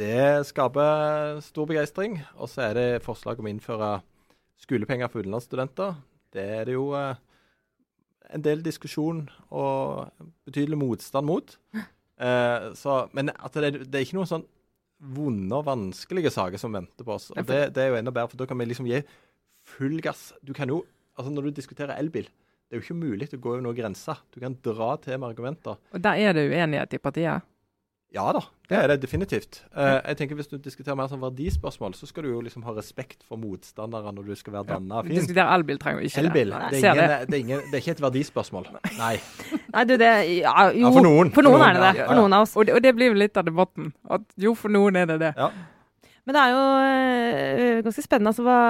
Det 0.00 0.46
skaper 0.48 1.40
stor 1.44 1.68
begeistring. 1.68 2.18
Og 2.36 2.50
så 2.52 2.68
er 2.68 2.76
det 2.76 3.04
forslag 3.04 3.40
om 3.40 3.48
å 3.48 3.52
innføre 3.52 3.90
skolepenger 4.60 5.10
for 5.10 5.24
utenlandsstudenter. 5.24 5.96
Det 6.32 6.44
er 6.60 6.68
det 6.68 6.76
jo 6.76 6.90
eh, 6.98 7.16
en 8.34 8.44
del 8.44 8.62
diskusjon 8.64 9.24
og 9.48 10.10
betydelig 10.46 10.78
motstand 10.80 11.28
mot. 11.28 11.56
Eh, 12.20 12.70
så, 12.76 13.02
men 13.16 13.32
det, 13.32 13.72
det, 13.88 13.96
er 13.96 14.04
ikke 14.04 14.18
noen 14.20 14.28
sånn 14.28 14.46
vonde 15.00 15.56
og 15.56 15.64
vanskelige 15.64 16.32
saker 16.34 16.60
som 16.60 16.76
venter 16.76 17.06
på 17.06 17.16
oss. 17.16 17.30
Og 17.32 17.48
det, 17.48 17.70
det 17.76 17.84
er 17.84 17.94
jo 17.94 18.00
enda 18.02 18.12
bedre, 18.12 18.32
for 18.32 18.42
da 18.42 18.48
kan 18.48 18.60
vi 18.60 18.68
liksom 18.68 18.88
gi 18.90 19.00
full 19.72 19.96
gass. 20.04 20.30
Du 20.44 20.52
kan 20.56 20.68
jo, 20.68 20.82
altså 21.16 21.32
Når 21.32 21.48
du 21.48 21.56
diskuterer 21.56 21.96
elbil, 21.96 22.28
det 22.70 22.76
er 22.76 22.84
jo 22.84 22.86
ikke 22.86 23.00
mulig 23.02 23.26
å 23.34 23.38
gå 23.42 23.48
over 23.50 23.62
noen 23.64 23.74
grenser. 23.74 24.20
Du 24.30 24.36
kan 24.38 24.54
dra 24.62 24.92
til 25.02 25.16
med 25.18 25.32
argumenter. 25.32 25.78
Og 25.90 26.02
Der 26.04 26.20
er 26.22 26.36
det 26.36 26.44
uenighet 26.46 26.92
i 26.94 27.00
partiet? 27.02 27.42
Ja 28.14 28.28
da, 28.34 28.40
det 28.70 28.76
er 28.78 28.86
det 28.90 28.96
definitivt. 29.02 29.60
Uh, 29.74 29.98
jeg 30.02 30.16
tenker 30.18 30.38
Hvis 30.38 30.48
du 30.50 30.56
diskuterer 30.58 30.96
mer 30.98 31.10
sånn 31.10 31.20
verdispørsmål, 31.22 31.94
så 31.98 32.06
skal 32.06 32.26
du 32.26 32.30
jo 32.30 32.40
liksom 32.42 32.62
ha 32.66 32.74
respekt 32.74 33.22
for 33.26 33.38
motstandere 33.42 34.10
når 34.14 34.30
du 34.30 34.38
skal 34.38 34.54
være 34.54 34.68
danna 34.70 35.02
og 35.02 35.06
fin. 35.10 35.18
Diskutere 35.18 35.46
elbil 35.54 35.82
trenger 35.82 36.02
vi 36.02 36.10
ikke 36.10 36.24
elbil. 36.24 36.54
Det. 36.54 36.70
Det, 36.70 36.80
er 36.80 36.94
ingen, 36.94 37.02
det. 37.02 37.18
Det, 37.26 37.34
er 37.34 37.44
ingen, 37.44 37.60
det, 37.66 37.74
er 37.74 37.84
ikke 37.84 37.94
et 37.96 38.02
verdispørsmål. 38.06 38.66
Nei. 39.02 39.12
Nei, 39.74 39.84
du, 39.86 39.94
det 39.98 40.10
ja, 40.40 40.54
Jo, 40.70 40.86
ja, 40.86 40.94
for 40.94 41.06
noen. 41.06 41.34
For 41.34 41.46
noen, 41.46 41.66
er 41.66 41.78
det 41.78 41.84
det. 41.86 42.06
For 42.06 42.22
noen 42.22 42.38
av 42.38 42.46
oss. 42.46 42.56
Og, 42.58 42.70
og 42.74 42.82
det, 42.86 42.94
blir 42.98 43.10
jo 43.10 43.18
litt 43.18 43.38
av 43.38 43.46
debatten. 43.46 43.92
At 44.10 44.26
jo, 44.46 44.56
for 44.58 44.74
noen 44.74 44.98
er 44.98 45.10
det 45.10 45.20
det. 45.26 45.32
Ja. 45.38 45.50
Men 46.26 46.38
det 46.38 46.46
er 46.46 46.54
jo 46.54 46.66
øh, 46.78 47.82
ganske 47.86 48.06
spennende. 48.06 48.34
altså 48.34 48.46
hva 48.46 48.60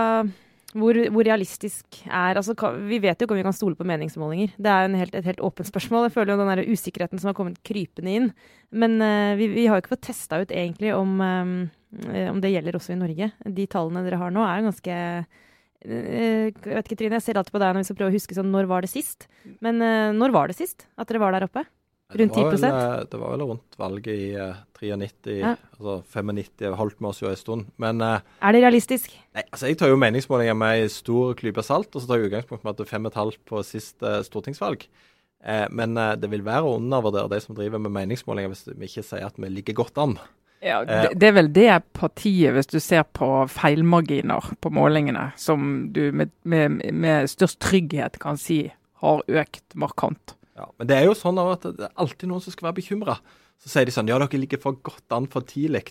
hvor, 0.76 0.94
hvor, 1.10 1.26
realistisk 1.26 2.00
er 2.06 2.38
altså, 2.38 2.54
Vi 2.86 3.00
vet 3.02 3.18
jo 3.18 3.26
ikke 3.26 3.34
om 3.34 3.40
vi 3.40 3.46
kan 3.46 3.56
stole 3.56 3.74
på 3.78 3.86
meningsmålinger. 3.88 4.52
Det 4.54 4.70
er 4.70 4.94
helt, 5.00 5.14
et 5.18 5.26
helt 5.26 5.42
åpent 5.42 5.66
spørsmål. 5.66 6.06
Jeg 6.06 6.14
føler 6.14 6.34
jo 6.34 6.40
den 6.40 6.50
der 6.52 6.70
usikkerheten 6.70 7.18
som 7.18 7.30
har 7.30 7.36
kommet 7.38 7.58
krypende 7.66 8.14
inn. 8.14 8.30
Men 8.70 9.00
uh, 9.02 9.34
vi, 9.38 9.50
vi, 9.50 9.66
har 9.66 9.78
jo 9.78 9.84
ikke 9.84 9.96
fått 9.96 10.06
testa 10.12 10.38
ut 10.38 10.54
egentlig 10.54 10.92
om, 10.94 11.18
um, 11.18 11.56
om, 12.30 12.38
det 12.42 12.52
gjelder 12.54 12.78
også 12.78 12.94
i 12.94 13.00
Norge. 13.00 13.32
De 13.42 13.66
tallene 13.70 14.04
dere 14.06 14.20
har 14.22 14.30
nå, 14.34 14.46
er 14.46 14.68
ganske 14.68 15.00
uh, 15.26 15.34
Jeg 15.90 16.54
vet 16.54 16.86
ikke, 16.86 17.00
Trine, 17.02 17.18
jeg 17.18 17.26
ser 17.26 17.42
alltid 17.42 17.56
på 17.56 17.64
deg 17.64 17.74
når 17.74 17.82
vi 17.82 17.90
skal 17.90 18.00
prøve 18.02 18.14
å 18.14 18.18
huske 18.20 18.38
sånn 18.38 18.54
når 18.54 18.70
var 18.70 18.86
det 18.86 18.94
sist. 18.94 19.26
Men 19.64 19.82
uh, 19.82 20.14
når 20.14 20.36
var 20.38 20.52
det 20.52 20.60
sist 20.60 20.86
at 20.94 21.10
dere 21.10 21.24
var 21.24 21.34
der 21.34 21.50
oppe? 21.50 21.66
Rundt 22.10 22.34
10 22.34 22.42
det 22.42 22.62
var, 22.64 22.78
vel, 22.80 23.04
det 23.10 23.18
var 23.20 23.34
vel 23.34 23.44
rundt 23.52 23.76
valget 23.78 24.14
i 24.14 24.30
uh, 24.34 24.56
93, 24.80 25.34
ja. 25.38 25.52
altså 25.76 26.00
95. 26.10 26.74
Holdt 26.78 26.98
med 26.98 27.10
oss 27.12 27.20
jo 27.22 27.28
en 27.30 27.38
stund. 27.38 27.68
Men 27.78 28.02
uh, 28.02 28.18
Er 28.42 28.56
det 28.56 28.64
realistisk? 28.64 29.14
Nei, 29.36 29.44
altså 29.46 29.70
Jeg 29.70 29.78
tar 29.78 29.92
jo 29.92 30.00
meningsmålinger 30.00 30.56
med 30.58 30.86
en 30.86 30.90
stor 30.90 31.36
klype 31.38 31.62
salt, 31.62 31.92
og 31.94 32.02
så 32.02 32.10
tar 32.10 32.18
jeg 32.18 32.30
utgangspunkt 32.32 32.64
med 32.64 32.74
at 32.74 32.80
det 32.80 32.88
er 32.88 32.90
fem 32.96 33.06
og 33.06 33.12
et 33.12 33.20
halvt 33.20 33.40
på 33.46 33.62
siste 33.66 34.16
uh, 34.18 34.24
stortingsvalg. 34.26 34.88
men 35.72 35.96
det 36.20 36.28
vil 36.28 36.42
være 36.44 36.68
å 36.68 36.74
undervurdere 36.76 37.30
de 37.32 37.38
som 37.40 37.56
driver 37.56 37.80
med 37.80 37.94
meningsmålinger, 37.94 38.50
hvis 38.52 38.66
vi 38.76 38.90
ikke 38.90 39.02
sier 39.08 39.24
at 39.24 39.38
vi 39.40 39.48
ligger 39.48 39.78
godt 39.78 39.96
an. 39.96 40.18
Ja, 40.60 40.82
det, 40.84 41.14
det, 41.16 41.30
er 41.30 41.32
vel 41.38 41.48
det 41.56 41.78
partiet, 41.96 42.52
hvis 42.52 42.68
du 42.68 42.76
ser 42.84 43.06
på 43.16 43.46
feilmarginer 43.48 44.50
på 44.60 44.72
målingene, 44.76 45.30
som 45.40 45.88
du 45.94 46.10
med, 46.12 46.34
med, 46.44 46.82
med 46.92 47.30
størst 47.32 47.62
trygghet 47.64 48.20
kan 48.20 48.36
si 48.36 48.66
har 49.00 49.24
økt 49.24 49.78
markant. 49.80 50.36
Ja, 50.60 50.66
men 50.76 50.90
det 50.90 50.98
er 50.98 51.06
jo 51.08 51.16
sånn 51.16 51.40
at 51.40 51.64
det 51.64 51.86
er 51.88 51.94
alltid 52.00 52.28
noen 52.30 52.44
som 52.44 52.54
skal 52.54 52.68
være 52.68 52.80
bekymra. 52.82 53.16
Så 53.60 53.72
sier 53.72 53.88
de 53.88 53.94
sånn 53.94 54.10
Ja, 54.10 54.18
dere 54.20 54.40
ligger 54.40 54.60
for 54.60 54.76
godt 54.84 55.16
an 55.16 55.28
for 55.30 55.46
tidlig. 55.46 55.86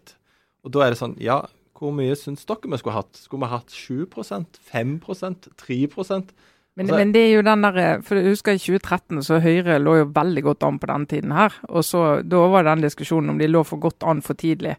Og 0.66 0.74
da 0.76 0.86
er 0.86 0.94
det 0.94 1.02
sånn 1.02 1.18
Ja, 1.24 1.42
hvor 1.80 1.94
mye 1.96 2.16
syns 2.20 2.46
dere 2.46 2.70
vi 2.70 2.80
skulle 2.82 2.98
hatt? 3.00 3.18
Skulle 3.18 3.48
vi 3.48 3.54
hatt 3.56 3.74
7% 3.74 4.62
5% 4.70 5.52
3% 5.58 6.34
men, 6.80 6.88
altså, 6.88 7.00
men, 7.02 7.10
det 7.12 7.22
er 7.26 7.34
jo 7.34 7.44
den 7.44 7.64
der, 7.66 7.78
for 8.08 8.16
jeg 8.16 8.32
husker 8.32 8.56
I 8.56 8.62
2013 8.62 9.24
så 9.28 9.42
Høyre 9.44 9.82
lå 9.82 9.98
jo 9.98 10.12
veldig 10.16 10.44
godt 10.46 10.64
an 10.64 10.78
på 10.80 10.88
den 10.88 11.08
tiden 11.12 11.34
her. 11.36 11.58
og 11.68 11.84
så 11.84 12.22
Da 12.24 12.44
var 12.48 12.64
den 12.64 12.86
diskusjonen 12.86 13.34
om 13.34 13.42
de 13.42 13.50
lå 13.50 13.66
for 13.68 13.84
godt 13.84 14.06
an 14.08 14.22
for 14.24 14.40
tidlig. 14.40 14.78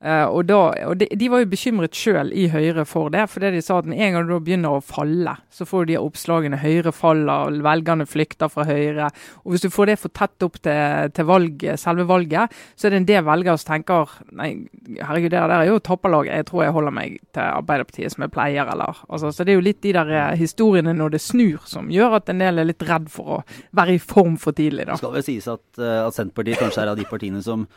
Uh, 0.00 0.24
og, 0.32 0.46
da, 0.48 0.58
og 0.88 0.94
de, 0.96 1.10
de, 1.12 1.26
var 1.28 1.42
jo 1.42 1.48
bekymret 1.52 1.92
sjøl 1.92 2.30
i 2.32 2.46
Høyre 2.48 2.86
for 2.88 3.12
det. 3.12 3.26
For 3.28 3.44
det 3.44 3.50
de 3.52 3.60
sa 3.60 3.82
at 3.82 3.88
en 3.90 4.14
gang 4.14 4.28
du 4.30 4.32
begynner 4.40 4.78
å 4.78 4.80
falle, 4.80 5.34
så 5.52 5.66
får 5.68 5.84
du 5.84 5.90
de 5.92 5.98
oppslagene 6.00 6.60
Høyre 6.62 6.92
faller, 6.96 7.58
velgerne 7.66 8.06
flykter 8.08 8.48
fra 8.48 8.64
Høyre. 8.64 9.10
Og 9.44 9.52
hvis 9.52 9.66
du 9.66 9.68
får 9.72 9.90
det 9.90 9.98
for 10.00 10.14
tett 10.16 10.46
opp 10.46 10.56
til, 10.64 11.12
til 11.12 11.28
valg, 11.28 11.66
selve 11.82 12.06
valget, 12.08 12.56
så 12.80 12.88
er 12.88 12.94
det 12.94 13.02
en 13.02 13.10
del 13.10 13.26
velgere 13.28 13.60
som 13.60 13.74
tenker 13.74 14.14
nei, 14.40 14.48
herregud, 15.02 15.28
det 15.34 15.42
der 15.42 15.54
er 15.58 15.68
jo 15.68 15.82
topperlaget, 15.84 16.32
jeg 16.40 16.48
tror 16.48 16.64
jeg 16.64 16.76
holder 16.78 16.96
meg 16.96 17.20
til 17.36 17.44
Arbeiderpartiet 17.44 18.16
som 18.16 18.24
jeg 18.24 18.32
pleier, 18.32 18.72
eller 18.72 19.04
altså, 19.04 19.34
Så 19.36 19.44
det 19.44 19.52
er 19.52 19.60
jo 19.60 19.66
litt 19.68 19.82
de 19.84 19.92
der 19.98 20.14
eh, 20.16 20.38
historiene 20.40 20.96
når 20.96 21.16
det 21.16 21.22
snur 21.26 21.68
som 21.68 21.92
gjør 21.92 22.22
at 22.22 22.32
en 22.32 22.40
del 22.40 22.62
er 22.62 22.70
litt 22.72 22.88
redd 22.88 23.12
for 23.12 23.36
å 23.36 23.42
være 23.76 23.98
i 23.98 24.00
form 24.00 24.40
for 24.40 24.56
tidlig. 24.56 24.88
da. 24.88 24.96
Det 24.96 25.04
skal 25.04 25.16
vel 25.18 25.28
sies 25.28 25.50
at, 25.50 25.66
eh, 25.76 26.00
at 26.06 26.16
Senterpartiet 26.16 26.64
kanskje 26.64 26.86
er 26.86 26.94
av 26.94 27.00
de 27.00 27.08
partiene 27.10 27.44
som 27.44 27.68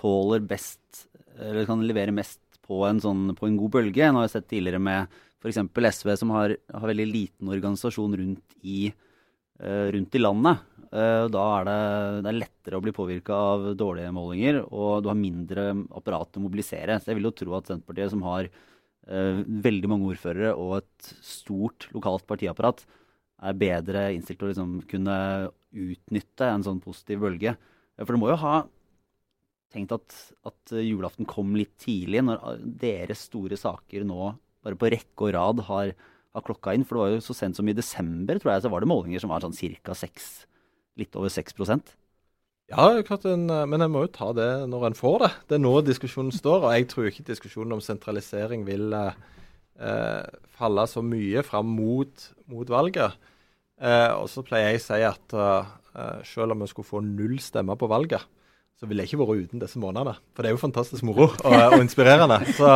tåler 0.00 0.44
best 0.44 1.06
eller 1.40 1.68
kan 1.68 1.82
levere 1.86 2.14
mest 2.14 2.40
på 2.70 2.84
en, 2.86 3.00
sånn, 3.02 3.30
på 3.38 3.48
en 3.48 3.58
god 3.58 3.74
bølge. 3.78 4.10
Nå 4.10 4.20
har 4.20 4.28
jeg 4.28 4.36
sett 4.36 4.50
tidligere 4.52 4.82
med 4.82 5.20
f.eks. 5.40 5.60
SV, 6.00 6.12
som 6.20 6.34
har, 6.36 6.54
har, 6.70 6.90
veldig 6.90 7.06
liten 7.08 7.50
organisasjon 7.50 8.16
rundt 8.20 8.58
i, 8.62 8.90
uh, 9.64 9.88
rundt 9.94 10.14
i 10.14 10.22
landet. 10.22 10.66
Uh, 10.90 11.26
da 11.32 11.44
er 11.56 11.68
det, 11.68 11.78
det 12.24 12.32
er 12.32 12.40
lettere 12.42 12.78
å 12.78 12.84
bli 12.84 12.94
påvirka 12.94 13.36
av 13.54 13.68
dårlige 13.78 14.12
målinger, 14.14 14.62
og 14.68 15.02
du 15.02 15.10
har 15.10 15.18
mindre 15.18 15.70
apparat 15.96 16.30
til 16.30 16.42
å 16.42 16.46
mobilisere. 16.46 16.98
Så 17.00 17.10
jeg 17.10 17.20
vil 17.20 17.30
jo 17.30 17.36
tro 17.42 17.56
at 17.58 17.70
Senterpartiet, 17.70 18.12
som 18.14 18.24
har 18.28 18.50
uh, 18.50 19.42
veldig 19.68 19.90
mange 19.90 20.10
ordførere 20.12 20.54
og 20.54 20.80
et 20.82 21.12
stort 21.24 21.88
lokalt 21.96 22.26
partiapparat, 22.28 22.84
er 23.40 23.56
bedre 23.56 24.10
innstilt 24.12 24.42
til 24.42 24.50
å 24.50 24.52
liksom 24.52 24.72
kunne 24.90 25.16
utnytte 25.70 26.44
en 26.50 26.66
sånn 26.66 26.82
positiv 26.84 27.22
bølge. 27.24 27.54
For 27.96 28.12
det 28.12 28.20
må 28.20 28.28
jo 28.28 28.42
ha 28.42 28.58
tenkt 29.72 29.94
at, 29.94 30.16
at, 30.48 30.74
julaften 30.74 31.28
kom 31.28 31.54
litt 31.58 31.76
tidlig, 31.82 32.24
når 32.26 32.62
deres 32.80 33.26
store 33.28 33.58
saker 33.60 34.06
nå 34.08 34.32
bare 34.64 34.76
på 34.76 34.90
rekke 34.92 35.28
og 35.28 35.34
rad 35.36 35.62
har, 35.70 35.94
har 36.36 36.44
klokka 36.46 36.74
inn. 36.76 36.84
For 36.84 36.98
det 36.98 37.04
var 37.04 37.14
jo 37.14 37.22
så 37.24 37.36
sent 37.38 37.58
som 37.58 37.70
i 37.70 37.76
desember, 37.76 38.40
tror 38.40 38.54
jeg, 38.54 38.66
så 38.66 38.72
var 38.72 38.84
det 38.84 38.90
målinger 38.90 39.22
som 39.22 39.32
var 39.32 39.46
sånn 39.46 39.56
ca. 39.56 39.96
litt 41.00 41.16
over 41.16 41.32
6% 41.32 41.94
ja, 42.70 43.02
en, 43.26 43.48
men 43.66 43.82
en 43.82 43.90
må 43.90 44.04
jo 44.04 44.12
ta 44.14 44.28
det 44.36 44.50
når 44.70 44.90
en 44.90 44.94
får 44.94 45.16
det. 45.24 45.30
Det 45.50 45.56
er 45.56 45.62
nå 45.64 45.72
diskusjonen 45.82 46.30
står. 46.34 46.62
Og 46.62 46.74
jeg 46.76 46.86
tror 46.92 47.08
ikke 47.08 47.26
diskusjonen 47.26 47.74
om 47.74 47.82
sentralisering 47.82 48.62
vil 48.68 48.94
eh, 48.94 50.28
falle 50.54 50.86
så 50.86 51.02
mye 51.02 51.42
fram 51.46 51.72
mot, 51.74 52.28
mot 52.50 52.70
valget. 52.70 53.18
Eh, 53.80 54.12
og 54.14 54.28
så 54.30 54.44
pleier 54.46 54.70
jeg 54.70 54.82
å 54.82 54.84
si 54.84 55.00
at 55.08 55.34
eh, 55.34 56.20
selv 56.30 56.54
om 56.54 56.62
vi 56.62 56.70
skulle 56.70 56.92
få 56.92 57.02
null 57.02 57.40
stemmer 57.42 57.80
på 57.80 57.90
valget, 57.90 58.22
så 58.80 58.88
ville 58.88 59.04
jeg 59.04 59.10
ikke 59.10 59.20
vært 59.20 59.42
uten 59.44 59.60
disse 59.60 59.80
månedene. 59.80 60.14
For 60.32 60.40
det 60.40 60.48
er 60.48 60.54
jo 60.54 60.62
fantastisk 60.62 61.04
moro 61.04 61.26
og, 61.28 61.52
og 61.52 61.82
inspirerende. 61.82 62.38
Så, 62.56 62.70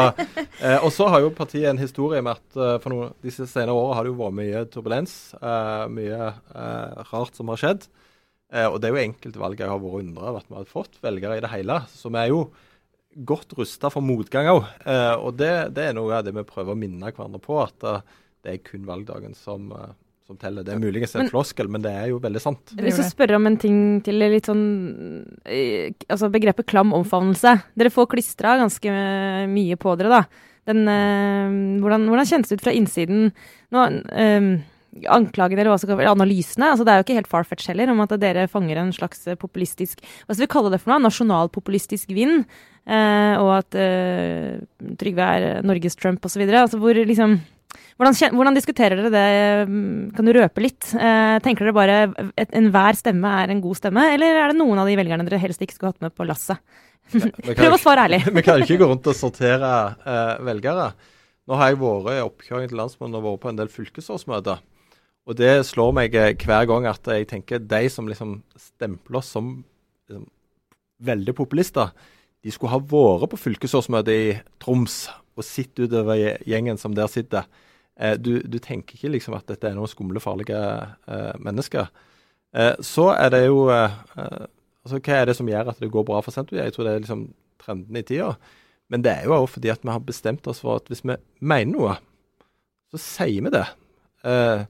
eh, 0.60 0.76
og 0.84 0.90
så 0.92 1.06
har 1.08 1.24
jo 1.24 1.30
partiet 1.32 1.70
en 1.70 1.80
historie 1.80 2.20
med 2.20 2.36
at 2.36 2.58
uh, 2.60 2.74
for 2.82 2.92
noen, 2.92 3.14
disse 3.24 3.46
senere 3.48 3.72
årene 3.72 3.96
har 3.96 4.04
det 4.04 4.12
jo 4.12 4.18
vært 4.18 4.36
mye 4.36 4.60
turbulens. 4.74 5.14
Uh, 5.40 5.86
mye 5.88 6.28
uh, 6.28 7.00
rart 7.08 7.40
som 7.40 7.48
har 7.52 7.62
skjedd. 7.62 7.88
og 8.68 8.76
det 8.78 8.86
er 8.86 8.92
jo 8.92 9.00
enkelte 9.00 9.40
valg 9.40 9.58
jeg 9.58 9.70
har 9.70 9.80
vært 9.80 10.04
undra 10.04 10.28
over 10.28 10.44
at 10.44 10.50
vi 10.50 10.58
har 10.58 10.68
fått 10.68 11.00
velgere 11.02 11.38
i 11.38 11.42
det 11.42 11.52
hele. 11.54 11.80
Så 11.88 12.12
vi 12.12 12.20
er 12.20 12.34
jo 12.34 12.42
godt 13.24 13.56
rusta 13.56 13.88
for 13.90 14.04
motgang 14.04 14.50
òg. 14.52 14.68
og 15.24 15.40
det, 15.40 15.52
det, 15.74 15.88
er 15.88 15.96
noe 15.96 16.18
av 16.18 16.26
det 16.26 16.36
vi 16.36 16.44
prøver 16.46 16.76
å 16.76 16.78
minne 16.78 17.14
hverandre 17.14 17.40
på. 17.42 17.62
At 17.64 17.80
det 18.44 18.52
er 18.52 18.62
kun 18.62 18.84
valgdagen 18.86 19.34
som, 19.38 19.72
som 20.24 20.38
teller. 20.40 20.64
Det 20.64 20.72
er 20.72 20.80
muligens 20.80 21.12
en 21.18 21.28
floskel, 21.28 21.68
men 21.68 21.84
det 21.84 21.92
er 21.92 22.08
jo 22.08 22.18
veldig 22.22 22.40
sant. 22.40 22.72
Jeg 22.72 22.80
vil 22.80 22.88
Hvis 22.88 23.00
jo 23.02 23.04
du 23.04 23.12
spørre 23.12 23.36
om 23.36 23.48
en 23.50 23.58
ting 23.60 23.78
til, 24.06 24.22
litt 24.32 24.48
sånn 24.48 24.64
eh, 25.44 25.92
Altså 26.08 26.30
begrepet 26.32 26.68
klam 26.70 26.94
omfavnelse. 26.96 27.58
Dere 27.76 27.92
får 27.92 28.08
klistra 28.14 28.56
ganske 28.62 28.88
eh, 28.88 29.44
mye 29.50 29.76
på 29.80 29.96
dere, 30.00 30.22
da. 30.22 30.50
Den, 30.70 30.86
øh, 30.88 31.56
hvordan, 31.84 32.08
hvordan 32.08 32.30
kjennes 32.30 32.48
det 32.48 32.56
ut 32.56 32.64
fra 32.64 32.72
innsiden? 32.72 33.34
Nå, 33.74 33.84
øh, 34.24 34.48
anklagene 35.12 35.60
eller 35.60 35.74
hva 35.74 36.12
analysene, 36.14 36.70
altså 36.70 36.86
det 36.86 36.92
er 36.92 37.00
jo 37.00 37.04
ikke 37.04 37.16
helt 37.18 37.28
far-fetch 37.28 37.66
heller, 37.68 37.90
om 37.92 38.00
at 38.04 38.14
dere 38.22 38.46
fanger 38.48 38.78
en 38.78 38.92
slags 38.94 39.26
populistisk 39.40 39.98
Hva 40.00 40.36
skal 40.36 40.46
vi 40.46 40.52
kalle 40.54 40.70
det 40.72 40.78
for 40.80 40.94
noe? 40.94 41.02
Nasjonalpopulistisk 41.04 42.14
vind. 42.14 42.46
Øh, 42.84 43.34
og 43.40 43.50
at 43.58 43.76
Trygve 45.00 45.28
er 45.36 45.66
Norges 45.66 45.98
Trump 46.00 46.24
osv. 46.24 46.46
Altså 46.48 46.80
hvor 46.80 46.96
liksom 46.96 47.42
hvordan, 48.00 48.16
hvordan 48.34 48.56
diskuterer 48.56 48.98
dere 48.98 49.12
det? 49.14 49.68
mm, 49.70 50.14
Kan 50.16 50.26
du 50.26 50.32
røpe 50.34 50.62
litt? 50.64 50.88
Eh, 50.94 51.36
tenker 51.44 51.68
dere 51.68 51.76
bare 51.76 51.98
at 52.40 52.54
enhver 52.56 52.98
stemme 52.98 53.30
er 53.42 53.52
en 53.52 53.62
god 53.64 53.78
stemme, 53.78 54.06
eller 54.16 54.40
er 54.40 54.52
det 54.52 54.58
noen 54.58 54.82
av 54.82 54.90
de 54.90 54.96
velgerne 54.98 55.26
dere 55.28 55.42
helst 55.42 55.62
ikke 55.62 55.76
skulle 55.76 55.94
hatt 55.94 56.04
med 56.04 56.14
på 56.16 56.26
lasset? 56.28 56.60
Prøv 57.12 57.76
å 57.76 57.80
svare 57.80 58.06
ærlig. 58.08 58.22
Vi 58.36 58.44
kan 58.44 58.58
jo 58.58 58.66
ikke 58.66 58.80
gå 58.82 58.90
rundt 58.90 59.10
og 59.10 59.18
sortere 59.18 59.72
eh, 60.02 60.36
velgere. 60.46 60.92
Nå 61.44 61.58
har 61.60 61.70
jeg 61.70 61.80
vært 61.82 62.14
i 62.14 62.22
oppkjøring 62.24 62.70
til 62.70 62.80
landsmøtet 62.80 63.18
og 63.20 63.26
vært 63.28 63.42
på 63.42 63.50
en 63.52 63.58
del 63.60 63.72
fylkesårsmøter. 63.72 64.62
Og 65.24 65.36
det 65.38 65.52
slår 65.68 65.92
meg 65.96 66.16
eh, 66.18 66.32
hver 66.40 66.68
gang 66.68 66.88
at 66.88 67.12
jeg 67.14 67.28
tenker 67.30 67.62
de 67.62 67.82
som 67.92 68.08
liksom 68.10 68.38
stempler 68.60 69.20
oss 69.20 69.30
som 69.36 69.58
liksom, 70.08 70.26
veldig 71.04 71.34
populister, 71.36 71.92
de 72.44 72.52
skulle 72.52 72.74
ha 72.74 72.80
vært 72.80 73.30
på 73.32 73.40
fylkesårsmøtet 73.40 74.12
i 74.14 74.32
Troms 74.60 75.06
og 75.34 75.46
sett 75.46 75.80
utover 75.80 76.18
gjengen 76.46 76.76
som 76.80 76.92
der 76.96 77.08
sitter. 77.10 77.46
Eh, 78.00 78.16
du, 78.18 78.38
du 78.42 78.58
tenker 78.62 78.98
ikke 78.98 79.12
liksom 79.14 79.36
at 79.38 79.46
dette 79.50 79.68
er 79.70 79.76
noen 79.76 79.90
skumle, 79.90 80.22
farlige 80.22 80.58
eh, 80.58 81.32
mennesker. 81.42 81.90
Eh, 82.54 82.74
så 82.84 83.10
er 83.14 83.32
det 83.34 83.44
jo 83.46 83.68
eh, 83.74 83.96
eh, 84.18 84.44
altså 84.84 85.00
Hva 85.00 85.20
er 85.20 85.30
det 85.30 85.38
som 85.38 85.48
gjør 85.50 85.72
at 85.72 85.80
det 85.82 85.92
går 85.94 86.06
bra 86.08 86.20
for 86.24 86.34
Senterpartiet? 86.34 86.70
Jeg 86.70 86.76
tror 86.76 86.88
det 86.88 86.94
er 86.94 87.04
liksom 87.04 87.26
trenden 87.62 87.98
i 88.00 88.04
tida. 88.06 88.34
Men 88.92 89.04
det 89.04 89.14
er 89.14 89.28
jo 89.28 89.36
også 89.36 89.56
fordi 89.56 89.72
at 89.72 89.84
vi 89.84 89.94
har 89.94 90.02
bestemt 90.04 90.46
oss 90.50 90.60
for 90.62 90.80
at 90.80 90.90
hvis 90.90 91.04
vi 91.06 91.16
mener 91.40 91.72
noe, 91.72 91.94
så 92.92 93.00
sier 93.00 93.46
vi 93.46 93.52
det. 93.54 93.66
Eh, 94.26 94.64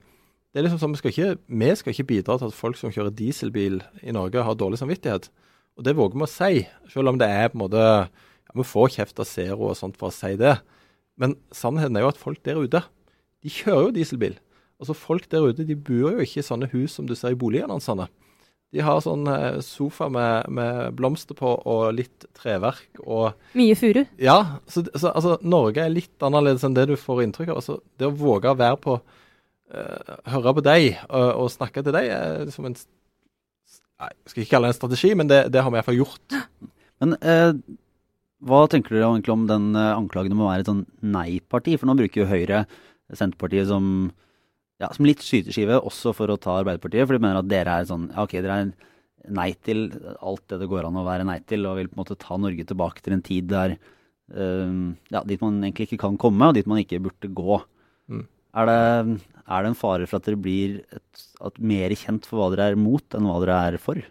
det 0.54 0.60
er 0.60 0.68
liksom 0.68 0.78
sånn, 0.84 0.94
vi 0.94 1.00
skal, 1.00 1.10
ikke, 1.10 1.40
vi 1.50 1.70
skal 1.80 1.94
ikke 1.94 2.10
bidra 2.12 2.36
til 2.38 2.52
at 2.52 2.54
folk 2.56 2.78
som 2.78 2.92
kjører 2.94 3.14
dieselbil 3.18 3.80
i 4.06 4.14
Norge, 4.14 4.44
har 4.46 4.54
dårlig 4.54 4.78
samvittighet. 4.78 5.26
Og 5.74 5.86
det 5.86 5.96
våger 5.98 6.20
vi 6.20 6.26
å 6.26 6.30
si, 6.30 6.60
selv 6.92 7.10
om 7.10 7.18
det 7.18 7.26
er 7.26 7.50
på 7.50 7.58
en 7.58 7.64
måte 7.64 7.82
ja, 7.82 8.52
Vi 8.54 8.66
får 8.70 8.92
kjeft 8.94 9.18
av 9.18 9.26
Zero 9.26 9.72
og 9.72 9.78
sånt 9.78 9.98
for 9.98 10.12
å 10.12 10.14
si 10.14 10.36
det. 10.38 10.54
Men 11.18 11.34
sannheten 11.54 11.98
er 11.98 12.06
jo 12.06 12.12
at 12.12 12.20
folk 12.20 12.38
der 12.46 12.60
ute, 12.62 12.84
de 13.44 13.52
kjører 13.52 13.88
jo 13.88 13.94
dieselbil. 13.98 14.36
Altså 14.80 14.96
Folk 14.96 15.28
der 15.30 15.46
ute 15.46 15.66
de 15.68 15.76
bor 15.76 16.16
jo 16.16 16.24
ikke 16.24 16.40
i 16.42 16.46
sånne 16.46 16.68
hus 16.72 16.96
som 16.96 17.08
du 17.08 17.14
ser 17.18 17.34
i 17.34 17.38
boligannonsene. 17.38 18.08
De 18.74 18.82
har 18.82 18.98
sånn 19.04 19.28
eh, 19.30 19.60
sofa 19.62 20.08
med, 20.10 20.48
med 20.50 20.96
blomster 20.98 21.36
på 21.38 21.52
og 21.70 21.82
litt 21.94 22.26
treverk 22.34 22.98
og 23.04 23.36
Mye 23.54 23.76
furu. 23.78 24.02
Ja, 24.18 24.58
så, 24.66 24.82
så 24.98 25.12
altså, 25.12 25.36
Norge 25.46 25.84
er 25.84 25.94
litt 25.94 26.24
annerledes 26.26 26.64
enn 26.66 26.74
det 26.74 26.88
du 26.90 26.96
får 26.98 27.22
inntrykk 27.22 27.52
av. 27.52 27.60
Altså, 27.60 27.78
det 28.00 28.08
å 28.08 28.16
våge 28.18 28.50
å 28.50 28.58
være 28.58 28.80
på 28.82 28.96
uh, 28.98 30.16
Høre 30.32 30.56
på 30.58 30.64
deg 30.66 30.88
og, 31.06 31.28
og 31.44 31.52
snakke 31.54 31.84
til 31.86 31.94
deg 31.94 32.10
er 32.16 32.42
liksom 32.48 32.66
en 32.70 32.76
Nei, 34.02 34.08
Jeg 34.10 34.32
skal 34.32 34.42
ikke 34.42 34.50
kalle 34.56 34.66
det 34.66 34.74
en 34.74 34.76
strategi, 34.80 35.12
men 35.14 35.28
det, 35.30 35.36
det 35.54 35.62
har 35.62 35.70
vi 35.70 35.78
iallfall 35.78 36.00
gjort. 36.00 36.34
Men 37.02 37.14
uh, 37.22 37.54
hva 38.44 38.64
tenker 38.70 38.96
dere 38.96 39.06
egentlig 39.06 39.32
om 39.36 39.44
den 39.46 39.68
anklagen 39.78 40.34
om 40.34 40.42
å 40.42 40.48
være 40.50 40.64
et 40.64 40.68
sånn 40.68 40.82
nei-parti? 41.14 41.76
For 41.78 41.86
nå 41.86 41.94
bruker 41.98 42.24
jo 42.24 42.26
Høyre 42.28 42.64
Senterpartiet 43.12 43.68
som, 43.68 43.86
ja, 44.80 44.88
som 44.94 45.06
litt 45.08 45.22
skyteskive 45.24 45.80
også 45.80 46.14
for 46.16 46.32
å 46.32 46.38
ta 46.40 46.58
Arbeiderpartiet. 46.60 47.06
For 47.06 47.16
de 47.16 47.24
mener 47.24 47.40
at 47.42 47.50
dere 47.50 47.80
er 47.80 47.88
sånn 47.90 48.08
ja, 48.12 48.24
ok, 48.24 48.38
dere 48.40 48.60
er 48.62 48.72
nei 49.34 49.50
til 49.64 49.86
alt 50.20 50.44
det 50.52 50.60
det 50.60 50.68
går 50.68 50.88
an 50.88 51.00
å 51.00 51.06
være 51.06 51.26
nei 51.28 51.38
til, 51.48 51.66
og 51.68 51.78
vil 51.78 51.90
på 51.90 51.96
en 51.96 52.02
måte 52.02 52.18
ta 52.20 52.36
Norge 52.40 52.66
tilbake 52.68 53.04
til 53.04 53.16
en 53.16 53.24
tid 53.24 53.48
der 53.52 53.76
eh, 53.76 54.72
ja, 55.14 55.22
dit 55.24 55.44
man 55.44 55.62
egentlig 55.62 55.88
ikke 55.88 56.02
kan 56.06 56.18
komme, 56.20 56.50
og 56.50 56.58
dit 56.58 56.68
man 56.70 56.82
ikke 56.82 57.02
burde 57.04 57.30
gå. 57.36 57.60
Mm. 58.12 58.26
Er, 58.54 58.68
det, 58.70 59.20
er 59.48 59.64
det 59.64 59.70
en 59.72 59.78
fare 59.78 60.08
for 60.08 60.20
at 60.20 60.28
dere 60.28 60.40
blir 60.40 60.82
et, 60.94 61.24
at 61.44 61.62
mer 61.72 61.94
kjent 61.98 62.28
for 62.28 62.40
hva 62.40 62.50
dere 62.52 62.72
er 62.72 62.80
mot, 62.80 63.06
enn 63.16 63.30
hva 63.30 63.38
dere 63.42 63.60
er 63.70 63.78
for? 63.82 64.02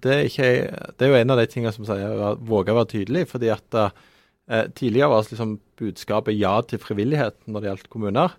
Det 0.00 0.12
er, 0.12 0.26
ikke, 0.28 0.48
det 0.96 1.06
er 1.06 1.12
jo 1.12 1.20
en 1.20 1.32
av 1.32 1.40
de 1.40 1.46
tingene 1.50 1.72
som 1.74 1.86
sier 1.88 2.12
å 2.12 2.34
våge 2.36 2.72
å 2.72 2.80
være 2.80 2.92
tydelig. 2.94 3.26
fordi 3.30 3.48
at 3.52 3.78
eh, 4.50 4.66
Tidligere 4.76 5.12
var 5.12 5.26
liksom 5.30 5.58
budskapet 5.80 6.36
ja 6.36 6.56
til 6.66 6.82
frivilligheten 6.82 7.52
når 7.52 7.62
det 7.62 7.70
gjaldt 7.70 7.92
kommuner. 7.92 8.34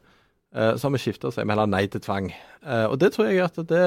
Eh, 0.54 0.76
så 0.76 0.88
har 0.88 0.96
vi 0.96 1.04
skifta 1.06 1.32
seg 1.32 1.48
med 1.48 1.56
heller 1.56 1.72
nei 1.72 1.86
til 1.92 2.04
tvang. 2.04 2.32
Eh, 2.62 2.86
og 2.90 3.00
det 3.02 3.14
tror 3.16 3.30
jeg 3.30 3.42
at 3.46 3.60
det, 3.72 3.86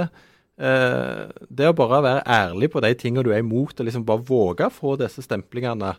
eh, 0.58 1.22
det 1.48 1.70
å 1.70 1.76
bare 1.76 2.02
være 2.04 2.26
ærlig 2.26 2.72
på 2.72 2.82
de 2.84 2.94
tingene 2.98 3.26
du 3.26 3.32
er 3.34 3.44
imot, 3.44 3.76
og 3.78 3.88
liksom 3.88 4.06
bare 4.08 4.24
våge 4.24 4.68
å 4.68 4.74
få 4.74 4.96
disse 5.00 5.24
stemplingene, 5.26 5.94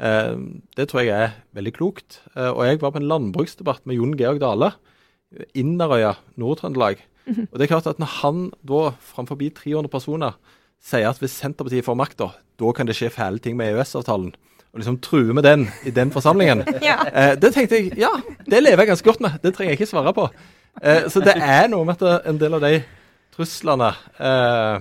eh, 0.00 0.34
det 0.76 0.88
tror 0.88 1.04
jeg 1.04 1.14
er 1.14 1.36
veldig 1.56 1.74
klokt. 1.76 2.20
Eh, 2.34 2.50
og 2.50 2.64
jeg 2.64 2.80
var 2.80 2.96
på 2.96 3.02
en 3.02 3.10
landbruksdebatt 3.10 3.84
med 3.86 4.00
Jon 4.00 4.16
Georg 4.16 4.40
Dale. 4.40 4.72
Inderøya, 5.58 6.16
Nord-Trøndelag. 6.38 7.00
Og 7.26 7.58
det 7.58 7.66
er 7.66 7.72
klart 7.72 7.88
at 7.90 7.98
når 7.98 8.10
han 8.22 8.42
da 8.64 8.92
framfor 9.02 9.36
300 9.36 9.90
personer 9.90 10.36
sier 10.78 11.08
at 11.08 11.18
hvis 11.18 11.34
Senterpartiet 11.34 11.84
får 11.84 11.98
makta, 11.98 12.28
da 12.60 12.72
kan 12.72 12.86
det 12.86 12.94
skje 12.94 13.10
fæle 13.10 13.42
ting 13.42 13.56
med 13.58 13.74
EØS-avtalen. 13.74 14.34
Og 14.76 14.82
liksom 14.82 14.98
true 15.00 15.32
med 15.32 15.46
den 15.46 15.62
i 15.88 15.90
den 15.90 16.10
forsamlingen. 16.12 16.60
Ja. 16.84 16.98
Eh, 17.08 17.32
det 17.40 17.54
tenkte 17.54 17.78
jeg 17.78 17.96
ja, 17.96 18.10
det 18.44 18.60
lever 18.60 18.84
jeg 18.84 18.90
ganske 18.92 19.08
godt 19.08 19.22
med. 19.24 19.38
Det 19.40 19.54
trenger 19.56 19.72
jeg 19.72 19.80
ikke 19.80 19.88
svare 19.88 20.12
på. 20.12 20.26
Eh, 20.82 21.06
så 21.08 21.22
det 21.24 21.32
er 21.40 21.70
noe 21.72 21.86
med 21.88 22.02
at 22.04 22.26
en 22.28 22.40
del 22.40 22.58
av 22.58 22.60
de 22.60 22.82
truslene 23.32 23.88
eh, 24.20 24.74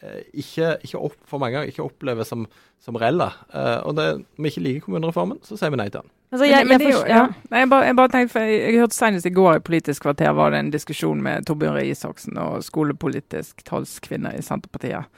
eh, 0.00 0.22
ikke, 0.40 0.78
ikke 0.88 1.02
opp, 1.10 1.18
for 1.28 1.42
mange 1.42 1.58
ganger 1.58 1.74
ikke 1.74 1.84
oppleves 1.84 2.32
som, 2.32 2.46
som 2.80 2.96
reelle. 2.96 3.28
Eh, 3.52 3.84
og 3.84 3.98
det, 3.98 4.06
når 4.24 4.46
vi 4.46 4.54
ikke 4.54 4.64
liker 4.64 4.86
kommunereformen, 4.86 5.42
så 5.44 5.60
sier 5.60 5.74
vi 5.74 5.82
nei 5.82 5.90
til 5.90 6.00
den. 6.00 6.10
Altså, 6.32 6.48
jeg, 6.48 6.66
men 6.66 6.80
jeg, 6.80 6.96
jo, 6.96 7.04
ja. 7.04 7.20
ja. 7.20 7.44
Nei, 7.52 7.60
jeg, 7.66 7.70
bare, 7.74 7.90
jeg 7.90 7.98
bare 8.00 8.12
tenkte, 8.16 8.32
for 8.32 8.48
jeg, 8.48 8.62
jeg 8.64 8.80
hørte 8.80 8.96
senest 8.96 9.28
i 9.28 9.36
går 9.36 9.60
i 9.60 9.64
Politisk 9.68 10.08
kvarter 10.08 10.32
var 10.40 10.56
det 10.56 10.64
en 10.64 10.72
diskusjon 10.72 11.20
med 11.22 11.44
Torbjørn 11.46 11.76
Røe 11.76 11.92
Isaksen 11.92 12.40
og 12.40 12.64
skolepolitisk 12.64 13.60
talskvinne 13.68 14.32
i 14.38 14.42
Senterpartiet. 14.42 15.12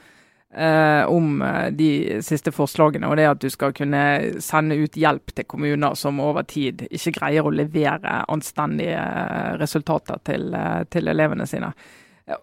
Eh, 0.57 1.05
om 1.05 1.41
eh, 1.41 1.67
de 1.69 2.21
siste 2.25 2.49
forslagene, 2.49 3.05
og 3.05 3.19
det 3.19 3.27
at 3.29 3.41
du 3.43 3.49
skal 3.53 3.75
kunne 3.77 3.99
sende 4.41 4.73
ut 4.79 4.95
hjelp 4.97 5.29
til 5.37 5.45
kommuner 5.45 5.93
som 5.93 6.17
over 6.23 6.47
tid 6.49 6.81
ikke 6.87 7.13
greier 7.19 7.45
å 7.45 7.51
levere 7.53 8.23
anstendige 8.33 8.97
eh, 8.97 9.51
resultater 9.61 10.17
til, 10.25 10.47
eh, 10.57 10.79
til 10.89 11.11
elevene 11.13 11.45
sine. 11.45 11.69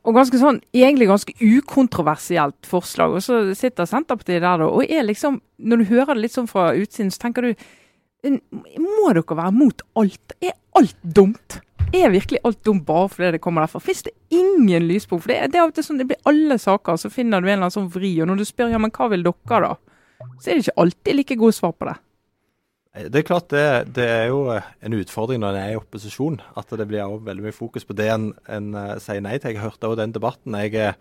Og 0.06 0.14
ganske 0.14 0.38
sånn, 0.38 0.62
egentlig 0.70 1.10
ganske 1.10 1.34
ukontroversielt 1.42 2.70
forslag. 2.70 3.18
Og 3.18 3.26
så 3.26 3.40
sitter 3.58 3.90
Senterpartiet 3.90 4.44
der 4.46 4.62
da, 4.62 4.70
og 4.70 4.86
er 4.86 5.02
liksom 5.04 5.42
Når 5.58 5.82
du 5.82 5.90
hører 5.90 6.14
det 6.14 6.22
litt 6.22 6.38
sånn 6.38 6.48
fra 6.48 6.70
utsiden, 6.70 7.10
så 7.10 7.26
tenker 7.26 7.42
du 7.42 7.66
Må 8.78 9.10
dere 9.10 9.36
være 9.42 9.58
mot 9.58 9.82
alt? 9.98 10.38
Er 10.40 10.54
alt 10.78 10.96
dumt? 11.02 11.63
Er 11.94 12.10
virkelig 12.10 12.40
alt 12.44 12.60
dumt 12.66 12.84
bare 12.88 13.10
fordi 13.12 13.34
det 13.36 13.42
kommer 13.44 13.64
derfra? 13.64 13.80
Fins 13.82 14.02
det 14.06 14.14
ingen 14.34 14.86
lyspunkt? 14.88 15.24
For 15.24 15.32
det, 15.32 15.52
det 15.54 15.60
er 15.60 15.74
til 15.76 15.86
sånn, 15.86 16.00
det 16.00 16.08
blir 16.10 16.22
alle 16.30 16.56
saker, 16.58 16.98
så 16.98 17.10
finner 17.12 17.40
du 17.40 17.46
en 17.46 17.52
eller 17.52 17.68
annen 17.68 17.76
sånn 17.76 17.92
vri. 17.94 18.10
Og 18.22 18.30
når 18.30 18.40
du 18.40 18.46
spør 18.48 18.72
ja, 18.74 18.80
men 18.82 18.92
hva 18.94 19.08
vil 19.12 19.22
dere 19.26 19.60
da, 19.68 19.76
så 20.40 20.50
er 20.50 20.58
det 20.58 20.64
ikke 20.64 20.80
alltid 20.84 21.18
like 21.20 21.38
gode 21.44 21.56
svar 21.56 21.74
på 21.78 21.88
det. 21.90 21.96
Eh, 22.94 23.08
Det 23.12 23.20
er 23.22 23.28
klart 23.28 23.48
det, 23.54 23.66
det 23.94 24.08
er 24.10 24.26
jo 24.32 24.44
eh, 24.54 24.66
en 24.82 24.98
utfordring 24.98 25.42
når 25.42 25.54
en 25.54 25.62
er 25.62 25.74
i 25.74 25.78
opposisjon, 25.80 26.40
at 26.56 26.74
det 26.78 26.88
blir 26.90 27.04
også 27.04 27.26
veldig 27.30 27.46
mye 27.46 27.56
fokus 27.56 27.84
på 27.86 27.96
det 27.98 28.08
en, 28.14 28.30
en 28.48 28.72
eh, 28.74 28.94
sier 29.02 29.22
nei 29.24 29.36
til. 29.38 29.54
Jeg 29.54 29.62
hørte 29.64 29.90
også 29.90 30.02
den 30.02 30.14
debatten. 30.16 30.58
Jeg, 30.64 30.94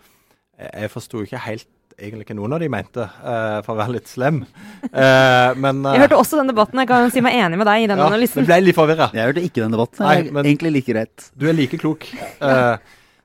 jeg 0.60 0.93
forsto 0.93 1.23
ikke 1.25 1.41
helt 1.47 1.69
egentlig 1.97 2.25
ikke 2.27 2.36
noen 2.38 2.56
av 2.56 2.62
de 2.63 2.69
mente, 2.71 3.03
uh, 3.23 3.60
for 3.65 3.73
å 3.75 3.79
være 3.79 3.95
litt 3.97 4.10
slem. 4.12 4.41
Uh, 4.89 5.53
men 5.60 5.84
uh, 5.86 5.93
jeg 5.95 6.03
hørte 6.06 6.19
også 6.19 6.39
den 6.39 6.49
debatten. 6.51 6.82
Jeg 6.82 6.89
kan 6.89 7.13
si 7.13 7.23
meg 7.23 7.38
enig 7.39 7.60
med 7.62 7.69
deg 7.69 7.86
i 7.86 7.88
den 7.91 8.01
ja, 8.01 8.08
analysen. 8.10 8.41
Det 8.41 8.49
ble 8.49 8.60
litt 8.65 8.77
forvirra. 8.77 9.08
Jeg 9.15 9.29
hørte 9.29 9.43
ikke 9.45 9.62
den 9.63 9.75
debatten. 9.75 10.03
Nei, 10.06 10.15
Jeg 10.17 10.25
er 10.27 10.36
men- 10.38 10.49
egentlig 10.51 10.73
like 10.77 10.95
rett. 10.97 11.29
Du 11.38 11.47
er 11.49 11.58
like 11.58 11.79
klok. 11.82 12.10
Eh, 12.43 12.75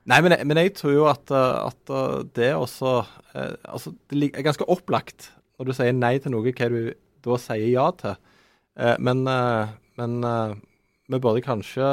nei, 0.09 0.19
men, 0.25 0.31
jeg- 0.37 0.47
men 0.47 0.61
jeg 0.61 0.73
tror 0.77 0.93
jo 0.95 1.07
at, 1.11 1.31
at 1.35 1.91
det 2.37 2.53
også 2.55 2.93
Altså, 3.35 3.91
det 4.09 4.31
er 4.31 4.45
ganske 4.47 4.65
opplagt 4.71 5.27
når 5.59 5.67
du 5.67 5.73
sier 5.75 5.93
nei 5.93 6.15
til 6.23 6.31
noe, 6.33 6.41
hva 6.55 6.69
du 6.71 6.93
da 7.25 7.35
sier 7.37 7.67
ja 7.67 7.89
til. 7.99 8.15
Eh, 8.79 8.95
men 9.03 9.25
men 9.99 10.15
vi 11.09 11.19
burde 11.19 11.43
kanskje 11.43 11.83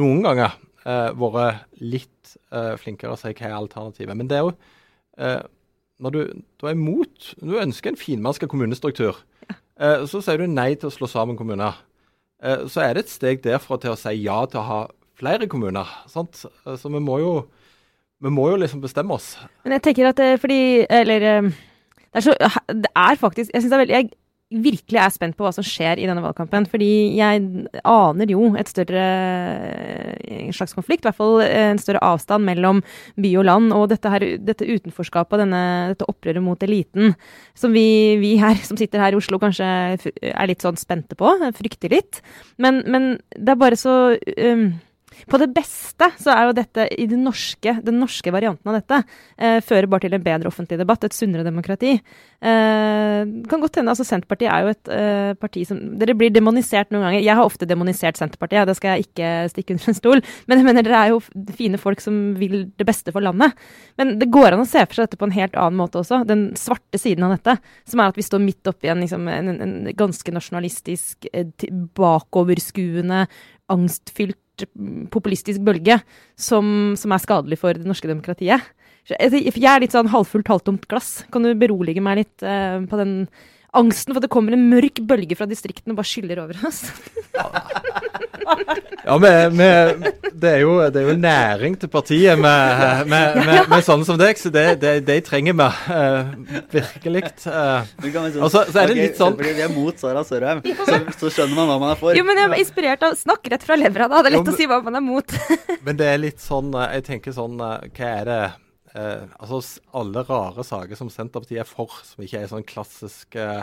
noen 0.00 0.20
ganger 0.26 0.56
eh, 0.84 1.10
vært 1.14 1.64
litt 1.80 2.34
flinkere 2.82 3.14
å 3.14 3.18
si 3.18 3.32
hva 3.32 3.46
er 3.48 3.56
alternativet. 3.56 4.16
Men 4.18 4.28
det 4.30 4.38
er 4.38 4.44
jo 4.46 4.52
eh, 5.18 5.40
Når 6.00 6.14
du, 6.14 6.20
du 6.60 6.66
er 6.66 6.76
imot 6.76 7.34
Du 7.40 7.58
ønsker 7.60 7.92
en 7.92 8.00
finmaska 8.00 8.48
kommunestruktur. 8.50 9.18
Eh, 9.80 10.06
så 10.08 10.20
sier 10.24 10.40
du 10.40 10.46
nei 10.50 10.74
til 10.76 10.90
å 10.90 10.94
slå 10.94 11.08
sammen 11.08 11.38
kommuner. 11.38 11.78
Eh, 12.42 12.66
så 12.68 12.82
er 12.84 12.94
det 12.96 13.06
et 13.06 13.12
steg 13.12 13.42
derfra 13.44 13.78
til 13.80 13.94
å 13.94 13.98
si 14.00 14.12
ja 14.22 14.38
til 14.48 14.60
å 14.60 14.66
ha 14.66 14.80
flere 15.20 15.48
kommuner. 15.48 15.88
Sant? 16.08 16.44
Eh, 16.66 16.76
Så 16.80 16.92
vi 16.92 17.00
må 17.00 17.18
jo 17.22 17.34
vi 18.20 18.28
må 18.28 18.50
jo 18.50 18.58
liksom 18.60 18.82
bestemme 18.84 19.16
oss. 19.16 19.38
Men 19.64 19.78
jeg 19.78 19.82
tenker 19.86 20.10
at 20.10 20.18
det, 20.20 20.40
fordi 20.42 20.84
Eller 20.92 21.20
det 21.24 22.18
er, 22.18 22.20
så, 22.20 22.34
det 22.68 22.90
er 22.92 23.16
faktisk 23.16 23.52
Jeg 23.54 23.62
syns 23.62 23.70
det 23.72 23.78
er 23.78 23.84
veldig 23.86 23.96
jeg, 23.96 24.10
virkelig 24.50 24.98
er 24.98 25.12
spent 25.14 25.36
på 25.38 25.44
hva 25.46 25.52
som 25.54 25.64
skjer 25.66 26.00
i 26.00 26.06
denne 26.08 26.22
valgkampen. 26.24 26.66
Fordi 26.70 26.90
jeg 27.14 27.44
aner 27.86 28.32
jo 28.32 28.50
et 28.58 28.70
større 28.70 29.04
slags 30.56 30.74
konflikt, 30.76 31.04
i 31.04 31.08
hvert 31.08 31.18
fall 31.18 31.38
en 31.44 31.80
større 31.80 32.02
avstand 32.04 32.46
mellom 32.48 32.82
by 33.20 33.32
og 33.40 33.46
land. 33.46 33.70
Og 33.76 33.86
dette, 33.92 34.10
her, 34.12 34.26
dette 34.42 34.66
utenforskapet 34.66 35.44
denne, 35.44 35.62
dette 35.94 36.08
opprøret 36.10 36.42
mot 36.44 36.66
eliten, 36.66 37.14
som 37.54 37.74
vi, 37.76 38.18
vi, 38.22 38.34
her 38.42 38.58
som 38.66 38.78
sitter 38.80 39.02
her 39.02 39.14
i 39.14 39.20
Oslo 39.20 39.40
kanskje 39.42 39.70
er 40.10 40.50
litt 40.50 40.66
sånn 40.66 40.80
spente 40.80 41.18
på, 41.18 41.32
frykter 41.58 41.94
litt. 41.94 42.22
Men, 42.58 42.82
men 42.90 43.12
det 43.36 43.54
er 43.54 43.60
bare 43.60 43.78
så 43.78 43.96
um, 44.18 44.70
på 45.28 45.40
det 45.40 45.50
beste 45.54 46.10
så 46.20 46.32
er 46.34 46.48
jo 46.48 46.56
dette 46.56 46.86
i 46.96 47.06
den 47.10 47.24
norske, 47.26 47.74
den 47.84 48.00
norske 48.00 48.32
varianten 48.32 48.70
av 48.70 48.78
dette 48.78 49.00
eh, 49.36 49.58
fører 49.64 49.88
bare 49.90 50.06
til 50.06 50.16
en 50.16 50.24
bedre 50.24 50.50
offentlig 50.50 50.78
debatt, 50.80 51.04
et 51.04 51.16
sunnere 51.16 51.44
demokrati. 51.46 51.96
Eh, 52.40 53.32
kan 53.50 53.62
godt 53.62 53.80
hende, 53.80 53.92
altså 53.92 54.06
Senterpartiet 54.06 54.50
er 54.52 54.64
jo 54.64 54.72
et 54.72 54.92
eh, 54.94 55.32
parti 55.40 55.66
som 55.68 55.80
Dere 56.00 56.16
blir 56.16 56.32
demonisert 56.32 56.92
noen 56.92 57.04
ganger. 57.08 57.24
Jeg 57.24 57.36
har 57.36 57.44
ofte 57.44 57.68
demonisert 57.68 58.20
Senterpartiet, 58.20 58.68
det 58.68 58.76
skal 58.78 58.96
jeg 58.96 59.08
ikke 59.08 59.30
stikke 59.52 59.76
under 59.76 59.92
en 59.92 59.98
stol. 59.98 60.24
Men 60.48 60.60
jeg 60.60 60.68
mener 60.68 60.86
dere 60.86 61.04
er 61.04 61.14
jo 61.14 61.20
fine 61.56 61.80
folk 61.80 62.02
som 62.04 62.20
vil 62.40 62.62
det 62.78 62.86
beste 62.88 63.12
for 63.14 63.24
landet. 63.24 63.56
Men 64.00 64.16
det 64.20 64.30
går 64.32 64.54
an 64.54 64.64
å 64.64 64.68
se 64.68 64.82
for 64.86 64.96
seg 64.96 65.10
dette 65.10 65.20
på 65.20 65.28
en 65.28 65.36
helt 65.36 65.56
annen 65.58 65.80
måte 65.80 66.00
også. 66.00 66.22
Den 66.28 66.50
svarte 66.58 67.00
siden 67.00 67.26
av 67.26 67.36
dette, 67.36 67.58
som 67.88 68.00
er 68.00 68.12
at 68.12 68.20
vi 68.20 68.26
står 68.26 68.44
midt 68.44 68.70
oppi 68.70 68.90
en, 68.92 69.02
liksom, 69.04 69.28
en, 69.30 69.54
en 69.56 69.78
ganske 69.96 70.36
nasjonalistisk, 70.36 71.28
eh, 71.32 71.50
bakoverskuende, 71.98 73.26
angstfylt 73.70 74.38
populistisk 75.12 75.62
bølge 75.66 76.00
som, 76.38 76.92
som, 76.98 77.14
er 77.14 77.22
skadelig 77.22 77.60
for 77.60 77.76
det 77.76 77.88
norske 77.88 78.10
demokratiet. 78.10 78.66
Jeg 79.10 79.64
er 79.64 79.82
litt 79.82 79.94
sånn 79.96 80.10
halvfullt, 80.12 80.50
halvtomt 80.50 80.84
glass. 80.90 81.24
Kan 81.32 81.46
du 81.46 81.54
berolige 81.58 82.02
meg 82.04 82.20
litt 82.20 82.44
uh, 82.44 82.82
på 82.86 83.00
den 83.00 83.14
angsten 83.76 84.14
for 84.14 84.20
at 84.20 84.26
det 84.26 84.32
kommer 84.32 84.56
en 84.56 84.68
mørk 84.70 85.02
bølge 85.06 85.36
fra 85.38 85.46
distriktene 85.50 85.94
og 85.94 86.00
bare 86.00 86.10
skyller 86.10 86.42
over 86.42 86.58
oss? 86.66 86.82
ja, 89.04 89.18
med, 89.18 89.54
med, 89.54 90.06
det, 90.32 90.50
er 90.50 90.60
jo, 90.64 90.72
det, 90.90 91.02
er 91.02 91.08
jo, 91.08 91.16
næring 91.20 91.76
til 91.80 91.90
partiet 91.92 92.38
med, 92.40 93.06
med, 93.10 93.68
med 93.70 93.84
sånne 93.86 94.06
som 94.08 94.18
deg, 94.20 94.38
så 94.40 94.52
det, 94.54 94.64
det, 94.82 94.94
det 95.06 95.18
trenger 95.26 95.56
vi 95.58 95.66
uh, 95.66 96.32
virkelig. 96.72 97.24
Uh, 97.46 97.84
og 98.40 98.50
så, 98.52 98.64
så, 98.70 98.82
er 98.82 98.92
det 98.92 98.98
litt 98.98 99.20
sånn 99.20 99.36
Fordi 99.38 99.54
vi 99.58 99.66
er 99.66 99.74
mot 99.74 100.00
Sara 100.00 100.24
Sørheim, 100.26 100.62
så, 100.64 101.02
så, 101.18 101.34
skjønner 101.36 101.58
man 101.58 101.70
hva 101.70 101.78
man 101.82 101.94
er 101.94 102.00
for. 102.00 102.16
Jo, 102.16 102.24
men 102.26 102.40
jeg 102.40 102.50
er 102.50 102.64
inspirert 102.64 103.06
av 103.06 103.18
Snakk 103.20 103.46
rett 103.52 103.66
fra 103.66 103.78
levra, 103.78 104.08
da. 104.10 104.24
Det 104.24 104.32
er 104.32 104.38
lett 104.38 104.50
jo, 104.50 104.56
å 104.56 104.58
si 104.58 104.70
hva 104.70 104.80
man 104.86 104.98
er 104.98 105.04
mot. 105.04 105.36
men 105.86 106.00
det 106.00 106.10
er 106.10 106.22
litt 106.22 106.42
sånn 106.42 106.72
eh, 106.74 106.96
Jeg 106.98 107.06
tenker 107.10 107.36
sånn 107.36 107.60
Hva 107.60 108.08
er 108.08 108.28
det 108.28 108.42
Uh, 108.90 109.28
altså 109.38 109.78
Alle 109.94 110.24
rare 110.26 110.64
saker 110.66 110.98
som 110.98 111.10
Senterpartiet 111.12 111.62
er 111.62 111.68
for, 111.68 111.92
som 112.06 112.24
ikke 112.24 112.40
er 112.40 112.50
sånn 112.50 112.66
klassisk 112.66 113.36
eh, 113.38 113.62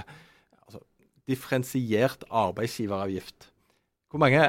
altså, 0.64 0.80
differensiert 1.28 2.24
arbeidsgiveravgift. 2.32 3.50
Hvor 4.08 4.22
mange 4.24 4.46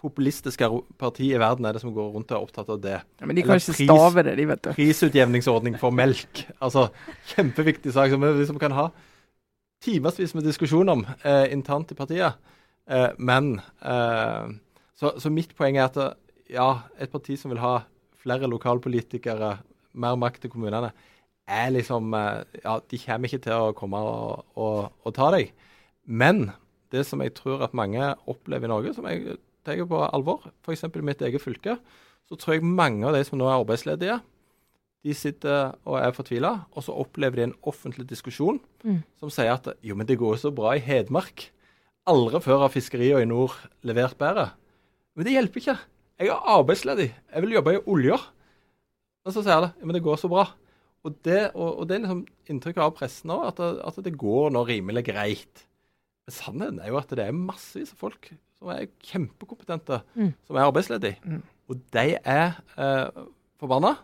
populistiske 0.00 0.68
partier 1.00 1.34
i 1.34 1.40
verden 1.42 1.66
er 1.66 1.74
det 1.74 1.82
som 1.82 1.90
går 1.92 2.12
rundt 2.14 2.30
og 2.30 2.38
er 2.38 2.46
opptatt 2.46 2.70
av 2.70 2.78
det? 2.80 3.00
Ja, 3.02 3.26
men 3.26 3.36
de 3.36 3.44
kan 3.44 3.58
ikke 3.58 3.74
stave 3.74 4.24
det, 4.28 4.36
de, 4.38 4.46
vet 4.52 4.62
du. 4.64 4.70
Prisutjevningsordning 4.76 5.76
for 5.82 5.92
melk. 5.92 6.44
Altså, 6.62 6.86
Kjempeviktig 7.34 7.92
sak 7.96 8.14
som 8.14 8.22
vi 8.22 8.30
liksom 8.38 8.60
kan 8.62 8.76
ha 8.78 8.86
timevis 9.82 10.36
med 10.36 10.46
diskusjon 10.46 10.94
om 10.94 11.02
eh, 11.26 11.50
internt 11.50 11.90
i 11.90 11.98
partiet. 11.98 12.38
men 13.18 13.60
så, 14.98 15.12
så 15.22 15.30
mitt 15.30 15.52
poeng 15.54 15.76
er 15.78 15.84
at 15.84 15.98
ja, 16.50 16.70
et 16.98 17.12
parti 17.12 17.36
som 17.38 17.52
vil 17.52 17.60
ha 17.62 17.84
flere 18.18 18.48
lokalpolitikere 18.50 19.52
mer 19.92 20.18
makt 20.20 20.44
til 20.44 20.52
kommunene, 20.52 20.92
er 21.50 21.70
liksom 21.74 22.14
eh, 22.14 22.58
Ja, 22.64 22.78
de 22.78 22.98
kommer 23.02 23.30
ikke 23.30 23.44
til 23.46 23.56
å 23.56 23.76
komme 23.76 23.98
og, 23.98 24.44
og, 24.54 24.90
og 25.04 25.14
ta 25.16 25.30
deg. 25.34 25.54
Men 26.06 26.50
det 26.90 27.04
som 27.06 27.22
jeg 27.22 27.34
tror 27.38 27.64
at 27.66 27.76
mange 27.76 28.12
opplever 28.30 28.66
i 28.68 28.72
Norge, 28.72 28.94
som 28.94 29.06
jeg 29.10 29.38
tar 29.66 29.82
på 29.86 30.02
alvor, 30.06 30.46
f.eks. 30.64 30.86
i 30.86 31.06
mitt 31.06 31.22
eget 31.22 31.42
fylke, 31.42 31.76
så 32.28 32.38
tror 32.38 32.56
jeg 32.56 32.66
mange 32.66 33.06
av 33.06 33.16
de 33.16 33.22
som 33.26 33.38
nå 33.38 33.48
er 33.48 33.58
arbeidsledige, 33.58 34.20
de 35.00 35.14
sitter 35.16 35.72
og 35.88 35.96
er 35.96 36.12
fortvila, 36.12 36.52
og 36.76 36.84
så 36.84 36.94
opplever 37.00 37.40
de 37.40 37.46
en 37.48 37.56
offentlig 37.70 38.04
diskusjon 38.10 38.58
mm. 38.84 38.98
som 39.22 39.32
sier 39.32 39.54
at 39.54 39.70
jo, 39.80 39.96
men 39.96 40.08
det 40.08 40.18
går 40.20 40.36
så 40.42 40.52
bra 40.52 40.74
i 40.76 40.82
Hedmark. 40.84 41.46
Aldri 42.10 42.42
før 42.44 42.66
har 42.66 42.74
fiskeriene 42.74 43.24
i 43.24 43.28
nord 43.28 43.56
levert 43.86 44.18
bedre. 44.20 44.50
Men 45.16 45.26
det 45.26 45.34
hjelper 45.36 45.62
ikke. 45.62 45.78
Jeg 46.20 46.28
er 46.28 46.52
arbeidsledig. 46.52 47.08
Jeg 47.32 47.44
vil 47.44 47.56
jobbe 47.56 47.74
i 47.78 47.82
olja. 47.88 48.18
Men 49.24 49.34
så 49.36 49.44
sier 49.44 49.64
de. 49.66 49.70
Men 49.84 49.96
det 49.96 50.04
går 50.04 50.20
så 50.20 50.30
bra. 50.32 50.46
Og 51.06 51.16
det, 51.24 51.40
og, 51.54 51.80
og 51.80 51.88
det 51.88 51.96
er 51.96 52.04
liksom 52.04 52.22
inntrykket 52.52 52.84
av 52.84 52.92
pressen 52.96 53.32
òg, 53.32 53.46
at, 53.48 53.60
at, 53.88 54.00
det 54.04 54.18
går 54.20 54.52
nå 54.52 54.64
rimelig 54.68 55.06
greit. 55.08 55.64
Men 56.26 56.36
sannheten 56.36 56.80
er 56.82 56.92
jo 56.92 57.00
at 57.00 57.12
det 57.16 57.24
er 57.24 57.36
massevis 57.36 57.94
av 57.94 58.04
folk 58.04 58.30
som 58.60 58.72
er 58.74 58.90
kjempekompetente, 59.08 60.02
mm. 60.12 60.32
som 60.44 60.58
er 60.58 60.68
arbeidsledige. 60.68 61.16
Mm. 61.24 61.40
Og 61.72 61.84
de 61.96 62.06
er 62.18 62.58
eh, 62.76 63.22
forbanna. 63.60 63.94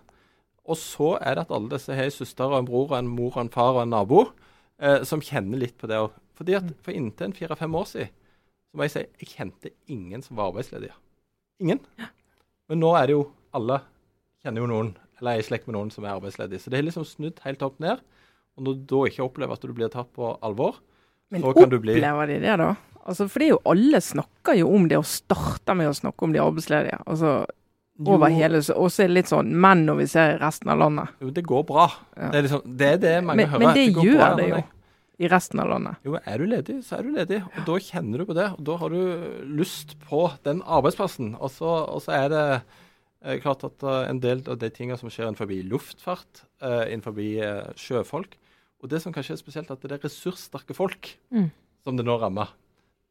Og 0.66 0.78
så 0.80 1.12
er 1.20 1.36
det 1.36 1.44
at 1.44 1.52
alle 1.54 1.70
disse 1.74 1.94
har 1.94 2.08
en 2.08 2.14
søster 2.14 2.48
og 2.48 2.62
en 2.62 2.68
bror 2.68 2.88
og 2.88 2.98
en 2.98 3.10
mor 3.10 3.34
og 3.34 3.44
en 3.44 3.52
far 3.52 3.76
og 3.76 3.84
en 3.84 3.92
nabo 3.92 4.22
eh, 4.80 5.02
som 5.06 5.22
kjenner 5.22 5.60
litt 5.60 5.76
på 5.78 5.90
det 5.90 6.00
òg. 6.00 6.14
Fordi 6.36 6.56
at 6.58 6.72
For 6.84 6.96
inntil 6.96 7.28
en 7.28 7.36
fire-fem 7.36 7.76
år 7.76 7.90
siden 7.92 8.12
så 8.66 8.78
må 8.78 8.86
jeg 8.86 8.92
si 8.92 9.04
jeg 9.04 9.30
kjente 9.30 9.72
ingen 9.92 10.24
som 10.24 10.40
var 10.40 10.50
arbeidsledige. 10.50 10.96
Ingen. 11.62 11.84
Men 12.68 12.80
nå 12.82 12.90
er 12.96 13.08
det 13.08 13.14
jo 13.14 13.26
alle 13.56 13.78
kjenner 14.42 14.64
jo 14.64 14.70
noen 14.72 14.90
eller 15.20 15.36
er 15.36 15.42
i 15.42 15.46
slekt 15.46 15.68
med 15.68 15.76
noen 15.78 15.92
som 15.94 16.04
er 16.04 16.14
arbeidsledig. 16.16 16.60
Så 16.60 16.72
det 16.72 16.80
er 16.80 16.88
liksom 16.88 17.06
snudd 17.08 17.40
helt 17.46 17.64
opp 17.64 17.78
ned. 17.82 18.02
Og 18.56 18.64
når 18.64 18.76
du 18.76 18.84
da 18.92 19.00
ikke 19.08 19.24
opplever 19.24 19.56
at 19.56 19.64
du 19.64 19.72
blir 19.76 19.92
tatt 19.92 20.12
på 20.16 20.34
alvor, 20.44 20.80
Men 21.32 21.42
så 21.42 21.52
kan 21.56 21.70
du 21.72 21.80
bli 21.82 21.96
Men 21.96 22.04
opplever 22.04 22.30
de 22.30 22.38
det, 22.44 22.56
da? 22.60 22.74
Altså, 23.06 23.28
for 23.30 23.38
det 23.42 23.46
er 23.46 23.54
jo 23.54 23.62
alle 23.70 24.00
snakker 24.02 24.58
jo 24.58 24.70
om 24.74 24.88
det, 24.90 24.98
og 24.98 25.06
starter 25.06 25.76
med 25.78 25.90
å 25.90 25.94
snakke 25.94 26.26
om 26.26 26.32
de 26.34 26.42
arbeidsledige. 26.42 26.98
Altså, 27.06 27.32
over 28.04 28.28
jo. 28.28 28.36
hele, 28.36 28.62
Og 28.76 28.88
så 28.92 29.04
er 29.04 29.10
det 29.10 29.16
litt 29.16 29.30
sånn 29.30 29.52
menn 29.56 29.84
når 29.86 30.00
vi 30.02 30.06
ser 30.10 30.40
resten 30.42 30.72
av 30.72 30.80
landet. 30.82 31.12
Jo, 31.22 31.30
det 31.34 31.44
går 31.46 31.62
bra. 31.68 31.86
Ja. 32.16 32.30
Det, 32.32 32.38
er 32.38 32.48
liksom, 32.48 32.64
det, 32.66 32.88
er 32.96 33.04
det 33.04 33.12
mange 33.24 33.42
men, 33.42 33.52
hører. 33.52 33.62
Men 33.64 33.78
det, 33.78 33.84
det 33.84 34.08
gjør 34.08 34.18
bra, 34.18 34.30
det 34.40 34.48
jo. 34.50 34.64
I 35.16 35.28
resten 35.32 35.62
av 35.62 35.70
landet. 35.70 36.00
Jo, 36.04 36.18
Er 36.18 36.42
du 36.42 36.50
ledig, 36.50 36.74
så 36.84 36.98
er 36.98 37.06
du 37.06 37.14
ledig. 37.14 37.38
Og 37.46 37.62
Da 37.70 37.78
kjenner 37.86 38.20
du 38.20 38.26
på 38.28 38.36
det. 38.36 38.50
og 38.52 38.66
Da 38.68 38.74
har 38.82 38.92
du 38.92 38.98
lyst 39.62 39.94
på 40.02 40.26
den 40.44 40.60
arbeidsplassen. 40.60 41.30
Og 41.40 41.54
så, 41.54 41.70
og 41.88 42.02
så 42.04 42.12
er 42.18 42.28
det 42.34 42.42
Eh, 43.26 43.40
klart 43.42 43.64
at 43.66 43.82
uh, 43.82 44.04
En 44.06 44.20
del 44.22 44.44
av 44.46 44.58
de 44.60 44.70
tingene 44.70 44.98
som 45.00 45.10
skjer 45.10 45.26
innenfor 45.26 45.50
luftfart, 45.66 46.44
uh, 46.62 46.86
innenfor 46.86 47.16
sjøfolk 47.74 48.36
Og 48.82 48.90
det 48.92 49.02
som 49.02 49.14
kanskje 49.14 49.34
er 49.34 49.42
spesielt, 49.42 49.72
at 49.72 49.82
det 49.82 49.96
er 49.96 50.04
ressurssterke 50.04 50.76
folk 50.76 51.10
mm. 51.34 51.50
som 51.82 51.98
det 51.98 52.06
nå 52.06 52.16
rammer. 52.20 52.52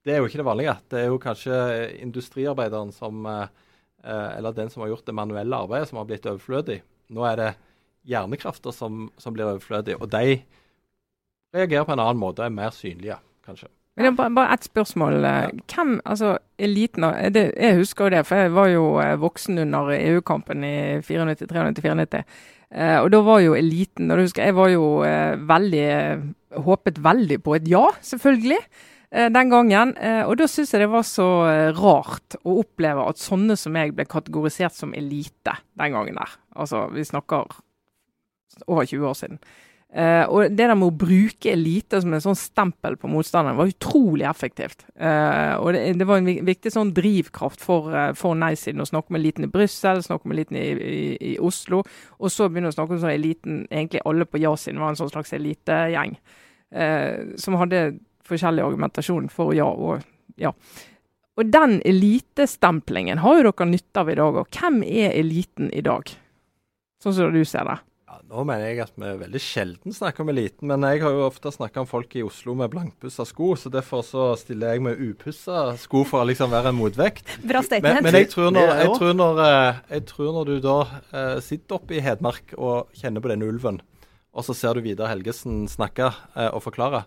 Det 0.05 0.13
er 0.13 0.21
jo 0.21 0.29
ikke 0.29 0.39
det 0.39 0.45
vanlige. 0.47 0.75
Det 0.91 0.99
er 0.99 1.07
jo 1.09 1.19
kanskje 1.19 1.55
industriarbeideren 2.03 2.91
som 2.93 3.25
Eller 3.25 4.53
den 4.53 4.69
som 4.69 4.83
har 4.83 4.91
gjort 4.91 5.07
det 5.07 5.15
manuelle 5.17 5.57
arbeidet, 5.57 5.89
som 5.89 5.97
har 5.97 6.05
blitt 6.05 6.27
overflødig. 6.29 6.83
Nå 7.09 7.25
er 7.25 7.39
det 7.39 7.47
hjernekrafter 8.05 8.75
som, 8.75 9.07
som 9.17 9.33
blir 9.33 9.49
overflødige. 9.49 9.97
Og 9.97 10.11
de 10.13 10.43
reagerer 11.57 11.87
på 11.87 11.95
en 11.95 12.03
annen 12.03 12.21
måte, 12.21 12.45
er 12.45 12.53
mer 12.53 12.69
synlige, 12.75 13.17
kanskje. 13.47 13.71
Men 13.95 14.03
det 14.03 14.09
er 14.11 14.15
bare, 14.17 14.35
bare 14.35 14.53
ett 14.53 14.67
spørsmål. 14.67 15.21
Ja. 15.23 15.35
Hvem, 15.71 15.99
altså 16.03 16.37
eliten 16.59 17.05
det, 17.31 17.45
Jeg 17.55 17.77
husker 17.79 18.05
jo 18.05 18.15
det, 18.17 18.25
for 18.27 18.35
jeg 18.35 18.55
var 18.55 18.67
jo 18.67 18.89
eh, 18.99 19.15
voksen 19.19 19.61
under 19.63 19.93
EU-kampen 19.95 20.63
i 20.67 20.75
94, 20.99 21.47
93, 21.47 21.95
94. 22.03 22.23
Eh, 22.75 22.97
og 22.99 23.11
da 23.13 23.21
var 23.23 23.39
jo 23.39 23.55
eliten 23.55 24.11
og 24.11 24.17
du 24.17 24.25
husker, 24.25 24.43
Jeg 24.43 24.55
var 24.55 24.73
jo 24.73 25.03
eh, 25.07 25.39
veldig 25.39 25.87
Håpet 26.65 26.99
veldig 27.03 27.39
på 27.43 27.55
et 27.55 27.67
ja, 27.67 27.85
selvfølgelig. 28.01 28.59
Eh, 29.15 29.29
den 29.31 29.49
gangen. 29.49 29.93
Eh, 29.97 30.23
og 30.27 30.37
da 30.39 30.47
syns 30.49 30.73
jeg 30.73 30.81
det 30.83 30.91
var 30.91 31.05
så 31.07 31.27
eh, 31.47 31.75
rart 31.77 32.35
å 32.43 32.57
oppleve 32.63 33.05
at 33.07 33.21
sånne 33.21 33.55
som 33.59 33.75
meg 33.75 33.93
ble 33.95 34.07
kategorisert 34.09 34.75
som 34.75 34.95
elite 34.97 35.55
den 35.79 35.95
gangen 35.95 36.19
der. 36.19 36.33
Altså, 36.55 36.85
vi 36.91 37.05
snakker 37.07 37.47
over 38.67 38.83
20 38.83 39.07
år 39.07 39.15
siden. 39.19 39.39
Uh, 39.95 40.25
og 40.27 40.51
det 40.51 40.65
der 40.67 40.75
med 40.75 40.89
å 40.89 40.97
bruke 41.05 41.53
elite 41.53 42.01
som 42.03 42.11
en 42.11 42.23
sånn 42.23 42.35
stempel 42.35 42.97
på 42.99 43.07
motstanderen, 43.07 43.55
var 43.55 43.69
utrolig 43.71 44.25
effektivt. 44.27 44.83
Uh, 44.99 45.55
og 45.61 45.69
det, 45.71 45.83
det, 46.01 46.07
var 46.09 46.19
en 46.19 46.47
viktig 46.49 46.73
sånn 46.73 46.91
drivkraft 46.97 47.63
for, 47.63 47.87
uh, 47.95 48.09
for 48.17 48.35
nei-siden 48.35 48.83
å 48.83 48.89
snakke 48.89 49.15
med 49.15 49.21
eliten 49.21 49.47
i 49.47 49.51
Brussel, 49.53 50.03
snakke 50.03 50.27
med 50.27 50.35
eliten 50.35 50.59
i, 50.59 50.65
i, 50.73 51.05
i, 51.29 51.31
Oslo. 51.39 51.79
Og 52.19 52.33
så 52.33 52.49
begynne 52.49 52.73
å 52.73 52.75
snakke 52.75 52.97
om 52.97 53.01
sånn 53.05 53.13
eliten 53.13 53.63
Egentlig 53.69 54.03
alle 54.09 54.27
på 54.27 54.41
ja-siden 54.43 54.83
var 54.83 54.91
en 54.91 54.99
sånn 54.99 55.13
slags 55.13 55.31
elitegjeng. 55.35 56.17
som 57.39 57.55
hadde 57.55 57.79
forskjellig 58.27 58.63
argumentasjon 58.65 59.29
for 59.31 59.53
ja 59.55 59.67
og 59.69 60.03
ja. 60.41 60.51
Og 61.39 61.51
den 61.51 61.79
elitestemplingen 61.87 63.21
har 63.23 63.39
jo 63.39 63.47
dere 63.47 63.67
nytte 63.69 64.01
av 64.01 64.11
i 64.11 64.17
dag 64.19 64.39
òg. 64.41 64.47
Hvem 64.51 64.81
er 64.83 65.15
eliten 65.15 65.71
i 65.71 65.83
dag? 65.85 66.11
Sånn 67.03 67.15
som 67.15 67.31
du 67.31 67.43
ser 67.47 67.67
det. 67.69 67.77
Nå 68.29 68.43
mener 68.47 68.69
jeg 68.69 68.81
at 68.83 68.93
vi 68.97 69.09
veldig 69.19 69.39
sjelden 69.41 69.93
snakker 69.95 70.23
om 70.23 70.29
eliten, 70.31 70.67
men 70.69 70.83
jeg 70.87 71.01
har 71.03 71.13
jo 71.15 71.25
ofte 71.25 71.51
snakka 71.53 71.83
om 71.83 71.89
folk 71.89 72.13
i 72.17 72.23
Oslo 72.25 72.55
med 72.57 72.71
blankpussa 72.73 73.25
sko, 73.27 73.51
så 73.59 73.71
derfor 73.73 74.03
så 74.05 74.27
stiller 74.39 74.75
jeg 74.75 74.83
med 74.85 75.01
upussa 75.01 75.73
sko 75.81 76.03
for 76.07 76.23
å 76.23 76.29
liksom 76.29 76.53
være 76.53 76.71
en 76.71 76.77
motvekt. 76.77 77.27
Bra 77.49 77.63
statement. 77.65 77.99
Men, 77.99 78.07
men 78.07 78.19
jeg, 78.21 78.29
tror 78.31 78.53
når, 78.55 78.71
jeg, 78.81 78.93
tror 78.99 79.17
når, 79.17 79.41
eh, 79.47 79.81
jeg, 79.95 80.05
tror 80.11 80.31
når, 80.37 80.51
du 80.51 80.63
da 80.65 80.77
uh, 80.85 81.35
sitter 81.43 81.79
oppe 81.79 81.97
i 81.97 82.03
Hedmark 82.05 82.55
og 82.55 82.95
kjenner 82.97 83.23
på 83.25 83.33
denne 83.33 83.49
ulven, 83.49 83.81
og 84.35 84.47
så 84.47 84.55
ser 84.57 84.77
du 84.77 84.85
Vidar 84.85 85.11
Helgesen 85.11 85.65
snakke 85.71 86.11
uh, 86.11 86.49
og 86.51 86.63
forklare, 86.65 87.03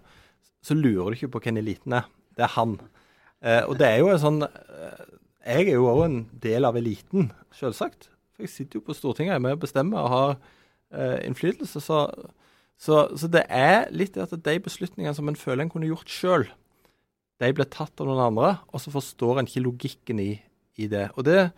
så 0.65 0.77
lurer 0.77 1.15
du 1.15 1.19
ikke 1.19 1.33
på 1.39 1.45
hvem 1.47 1.63
eliten 1.63 1.97
er. 2.01 2.07
Det 2.37 2.45
er 2.47 2.55
han. 2.59 2.77
Uh, 3.45 3.65
og 3.65 3.75
det 3.81 3.89
er 3.89 4.01
jo 4.03 4.13
en 4.13 4.23
sånn 4.23 4.41
Jeg 5.47 5.69
er 5.69 5.77
jo 5.77 5.87
òg 5.89 6.05
en 6.05 6.23
del 6.43 6.67
av 6.69 6.77
eliten. 6.77 7.31
For 7.55 7.73
jeg 7.73 8.51
sitter 8.53 8.79
jo 8.79 8.87
på 8.87 8.95
Stortinget, 8.95 9.33
jeg 9.33 9.41
er 9.41 9.45
med 9.47 9.57
og 9.57 9.63
bestemmer 9.65 10.05
og 10.05 10.13
har 10.13 10.39
eh, 10.95 11.19
innflytelse. 11.27 11.83
Så, 11.85 12.03
så, 12.79 13.07
så, 13.19 13.31
det 13.33 13.45
er 13.53 13.89
litt 13.95 14.17
det 14.17 14.27
at 14.27 14.37
de 14.45 14.57
beslutningene 14.65 15.17
som 15.17 15.29
en 15.31 15.39
føler 15.39 15.65
en 15.65 15.73
kunne 15.73 15.91
gjort 15.91 16.13
sjøl, 16.13 16.47
de 17.39 17.51
blir 17.55 17.69
tatt 17.71 18.01
av 18.03 18.09
noen 18.09 18.25
andre, 18.31 18.55
og 18.75 18.83
så 18.83 18.93
forstår 18.95 19.41
en 19.41 19.49
ikke 19.51 19.63
logikken 19.67 20.23
i, 20.23 20.33
i 20.79 20.89
det. 20.91 21.09
Og 21.15 21.27
det, 21.29 21.51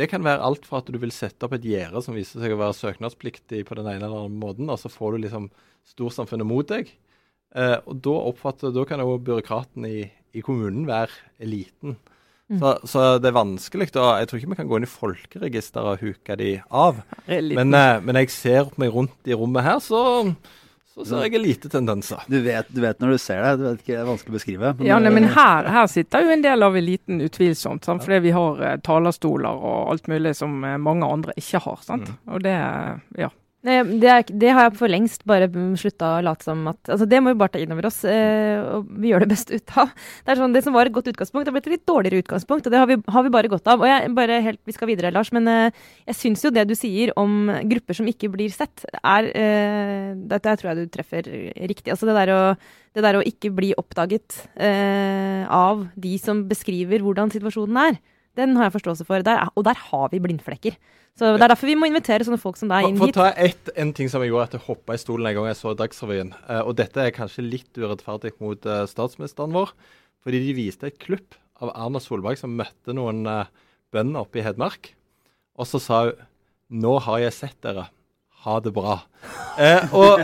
det 0.00 0.08
kan 0.08 0.24
være 0.24 0.44
alt 0.44 0.68
fra 0.68 0.80
at 0.80 0.88
du 0.88 0.96
vil 1.00 1.12
sette 1.12 1.44
opp 1.44 1.56
et 1.56 1.66
gjerde 1.68 2.00
som 2.04 2.16
viser 2.16 2.40
seg 2.40 2.54
å 2.54 2.60
være 2.60 2.76
søknadspliktig 2.78 3.64
på 3.68 3.76
den 3.76 3.90
ene 3.90 4.06
eller 4.06 4.24
andre 4.24 4.40
måten, 4.40 4.72
og 4.72 4.80
så 4.80 4.92
får 4.92 5.16
du 5.16 5.26
liksom 5.26 5.50
storsamfunnet 5.88 6.48
mot 6.48 6.68
deg. 6.68 6.88
Eh, 7.56 7.76
og 7.88 8.00
da 8.04 8.14
oppfatter, 8.30 8.72
da 8.72 8.84
kan 8.88 9.02
jo 9.04 9.18
byråkraten 9.24 9.84
i, 9.88 9.98
i 10.36 10.44
kommunen 10.44 10.88
være 10.88 11.12
eliten. 11.44 11.96
Mm. 12.48 12.60
Så, 12.62 12.70
så, 12.88 13.00
det 13.20 13.28
er 13.28 13.36
vanskelig. 13.36 13.90
Og 13.96 14.06
Jeg 14.20 14.28
tror 14.28 14.40
ikke 14.40 14.52
vi 14.52 14.60
kan 14.60 14.68
gå 14.70 14.78
inn 14.78 14.86
i 14.86 14.90
folkeregisteret 14.90 15.90
og 15.98 16.04
huke 16.04 16.36
de 16.40 16.54
av. 16.68 17.02
Men, 17.26 17.74
eh, 17.76 17.98
men, 18.04 18.22
jeg 18.22 18.32
ser 18.32 18.70
meg 18.80 18.94
rundt 18.94 19.28
i 19.28 19.36
rommet 19.36 19.66
her, 19.66 19.82
så, 19.84 20.00
så 20.94 21.04
ser 21.04 21.26
jeg 21.28 21.42
lite 21.42 21.68
tendenser. 21.72 22.22
Du 22.30 22.38
vet, 22.44 22.70
du 22.72 22.80
vet, 22.84 23.00
når 23.02 23.12
du 23.14 23.18
ser 23.20 23.44
det. 23.44 23.52
Du 23.60 23.66
vet 23.66 23.82
ikke, 23.82 23.92
Det 23.92 24.00
er 24.00 24.08
vanskelig 24.08 24.32
å 24.32 24.38
beskrive. 24.38 24.72
Men, 24.78 24.88
ja, 24.88 25.00
nei, 25.02 25.12
men 25.12 25.28
her, 25.34 25.68
her, 25.74 25.90
sitter 25.92 26.24
jo 26.24 26.32
en 26.36 26.46
del 26.46 26.64
av 26.64 26.78
eliten 26.80 27.20
utvilsomt. 27.26 27.84
Sant? 27.84 28.06
Fordi 28.06 28.22
vi 28.24 28.32
har 28.36 28.64
uh, 28.64 28.78
talerstoler 28.80 29.68
og 29.68 29.92
alt 29.92 30.08
mulig 30.08 30.32
som 30.38 30.56
mange 30.62 31.12
andre 31.18 31.36
ikke 31.36 31.60
har. 31.66 31.84
Sant? 31.84 32.08
Mm. 32.08 32.32
Og 32.32 32.48
det, 32.48 32.56
ja. 33.20 33.30
Det, 33.58 33.74
er, 33.74 34.22
det, 34.22 34.50
har 34.54 34.68
jeg 34.68 34.76
for 34.78 34.86
lengst 34.86 35.24
bare 35.26 35.48
slutta 35.80 36.12
å 36.14 36.18
late 36.22 36.46
som 36.46 36.60
at 36.70 36.90
altså 36.94 37.08
Det 37.10 37.18
må 37.18 37.32
vi 37.32 37.38
bare 37.40 37.56
ta 37.56 37.58
inn 37.58 37.72
over 37.74 37.88
oss, 37.88 37.96
eh, 38.06 38.54
og 38.62 38.86
vi 39.02 39.10
gjør 39.10 39.24
det 39.24 39.32
beste 39.32 39.58
ut 39.58 39.72
av. 39.82 39.90
Det 40.22 40.36
sånn, 40.38 40.52
det 40.54 40.62
som 40.62 40.76
var 40.76 40.86
et 40.86 40.94
godt 40.94 41.10
utgangspunkt, 41.10 41.50
har 41.50 41.56
blitt 41.56 41.66
et 41.66 41.74
litt 41.74 41.88
dårligere 41.90 42.22
utgangspunkt, 42.22 42.68
og 42.68 42.74
det 42.74 42.78
har 42.78 42.86
vi, 42.86 43.00
har 43.02 43.24
vi 43.26 43.32
bare 43.34 43.50
godt 43.50 43.66
av. 43.72 43.82
Og 43.82 43.90
jeg, 43.90 44.12
bare 44.14 44.36
helt, 44.44 44.60
Vi 44.68 44.76
skal 44.76 44.90
videre, 44.92 45.10
Lars, 45.10 45.32
men 45.34 45.50
eh, 45.50 45.80
jeg 46.06 46.18
syns 46.20 46.46
jo 46.46 46.52
det 46.54 46.68
du 46.70 46.76
sier 46.78 47.10
om 47.18 47.50
grupper 47.72 47.98
som 47.98 48.06
ikke 48.06 48.30
blir 48.30 48.54
sett, 48.54 48.86
er 49.02 49.30
eh, 49.34 50.12
Dette 50.30 50.54
tror 50.60 50.70
jeg 50.70 50.78
du 50.78 50.94
treffer 50.94 51.26
riktig. 51.58 51.90
Altså 51.90 52.06
det 52.06 52.14
der 52.14 52.34
å, 52.36 52.40
det 52.94 53.04
der 53.08 53.18
å 53.18 53.24
ikke 53.26 53.50
bli 53.58 53.72
oppdaget 53.80 54.38
eh, 54.54 55.42
av 55.50 55.82
de 55.98 56.14
som 56.22 56.46
beskriver 56.46 57.02
hvordan 57.02 57.34
situasjonen 57.34 57.82
er. 57.88 57.98
Den 58.38 58.54
har 58.56 58.68
jeg 58.68 58.78
forståelse 58.78 59.06
for. 59.08 59.26
Der, 59.26 59.50
og 59.52 59.66
der 59.66 59.78
har 59.90 60.08
vi 60.14 60.22
blindflekker. 60.22 60.78
Så 61.18 61.34
Det 61.34 61.42
er 61.42 61.50
derfor 61.50 61.66
vi 61.66 61.74
må 61.74 61.88
invitere 61.90 62.22
sånne 62.26 62.38
folk 62.38 62.58
som 62.60 62.70
deg 62.70 62.86
inn 62.86 62.94
hit. 62.94 63.00
For 63.02 63.10
å 63.10 63.16
ta 63.16 63.42
et, 63.42 63.70
en 63.82 63.90
ting 63.96 64.10
som 64.10 64.22
jeg 64.22 64.30
gjorde 64.30 64.52
at 64.52 64.54
jeg 64.54 64.66
hoppa 64.68 64.94
i 64.94 65.00
stolen 65.02 65.26
en 65.26 65.34
gang 65.34 65.48
jeg 65.50 65.58
så 65.58 65.74
Dagsrevyen. 65.74 66.30
Uh, 66.46 66.60
og 66.62 66.76
dette 66.78 67.02
er 67.02 67.14
kanskje 67.14 67.42
litt 67.42 67.80
urettferdig 67.80 68.36
mot 68.44 68.68
uh, 68.70 68.84
statsministeren 68.86 69.56
vår. 69.56 69.74
Fordi 70.22 70.42
de 70.44 70.54
viste 70.54 70.86
et 70.86 71.00
klipp 71.02 71.34
av 71.58 71.72
Erna 71.74 72.02
Solberg 72.02 72.38
som 72.38 72.54
møtte 72.54 72.94
noen 72.94 73.26
uh, 73.26 73.50
bønder 73.94 74.22
oppe 74.22 74.38
i 74.38 74.46
Hedmark. 74.46 74.92
Og 75.58 75.66
så 75.66 75.82
sa 75.82 76.04
hun 76.06 76.26
Nå 76.68 76.98
har 77.00 77.22
jeg 77.22 77.32
sett 77.32 77.56
dere. 77.64 77.86
Ha 78.44 78.58
det 78.60 78.70
bra. 78.76 78.98
og, 79.96 80.20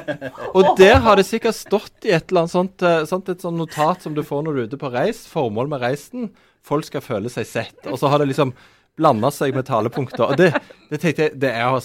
og, 0.53 0.66
der 0.79 0.98
har 1.03 1.16
det 1.16 1.24
sikkert 1.24 1.57
stått 1.57 2.05
i 2.05 2.12
et 2.12 2.29
eller 2.29 2.44
annet 2.44 2.53
sånt, 2.53 2.85
sånt, 3.09 3.31
et 3.33 3.40
sånt 3.42 3.57
notat 3.59 4.05
som 4.05 4.12
du 4.14 4.20
får 4.22 4.44
når 4.44 4.53
du 4.53 4.61
er 4.61 4.68
ute 4.68 4.79
på 4.79 4.90
reis. 4.92 5.22
Formål 5.27 5.72
med 5.72 5.81
reisen. 5.83 6.29
Folk 6.64 6.88
skal 6.88 7.05
føle 7.05 7.33
seg 7.33 7.46
sett. 7.48 7.79
Og 7.90 7.98
så 8.00 8.09
har 8.09 8.22
det 8.22 8.31
liksom 8.31 8.55
blanda 8.96 9.31
seg 9.35 9.55
med 9.57 9.66
talepunkter. 9.68 10.24
Og 10.31 10.40
det, 10.40 10.50
det 10.90 11.00
tenkte 11.03 11.29
jeg 11.29 11.38
det 11.42 11.53
er 11.53 11.79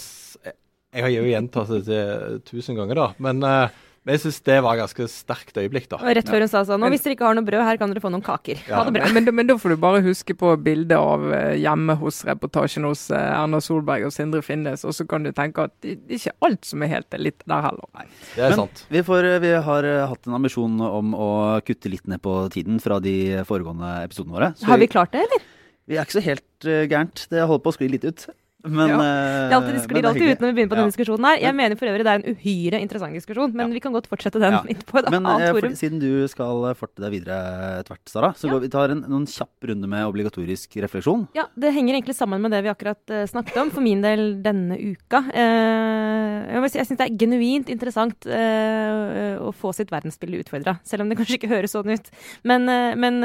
Jeg 0.89 1.03
har 1.05 1.13
jo 1.13 1.27
gjentatt 1.27 1.73
det 1.85 2.03
tusen 2.47 2.77
ganger, 2.79 2.97
da. 2.97 3.07
Men, 3.21 3.43
uh, 3.43 3.88
men 4.05 4.15
jeg 4.15 4.21
syns 4.23 4.39
det 4.47 4.55
var 4.63 4.77
et 4.77 4.81
ganske 4.81 5.05
sterkt 5.11 5.57
øyeblikk, 5.59 5.89
da. 5.91 5.99
Og 5.99 6.15
rett 6.15 6.29
før 6.31 6.45
hun 6.45 6.49
sa 6.51 6.61
sånn 6.67 6.79
Nå, 6.81 6.87
hvis 6.93 7.03
dere 7.03 7.17
ikke 7.17 7.27
har 7.27 7.35
noe 7.35 7.45
brød, 7.45 7.61
her 7.67 7.79
kan 7.81 7.91
dere 7.91 8.03
få 8.03 8.11
noen 8.13 8.23
kaker. 8.23 8.61
Ja. 8.69 8.79
Ha 8.79 8.85
det 8.87 8.93
bra. 8.95 9.09
Men, 9.15 9.27
men, 9.35 9.49
da 9.49 9.57
får 9.59 9.75
du 9.75 9.79
bare 9.83 9.99
huske 10.05 10.35
på 10.39 10.53
bildet 10.63 10.95
av 10.95 11.25
uh, 11.27 11.51
hjemme 11.59 11.97
hos-reportasjen 11.99 12.87
hos 12.87 13.05
uh, 13.11 13.19
Erna 13.19 13.59
Solberg 13.63 14.07
og 14.07 14.15
Sindre 14.15 14.41
Finnes, 14.45 14.85
og 14.87 14.95
så 14.95 15.05
kan 15.09 15.27
du 15.27 15.33
tenke 15.35 15.67
at 15.67 15.75
det, 15.83 15.99
er 16.07 16.17
ikke 16.21 16.35
alt 16.47 16.71
som 16.71 16.85
er 16.85 16.93
helt 16.95 17.19
litt 17.19 17.43
der 17.43 17.67
heller. 17.67 17.85
Nei, 17.99 18.07
det 18.37 18.47
er 18.47 18.55
men, 18.55 18.63
sant. 18.63 18.83
Vi, 18.89 19.03
får, 19.05 19.29
vi, 19.43 19.53
har 19.69 19.91
hatt 20.13 20.29
en 20.31 20.39
ambisjon 20.39 20.79
om 20.87 21.13
å 21.13 21.29
kutte 21.67 21.91
litt 21.91 22.07
ned 22.09 22.23
på 22.23 22.39
tiden 22.55 22.79
fra 22.83 23.01
de 23.03 23.15
foregående 23.49 23.97
episodene 24.07 24.39
våre. 24.39 24.53
har 24.71 24.81
vi 24.81 24.89
klart 24.91 25.13
det, 25.13 25.27
eller? 25.27 25.47
Vi 25.89 25.97
er 25.97 26.05
ikke 26.05 26.19
så 26.19 26.27
helt 26.31 26.69
uh, 26.69 26.85
gærent. 26.85 27.27
Det 27.29 27.43
holder 27.43 27.65
på 27.65 27.73
å 27.73 27.75
skli 27.75 27.91
litt 27.97 28.07
ut. 28.07 28.29
Men, 28.67 28.91
ja. 28.91 28.97
det, 28.99 29.55
alltid, 29.55 29.75
det 29.77 29.81
sklir 29.85 30.05
alltid 30.09 30.33
ut 30.33 30.41
når 30.43 30.49
vi 30.49 30.55
begynner 30.57 30.71
på 30.71 30.75
ja. 30.75 30.81
denne 30.81 30.91
diskusjonen 30.91 31.25
her. 31.29 31.37
Jeg 31.39 31.55
mener 31.55 31.79
for 31.79 31.87
øvrig 31.87 32.03
det 32.03 32.11
er 32.11 32.19
en 32.19 32.35
uhyre 32.35 32.81
interessant 32.83 33.15
diskusjon, 33.15 33.53
men 33.55 33.69
ja. 33.69 33.75
vi 33.77 33.81
kan 33.85 33.95
godt 33.95 34.09
fortsette 34.11 34.41
den 34.43 34.57
litt 34.67 34.83
på 34.89 34.99
et 34.99 35.07
men, 35.13 35.23
annet 35.23 35.53
forum. 35.53 35.61
forum. 35.61 35.77
Siden 35.79 36.01
du 36.03 36.27
skal 36.27 36.65
forte 36.75 37.05
deg 37.05 37.13
videre 37.15 37.37
etter 37.79 37.95
hvert, 37.95 38.11
Sara, 38.11 38.33
så 38.35 38.51
går 38.51 38.65
vi 38.65 38.71
tar 38.73 38.91
en 38.91 39.05
noen 39.07 39.23
kjapp 39.31 39.69
runde 39.71 39.91
med 39.91 40.03
obligatorisk 40.09 40.75
refleksjon. 40.83 41.23
Ja, 41.39 41.47
det 41.55 41.71
henger 41.77 41.95
egentlig 41.95 42.17
sammen 42.19 42.43
med 42.43 42.51
det 42.51 42.59
vi 42.67 42.73
akkurat 42.73 43.15
uh, 43.15 43.23
snakket 43.31 43.63
om, 43.63 43.71
for 43.71 43.85
min 43.85 44.03
del 44.03 44.27
denne 44.43 44.75
uka. 44.75 45.23
Uh, 45.31 46.67
jeg, 46.67 46.75
syns 46.75 46.99
det 46.99 47.07
er 47.07 47.17
genuint 47.23 47.71
interessant 47.71 48.27
uh, 48.27 49.39
å 49.39 49.55
få 49.55 49.71
sitt 49.77 49.95
verdensbilde 49.95 50.43
utfordra, 50.43 50.75
selv 50.83 51.05
om 51.05 51.13
det 51.13 51.21
kanskje 51.21 51.39
ikke 51.39 51.53
høres 51.55 51.77
sånn 51.77 51.95
ut. 51.95 52.11
Men, 52.43 52.67
men 52.99 53.23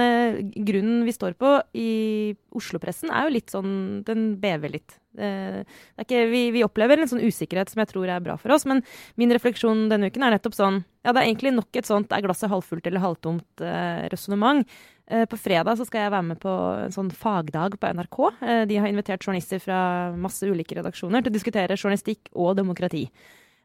grunnen 0.54 1.02
vi 1.08 1.14
står 1.14 1.34
på 1.40 1.56
i 1.74 1.90
Oslo-pressen 2.54 3.10
er 3.10 3.26
jo 3.26 3.34
litt 3.34 3.50
sånn 3.50 3.72
Den 4.06 4.36
bever 4.38 4.70
litt. 4.76 5.00
Ikke, 5.14 6.24
vi, 6.30 6.48
vi, 6.54 6.64
opplever 6.66 6.98
en 6.98 7.10
sånn 7.10 7.22
usikkerhet 7.22 7.70
som 7.70 7.82
jeg 7.82 7.92
tror 7.92 8.10
er 8.10 8.24
bra 8.24 8.34
for 8.40 8.54
oss. 8.54 8.66
Men 8.68 8.82
min 9.20 9.32
refleksjon 9.34 9.86
denne 9.92 10.10
uken 10.10 10.26
er 10.26 10.34
nettopp 10.36 10.56
sånn 10.56 10.82
Ja, 11.04 11.12
det 11.12 11.20
er 11.20 11.28
egentlig 11.28 11.52
nok 11.54 11.76
et 11.76 11.88
sånt 11.88 12.12
er 12.16 12.24
glasset 12.24 12.50
halvfullt 12.50 12.86
eller 12.88 13.02
halvtomt 13.04 13.62
eh, 13.62 14.06
resonnement. 14.12 14.64
Eh, 15.06 15.26
på 15.28 15.36
fredag 15.36 15.76
så 15.76 15.84
skal 15.84 16.06
jeg 16.06 16.14
være 16.14 16.28
med 16.30 16.40
på 16.40 16.52
en 16.86 16.94
sånn 16.94 17.10
fagdag 17.12 17.76
på 17.80 17.90
NRK. 17.98 18.20
Eh, 18.40 18.62
de 18.70 18.78
har 18.80 18.88
invitert 18.88 19.24
journalister 19.26 19.60
fra 19.60 19.78
masse 20.16 20.48
ulike 20.48 20.78
redaksjoner 20.78 21.24
til 21.24 21.32
å 21.32 21.36
diskutere 21.36 21.76
journalistikk 21.76 22.32
og 22.32 22.54
demokrati 22.56 23.04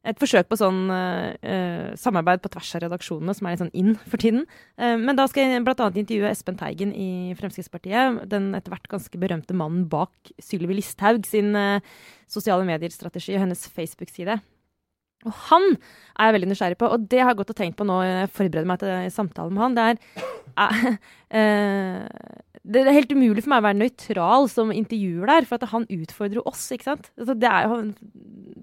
et 0.07 0.19
forsøk 0.19 0.47
på 0.47 0.57
sånn 0.59 0.85
uh, 0.87 1.91
samarbeid 1.99 2.39
på 2.43 2.51
tvers 2.53 2.69
av 2.77 2.83
redaksjonene, 2.85 3.35
som 3.35 3.47
er 3.47 3.55
litt 3.55 3.63
sånn 3.63 3.73
inn 3.77 3.97
for 3.99 4.21
tiden. 4.21 4.45
Uh, 4.79 4.95
men 5.01 5.17
da 5.19 5.25
skal 5.27 5.43
jeg 5.43 5.65
bl.a. 5.67 5.89
intervjue 5.89 6.29
Espen 6.31 6.59
Teigen 6.59 6.93
i 6.95 7.35
Fremskrittspartiet. 7.39 8.21
Den 8.31 8.53
etter 8.57 8.73
hvert 8.73 8.87
ganske 8.91 9.19
berømte 9.19 9.57
mannen 9.57 9.89
bak 9.91 10.31
Sylvi 10.43 10.79
Listhaug 10.79 11.27
sin 11.27 11.51
uh, 11.57 11.83
sosiale 12.31 12.67
medier-strategi 12.69 13.35
og 13.35 13.43
hennes 13.43 13.67
Facebook-side. 13.75 14.39
Og 15.27 15.33
han 15.49 15.65
er 15.73 16.29
jeg 16.29 16.35
veldig 16.37 16.49
nysgjerrig 16.51 16.79
på, 16.79 16.87
og 16.95 17.07
det 17.11 17.19
har 17.19 17.33
jeg 17.33 17.39
gått 17.41 17.53
og 17.53 17.57
tenkt 17.59 17.79
på 17.79 17.87
nå 17.87 17.97
jeg 18.05 18.29
forbereder 18.35 18.69
meg 18.69 18.79
til 18.83 19.09
samtalen 19.11 19.55
med 19.55 19.63
han. 19.65 19.75
Det 19.75 19.83
er 19.89 19.97
det 22.69 22.81
er 22.83 22.93
helt 22.93 23.13
umulig 23.15 23.43
for 23.43 23.51
meg 23.53 23.61
å 23.61 23.65
være 23.65 23.79
nøytral 23.79 24.47
som 24.51 24.73
intervjuer 24.73 25.29
der, 25.29 25.47
for 25.47 25.71
han 25.71 25.87
utfordrer 25.89 26.47
oss. 26.49 26.67
ikke 26.75 26.89
sant? 26.89 27.09
Altså, 27.17 27.35
jo, 27.39 27.77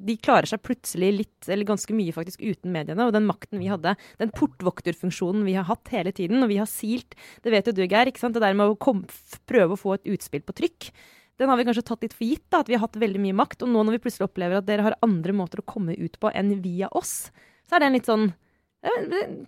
de 0.07 0.17
klarer 0.23 0.49
seg 0.51 0.63
plutselig 0.63 1.11
litt, 1.17 1.49
eller 1.49 1.67
ganske 1.69 1.97
mye 1.97 2.15
faktisk, 2.15 2.45
uten 2.45 2.75
mediene. 2.75 3.09
Og 3.09 3.15
den 3.17 3.27
makten 3.29 3.63
vi 3.63 3.71
hadde, 3.73 3.97
den 4.21 4.35
portvokterfunksjonen 4.37 5.47
vi 5.49 5.57
har 5.59 5.67
hatt 5.71 5.91
hele 5.95 6.13
tiden, 6.15 6.45
og 6.45 6.53
vi 6.53 6.61
har 6.61 6.71
silt 6.71 7.17
Det 7.43 7.53
vet 7.55 7.67
jo 7.67 7.75
du, 7.77 7.85
Geir. 7.87 8.11
ikke 8.11 8.23
sant? 8.23 8.37
Det 8.37 8.45
der 8.45 8.57
med 8.59 8.75
å 8.75 8.79
kom, 8.79 9.05
prøve 9.49 9.75
å 9.75 9.81
få 9.81 9.97
et 9.97 10.09
utspill 10.17 10.45
på 10.47 10.57
trykk. 10.61 10.91
Den 11.37 11.51
har 11.53 11.59
vi 11.61 11.67
kanskje 11.69 11.85
tatt 11.85 12.05
litt 12.07 12.17
for 12.17 12.25
gitt, 12.25 12.47
da, 12.53 12.63
at 12.63 12.71
vi 12.71 12.77
har 12.77 12.85
hatt 12.87 12.97
veldig 13.01 13.21
mye 13.21 13.37
makt. 13.37 13.65
Og 13.67 13.73
nå 13.73 13.85
når 13.85 13.99
vi 13.99 14.03
plutselig 14.07 14.29
opplever 14.31 14.59
at 14.59 14.69
dere 14.69 14.87
har 14.87 14.99
andre 15.05 15.35
måter 15.37 15.61
å 15.61 15.69
komme 15.69 15.97
ut 15.97 16.17
på 16.23 16.33
enn 16.33 16.55
via 16.65 16.89
oss, 16.97 17.31
så 17.69 17.77
er 17.77 17.83
det 17.83 17.91
en 17.91 17.99
litt 17.99 18.09
sånn 18.09 18.29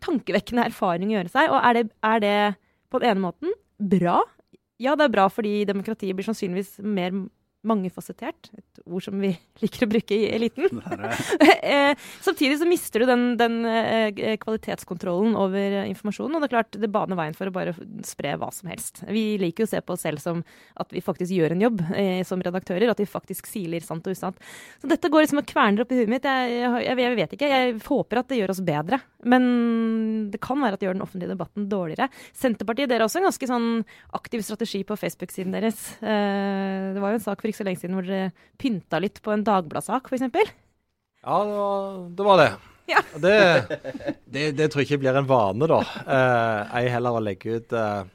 tankevekkende 0.02 0.66
erfaring 0.68 1.12
å 1.12 1.18
gjøre 1.18 1.32
seg. 1.32 1.52
Og 1.52 1.62
er 1.62 1.78
det, 1.78 1.84
er 2.04 2.22
det 2.24 2.36
på 2.92 3.00
den 3.00 3.12
ene 3.12 3.24
måten 3.28 3.54
bra? 3.78 4.20
Ja, 4.82 4.94
det 4.98 5.08
er 5.08 5.14
bra 5.14 5.26
fordi 5.32 5.62
demokratiet 5.68 6.16
blir 6.18 6.26
sannsynligvis 6.26 6.78
mer 6.84 7.14
mangefasettert. 7.66 8.50
Et 8.56 8.80
ord 8.86 9.02
som 9.02 9.18
vi 9.18 9.32
liker 9.62 9.86
å 9.86 9.90
bruke 9.90 10.16
i 10.16 10.30
eliten. 10.34 10.82
Eh, 11.68 11.92
samtidig 12.22 12.58
så 12.60 12.66
mister 12.68 13.02
du 13.02 13.08
den, 13.08 13.22
den 13.36 13.56
eh, 13.68 14.36
kvalitetskontrollen 14.40 15.34
over 15.36 15.74
informasjonen. 15.88 16.36
Og 16.36 16.42
det 16.42 16.48
er 16.48 16.52
klart, 16.52 16.78
det 16.80 16.90
baner 16.92 17.18
veien 17.18 17.36
for 17.36 17.50
å 17.50 17.52
bare 17.52 17.74
spre 18.06 18.34
hva 18.40 18.48
som 18.54 18.70
helst. 18.70 19.02
Vi 19.04 19.36
liker 19.40 19.64
jo 19.64 19.68
å 19.68 19.72
se 19.72 19.80
på 19.84 19.94
oss 19.94 20.04
selv 20.06 20.22
som 20.22 20.40
at 20.80 20.94
vi 20.94 21.02
faktisk 21.04 21.34
gjør 21.34 21.56
en 21.56 21.64
jobb 21.66 21.82
eh, 21.90 22.22
som 22.28 22.40
redaktører. 22.44 22.88
At 22.92 23.02
vi 23.02 23.08
faktisk 23.10 23.50
siler 23.50 23.84
sant 23.84 24.06
og 24.08 24.16
usant. 24.16 24.38
Så 24.80 24.88
dette 24.90 25.10
går 25.12 25.26
liksom 25.26 25.42
og 25.42 25.50
kverner 25.50 25.84
opp 25.84 25.92
i 25.92 26.00
huet 26.00 26.12
mitt. 26.12 26.28
Jeg, 26.28 26.54
jeg, 26.62 26.96
jeg, 27.02 27.18
vet 27.20 27.36
ikke. 27.36 27.52
Jeg 27.52 27.76
håper 27.88 28.22
at 28.22 28.32
det 28.32 28.40
gjør 28.40 28.54
oss 28.54 28.64
bedre. 28.64 29.00
Men 29.28 30.30
det 30.32 30.40
kan 30.44 30.60
være 30.62 30.78
at 30.78 30.82
det 30.82 30.88
gjør 30.88 30.98
den 30.98 31.04
offentlige 31.04 31.34
debatten 31.34 31.68
dårligere. 31.70 32.08
Senterpartiet, 32.38 32.88
dere 32.88 33.02
har 33.02 33.10
også 33.10 33.20
en 33.20 33.28
ganske 33.28 33.50
sånn 33.50 33.68
aktiv 34.16 34.46
strategi 34.46 34.84
på 34.86 34.96
Facebook-siden 34.98 35.58
deres. 35.58 35.84
Eh, 36.00 36.94
det 36.94 37.02
var 37.02 37.12
jo 37.12 37.20
en 37.20 37.26
sak 37.26 37.42
for 37.42 37.47
ikke 37.50 37.62
så 37.62 37.68
lenge 37.68 37.82
siden 37.82 37.98
hvor 37.98 38.08
dere 38.08 38.32
pynta 38.60 39.00
litt 39.02 39.20
på 39.24 39.34
en 39.34 39.44
Dagbladet-sak, 39.46 40.10
f.eks. 40.10 40.52
Ja, 41.22 41.38
det 41.44 41.54
var 41.58 42.10
det. 42.14 42.28
Var 42.32 42.44
det. 42.44 42.50
Ja. 42.88 43.02
Det, 43.20 43.68
det, 44.24 44.52
det, 44.56 44.70
tror 44.72 44.80
jeg 44.80 44.88
ikke 44.88 45.02
blir 45.02 45.16
en 45.20 45.26
vane, 45.28 45.66
da. 45.68 45.82
Eh, 46.08 46.78
ei 46.78 46.86
heller 46.88 47.18
å 47.18 47.20
legge 47.20 47.58
ut 47.58 47.74
eh, 47.76 48.06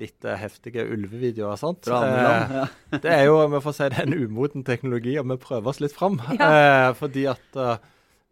litt 0.00 0.24
eh, 0.24 0.38
heftige 0.40 0.86
ulvevideoer 0.88 1.52
og 1.52 1.60
sånt. 1.60 1.90
Land, 1.92 2.14
ja. 2.16 2.62
Eh, 2.64 3.00
det 3.04 3.12
er 3.12 3.26
jo 3.28 3.42
vi 3.52 3.60
får 3.66 3.76
si, 3.76 3.88
det 3.92 4.00
er 4.00 4.08
en 4.08 4.30
umoden 4.30 4.64
teknologi, 4.64 5.18
og 5.20 5.28
vi 5.28 5.36
prøver 5.42 5.72
oss 5.74 5.82
litt 5.84 5.92
fram. 5.92 6.16
Ja. 6.38 6.48
Eh, 6.48 6.88
fordi 6.96 7.26
at 7.28 7.60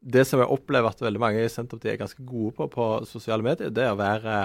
det 0.00 0.24
som 0.28 0.40
jeg 0.40 0.52
opplever 0.56 0.94
at 0.94 1.02
veldig 1.04 1.20
mange 1.20 1.44
i 1.44 1.52
Senterpartiet 1.52 1.92
er 1.92 2.00
ganske 2.06 2.24
gode 2.24 2.54
på 2.56 2.70
på 2.72 2.88
sosiale 3.10 3.44
medier, 3.44 3.74
det 3.74 3.84
er 3.84 3.92
å 3.92 4.00
være 4.00 4.38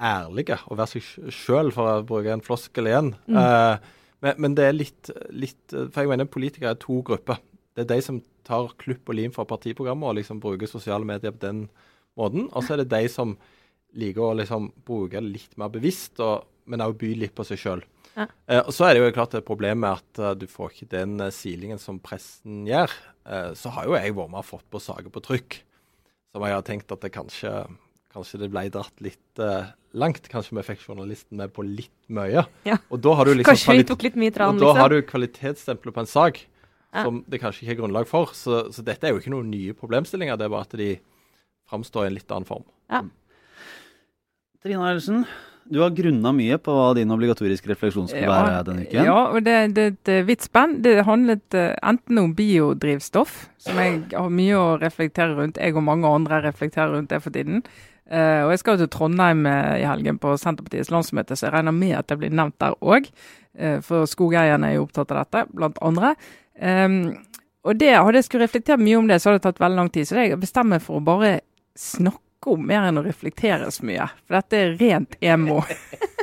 ærlige 0.00 0.56
og 0.70 0.78
være 0.80 0.94
seg 0.94 1.34
sjøl, 1.36 1.68
for 1.74 1.90
å 1.90 2.06
bruke 2.06 2.32
en 2.32 2.44
floskel 2.44 2.88
igjen. 2.88 3.12
Mm. 3.28 3.84
Men, 4.24 4.38
men 4.40 4.54
det 4.58 4.68
er 4.68 4.76
litt, 4.76 5.10
litt 5.30 5.74
For 5.74 6.02
jeg 6.02 6.10
mener 6.10 6.30
politikere 6.30 6.74
er 6.74 6.80
to 6.80 7.00
grupper. 7.06 7.42
Det 7.74 7.84
er 7.84 7.90
de 7.90 8.04
som 8.06 8.20
tar 8.46 8.72
klupp 8.80 9.10
og 9.10 9.18
lim 9.18 9.32
fra 9.34 9.46
partiprogrammet 9.48 10.10
og 10.10 10.18
liksom 10.18 10.40
bruker 10.42 10.70
sosiale 10.70 11.06
medier 11.08 11.34
på 11.34 11.42
den 11.44 11.64
måten. 12.18 12.46
Og 12.52 12.64
så 12.64 12.74
er 12.74 12.82
det 12.82 12.92
de 12.92 13.08
som 13.10 13.34
liker 13.98 14.24
å 14.24 14.36
liksom 14.38 14.70
bruke 14.86 15.18
det 15.18 15.32
litt 15.32 15.58
mer 15.60 15.72
bevisst, 15.74 16.18
og, 16.22 16.46
men 16.70 16.82
òg 16.84 16.96
by 17.00 17.12
litt 17.18 17.34
på 17.36 17.46
seg 17.46 17.60
sjøl. 17.60 17.84
Ja. 18.14 18.28
Eh, 18.46 18.60
og 18.62 18.70
så 18.74 18.86
er 18.86 18.94
det 18.94 19.02
jo 19.02 19.14
klart 19.14 19.34
et 19.34 19.46
problem 19.46 19.82
med 19.82 19.98
at 19.98 20.22
uh, 20.22 20.32
du 20.38 20.46
får 20.50 20.72
ikke 20.72 20.92
den 20.92 21.16
uh, 21.22 21.32
silingen 21.34 21.80
som 21.82 21.98
pressen 22.02 22.62
gjør. 22.68 22.92
Uh, 23.26 23.50
så 23.58 23.72
har 23.74 23.88
jo 23.88 23.96
jeg 23.98 24.14
vært 24.14 24.34
med 24.34 24.42
og 24.42 24.48
fått 24.48 24.68
på 24.70 24.82
saker 24.82 25.10
på 25.14 25.22
trykk 25.24 25.58
som 26.34 26.42
jeg 26.42 26.56
har 26.56 26.64
tenkt 26.66 26.90
at 26.90 27.02
det 27.04 27.12
kanskje, 27.14 27.50
kanskje 28.14 28.40
det 28.44 28.50
ble 28.52 28.64
dratt 28.72 29.04
litt 29.04 29.42
uh, 29.42 29.72
langt. 29.98 30.28
Kanskje 30.30 30.56
vi 30.58 30.66
fikk 30.66 30.84
journalisten 30.86 31.38
med 31.40 31.52
på 31.54 31.64
litt 31.66 31.92
mye. 32.14 32.46
Ja. 32.66 32.78
Og 32.88 33.02
da 33.04 33.14
har 33.18 33.28
du 33.28 33.34
liksom 33.34 33.50
Kanskje 33.52 33.78
vi 33.80 33.86
tok 33.90 34.04
litt 34.06 34.18
mye 34.20 34.32
og 34.32 34.38
da 34.38 34.50
liksom. 34.52 34.82
har 34.82 34.94
du 34.94 35.00
kvalitetsstempelet 35.08 35.96
på 35.96 36.04
en 36.04 36.10
sak 36.10 36.44
Ja. 36.94 37.02
som 37.02 37.24
det 37.26 37.40
kanskje 37.42 37.64
ikke 37.64 37.74
er 37.74 37.80
grunnlag 37.82 38.06
for. 38.06 38.30
Så, 38.38 38.68
så 38.70 38.84
dette 38.86 39.08
er 39.08 39.14
jo 39.14 39.22
ikke 39.22 39.34
noen 39.34 39.50
nye 39.50 39.74
problemstillinger, 39.74 40.38
det 40.38 40.46
er 40.46 40.54
bare 40.54 40.68
at 40.68 40.78
de 40.78 40.92
framstår 41.70 42.06
i 42.06 42.12
en 42.12 42.18
litt 42.20 42.30
annen 42.30 42.46
form. 42.46 42.64
Trine 44.62 44.80
Eilertsen, 44.80 45.24
du 45.64 45.80
har 45.80 45.90
grunna 45.96 46.32
mye 46.36 46.58
på 46.60 46.72
hva 46.76 46.90
din 46.96 47.12
obligatoriske 47.14 47.70
refleksjon 47.70 48.08
skal 48.10 48.28
være 48.28 48.60
denne 48.66 48.84
uken. 48.84 49.06
Ja, 49.08 49.16
og 49.32 49.46
det, 49.46 49.56
det 49.76 49.84
er 49.84 49.94
et 49.94 50.10
eh, 50.12 50.26
vidt 50.28 50.44
spenn. 50.44 50.76
Det 50.84 51.06
handlet 51.08 51.56
eh, 51.56 51.72
enten 51.80 52.20
om 52.20 52.34
biodrivstoff, 52.36 53.38
som 53.64 53.80
jeg 53.80 54.02
har 54.12 54.28
mye 54.32 54.60
å 54.60 54.66
reflektere 54.82 55.32
rundt. 55.38 55.60
Jeg 55.60 55.76
og 55.76 55.86
mange 55.86 56.10
andre 56.10 56.42
reflekterer 56.44 56.92
rundt 56.98 57.14
det 57.14 57.22
for 57.24 57.32
tiden. 57.32 57.64
Eh, 58.10 58.42
og 58.44 58.52
jeg 58.52 58.60
skal 58.60 58.76
jo 58.76 58.84
til 58.84 58.90
Trondheim 58.92 59.46
uh, 59.48 59.76
i 59.80 59.86
helgen 59.88 60.18
på 60.20 60.34
Senterpartiets 60.40 60.92
landsmøte, 60.92 61.36
så 61.36 61.48
jeg 61.48 61.54
regner 61.56 61.76
med 61.76 61.94
at 61.98 62.10
det 62.10 62.18
blir 62.20 62.34
nevnt 62.34 62.58
der 62.60 62.76
òg. 62.82 63.10
for 63.86 64.02
skogeierne 64.10 64.66
er 64.66 64.72
jo 64.74 64.82
opptatt 64.82 65.12
av 65.14 65.20
dette, 65.22 65.44
blant 65.54 65.76
andre. 65.78 66.16
Um, 66.58 67.14
og 67.62 67.78
det, 67.78 67.92
hadde 67.94 68.18
jeg 68.18 68.26
skulle 68.26 68.48
reflektere 68.48 68.82
mye 68.82 68.98
om 68.98 69.06
det, 69.06 69.20
så 69.22 69.30
hadde 69.30 69.38
det 69.38 69.46
tatt 69.46 69.62
veldig 69.62 69.78
lang 69.78 69.90
tid. 69.94 70.08
Så 70.08 70.18
jeg 70.18 70.40
bestemmer 70.42 70.82
for 70.82 70.98
å 70.98 71.04
bare 71.06 71.36
snakke 71.78 72.50
om 72.50 72.66
mer 72.66 72.88
enn 72.88 72.98
å 72.98 73.04
reflektere 73.06 73.70
så 73.72 73.86
mye. 73.86 74.08
For 74.26 74.40
dette 74.40 74.58
er 74.58 74.74
rent 74.80 75.16
emo. 75.22 75.62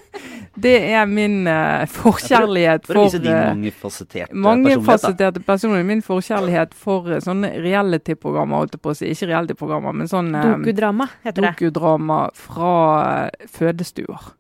Det 0.62 0.74
er 0.94 1.08
min 1.10 1.48
uh, 1.48 1.84
forkjærlighet 1.90 2.86
For 2.90 3.00
å 3.00 3.06
vise 3.06 3.20
for 3.20 3.26
din 3.26 4.22
eh, 4.22 4.34
mangefasetterte 4.46 5.44
personlighet. 5.46 5.88
Min 5.90 6.04
forkjærlighet 6.06 6.76
for 6.78 7.08
uh, 7.10 7.20
sånne 7.24 7.54
reality-programmer, 7.64 8.64
holdt 8.64 8.78
jeg 8.78 8.84
på 8.84 8.94
å 8.94 8.98
si. 8.98 9.10
Ikke 9.14 9.32
reality-programmer, 9.32 9.96
men 10.02 10.12
sånn 10.12 10.34
uh, 10.36 10.52
Dokudrama 10.52 11.10
heter 11.26 11.48
det. 11.48 11.54
dokudrama 11.56 12.20
fra 12.38 12.76
fødestuer. 13.52 14.32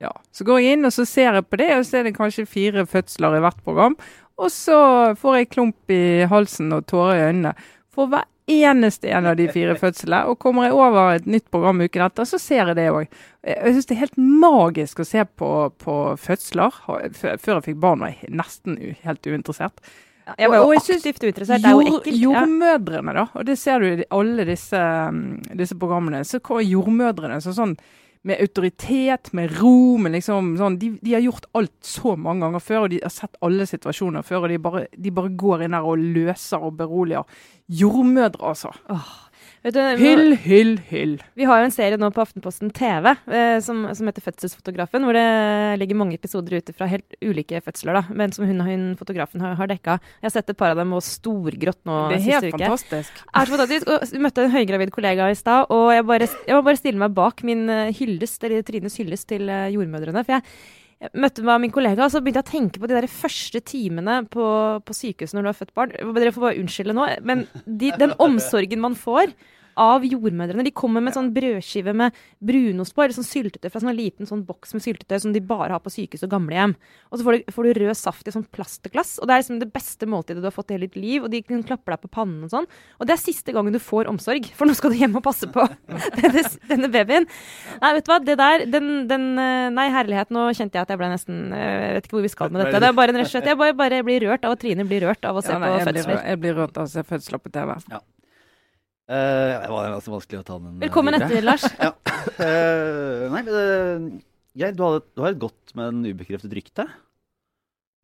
Ja. 0.00 0.14
Så 0.32 0.46
går 0.48 0.62
jeg 0.62 0.78
inn 0.78 0.88
og 0.88 0.94
så 0.96 1.04
ser 1.08 1.36
jeg 1.36 1.46
på 1.50 1.60
det, 1.60 1.70
og 1.76 1.84
så 1.86 2.00
er 2.00 2.08
det 2.08 2.16
kanskje 2.16 2.48
fire 2.48 2.86
fødsler 2.88 3.36
i 3.36 3.44
hvert 3.44 3.64
program. 3.66 3.96
Og 4.40 4.48
så 4.52 4.80
får 5.20 5.36
jeg 5.36 5.50
klump 5.52 5.92
i 5.92 6.02
halsen 6.30 6.72
og 6.72 6.86
tårer 6.88 7.18
i 7.18 7.24
øynene 7.28 7.52
for 7.92 8.08
hver 8.08 8.24
eneste 8.50 9.10
en 9.14 9.28
av 9.30 9.38
de 9.38 9.46
fire 9.52 9.76
fødslene. 9.78 10.26
Og 10.30 10.38
kommer 10.42 10.68
jeg 10.68 10.76
over 10.76 11.14
et 11.14 11.30
nytt 11.30 11.48
program 11.52 11.80
uken 11.84 12.04
etter, 12.06 12.28
så 12.28 12.40
ser 12.42 12.70
jeg 12.72 12.78
det 12.78 12.90
òg. 12.92 13.08
Jeg 13.46 13.74
syns 13.76 13.88
det 13.88 13.96
er 13.96 14.02
helt 14.04 14.20
magisk 14.44 15.00
å 15.00 15.08
se 15.08 15.24
på, 15.24 15.50
på 15.80 15.96
fødsler. 16.20 16.82
Før 17.16 17.56
jeg 17.56 17.66
fikk 17.70 17.82
barn 17.82 18.04
var 18.04 18.14
jeg 18.14 18.32
nesten 18.42 18.78
helt 19.04 19.26
uinteressert. 19.26 19.82
Jeg 20.38 20.50
var 20.50 20.60
jo 20.60 20.74
jeg 20.74 20.98
aktivt 21.00 21.24
uinteressert. 21.24 21.62
Det 21.62 21.70
er 21.70 21.78
jo 21.78 21.96
ekkelt. 21.98 22.20
Jordmødrene, 22.20 23.14
da. 23.16 23.24
Og 23.34 23.46
det 23.48 23.56
ser 23.58 23.82
du 23.82 23.88
i 24.04 24.10
alle 24.14 24.46
disse, 24.46 24.82
disse 25.58 25.78
programmene. 25.80 26.22
Så 26.28 26.42
kommer 26.44 26.66
jordmødrene 26.66 27.40
så 27.42 27.54
sånn 27.56 27.74
med 28.28 28.40
autoritet, 28.42 29.30
med 29.32 29.54
ro, 29.60 29.96
med 29.96 30.12
liksom 30.12 30.52
sånn 30.60 30.76
de, 30.80 30.90
de 31.00 31.14
har 31.16 31.22
gjort 31.24 31.46
alt 31.56 31.72
så 31.86 32.12
mange 32.20 32.44
ganger 32.44 32.64
før, 32.64 32.84
og 32.84 32.92
de 32.92 33.00
har 33.00 33.14
sett 33.14 33.38
alle 33.46 33.64
situasjoner 33.68 34.26
før, 34.26 34.44
og 34.44 34.52
de 34.52 34.58
bare, 34.60 34.82
de 34.92 35.12
bare 35.16 35.32
går 35.40 35.64
inn 35.64 35.76
her 35.76 35.88
og 35.88 36.02
løser 36.18 36.66
og 36.68 36.76
beroliger. 36.80 37.40
Jordmødre, 37.80 38.52
altså. 38.52 38.74
Vet 38.90 39.29
du, 39.60 39.78
Hyll, 40.00 40.30
hyll, 40.40 40.70
hyll. 40.88 41.10
Vi 41.36 41.44
har 41.44 41.60
jo 41.60 41.66
en 41.68 41.74
serie 41.74 41.98
nå 42.00 42.08
på 42.16 42.22
Aftenposten 42.22 42.70
TV 42.72 43.10
eh, 43.12 43.58
som, 43.60 43.82
som 43.92 44.08
heter 44.08 44.24
Fødselsfotografen, 44.24 45.04
hvor 45.04 45.12
det 45.12 45.24
ligger 45.82 45.98
mange 46.00 46.16
episoder 46.16 46.56
ute 46.56 46.72
fra 46.72 46.88
helt 46.88 47.18
ulike 47.20 47.60
fødsler, 47.66 47.98
da, 48.00 48.02
men 48.16 48.32
som 48.32 48.46
hun, 48.48 48.62
hun 48.64 48.86
fotografen 48.96 49.44
har, 49.44 49.58
har 49.60 49.68
dekka. 49.68 49.98
Jeg 50.22 50.30
har 50.30 50.34
sett 50.38 50.54
et 50.54 50.60
par 50.60 50.72
av 50.72 50.80
dem 50.80 50.96
og 50.96 51.04
storgrått 51.04 51.82
nå 51.84 51.98
Det 52.14 52.18
er 52.22 52.26
helt 52.30 52.48
uke. 52.48 52.56
fantastisk. 52.56 53.20
er 53.28 53.44
så 53.50 53.56
fantastisk. 53.58 53.92
Og 53.92 54.16
vi 54.16 54.24
møtte 54.24 54.46
en 54.48 54.56
høygravid 54.56 54.94
kollega 54.96 55.28
i 55.28 55.36
stad, 55.38 55.68
og 55.76 55.92
jeg, 55.92 56.08
bare, 56.08 56.30
jeg 56.48 56.56
må 56.56 56.64
bare 56.70 56.80
stille 56.80 57.04
meg 57.04 57.16
bak 57.20 57.44
min 57.44 57.66
eh, 57.68 57.92
hyllest, 58.00 58.40
eller 58.48 58.64
Trines 58.64 58.96
hyllest 59.02 59.28
til 59.28 59.44
eh, 59.52 59.68
jordmødrene. 59.76 60.24
For 60.24 60.38
jeg, 60.38 60.46
jeg 61.00 61.12
møtte 61.16 61.44
meg 61.46 61.62
min 61.62 61.72
kollega, 61.72 62.04
og 62.04 62.12
så 62.12 62.20
begynte 62.20 62.42
jeg 62.42 62.48
å 62.48 62.50
tenke 62.50 62.80
på 62.82 62.88
de 62.90 62.96
der 62.98 63.06
første 63.08 63.62
timene 63.64 64.18
på, 64.28 64.44
på 64.84 64.96
sykehuset 64.96 65.36
når 65.36 65.46
du 65.46 65.48
har 65.48 65.56
født 65.56 65.72
barn. 65.78 65.94
Dere 65.96 66.34
får 66.36 66.44
bare 66.44 66.60
unnskylde 66.60 66.96
nå, 66.96 67.06
men 67.24 67.46
de, 67.64 67.88
den 67.96 68.12
omsorgen 68.20 68.82
man 68.84 68.98
får 68.98 69.32
av 69.78 70.04
jordmødrene. 70.06 70.64
De 70.66 70.72
kommer 70.74 71.02
med 71.04 71.14
sånn 71.14 71.30
brødskive 71.34 71.94
med 71.96 72.16
brunost 72.42 72.94
på, 72.96 73.04
eller 73.04 73.16
sånn 73.16 73.28
syltetøy 73.28 73.70
fra 73.70 73.82
sånn 73.82 73.96
liten 73.96 74.28
sånn 74.28 74.44
boks 74.48 74.74
med 74.76 74.84
syltetøy 74.84 75.18
som 75.22 75.34
de 75.34 75.42
bare 75.44 75.74
har 75.76 75.82
på 75.84 75.92
sykehus 75.92 76.24
og 76.26 76.32
gamlehjem. 76.32 76.74
Og 77.10 77.20
så 77.20 77.26
får 77.26 77.38
du, 77.38 77.52
får 77.54 77.68
du 77.68 77.72
rød 77.80 77.98
saft 77.98 78.28
i 78.28 78.34
sånn 78.34 78.46
plastglass, 78.54 79.18
og 79.20 79.28
det 79.28 79.36
er 79.36 79.42
liksom 79.44 79.60
det 79.62 79.70
beste 79.74 80.08
måltidet 80.10 80.42
du 80.42 80.48
har 80.48 80.54
fått 80.56 80.70
i 80.72 80.76
hele 80.78 80.88
ditt 80.88 80.98
liv, 81.00 81.24
og 81.24 81.30
de 81.32 81.42
kan 81.46 81.62
klappe 81.66 81.92
deg 81.92 82.02
på 82.04 82.12
pannen 82.18 82.44
og 82.46 82.52
sånn. 82.52 82.68
Og 82.98 83.08
det 83.08 83.16
er 83.16 83.22
siste 83.22 83.54
gangen 83.56 83.74
du 83.74 83.80
får 83.82 84.10
omsorg, 84.10 84.50
for 84.56 84.68
nå 84.68 84.74
skal 84.78 84.94
du 84.94 84.98
hjem 85.00 85.18
og 85.20 85.24
passe 85.26 85.48
på 85.50 85.66
denne, 86.20 86.44
denne 86.70 86.90
babyen. 86.92 87.28
Nei, 87.80 87.92
vet 87.96 88.06
du 88.06 88.12
hva, 88.12 88.20
det 88.24 88.38
der, 88.40 88.66
den, 88.70 88.90
den 89.10 89.26
eh, 89.38 89.68
Nei, 89.70 89.88
herlighet, 89.94 90.30
nå 90.34 90.48
kjente 90.56 90.78
jeg 90.78 90.86
at 90.86 90.90
jeg 90.92 90.98
ble 91.00 91.08
nesten 91.12 91.52
eh, 91.54 91.66
Jeg 91.90 91.96
vet 91.98 92.06
ikke 92.08 92.16
hvor 92.16 92.24
vi 92.24 92.30
skal 92.32 92.50
med 92.52 92.64
dette. 92.64 92.80
Det 92.82 92.88
er 92.90 92.96
bare 92.96 93.14
en 93.14 93.20
rett 93.20 93.28
og 93.28 93.32
slett 93.34 93.46
Jeg 93.50 93.58
bare, 93.60 93.74
bare 93.76 94.00
blir 94.06 94.24
rørt 94.26 94.46
av 94.46 94.56
at 94.56 94.62
Trine 94.62 94.86
blir 94.88 95.04
rørt 95.06 95.24
av 95.28 95.38
å 95.38 95.42
se 95.44 95.52
Ja, 95.52 95.60
nei, 95.62 95.70
på 95.76 95.84
fødsler. 95.90 96.22
jeg 96.26 96.40
blir 96.42 96.56
rørt 96.58 96.80
av 96.80 96.88
å 96.88 96.90
se 96.90 97.04
fødsler 97.06 97.42
på 97.42 97.52
TV. 97.54 97.74
Eh, 99.10 99.54
det 99.64 99.70
var 99.72 99.88
ganske 99.96 100.12
vanskelig 100.12 100.38
å 100.38 100.46
ta 100.46 100.56
den 100.62 100.76
eh, 100.76 100.82
Velkommen 100.84 101.16
videre. 101.16 101.30
etter, 101.30 101.46
Lars. 101.48 101.64
Eh, 102.40 103.22
nei, 103.32 103.40
men 103.46 103.54
eh, 103.56 104.72
du, 104.76 104.82
har, 104.84 105.00
du 105.16 105.22
har 105.24 105.32
et 105.32 105.38
godt, 105.40 105.72
men 105.76 106.02
ubekreftet 106.04 106.52
rykte? 106.52 106.84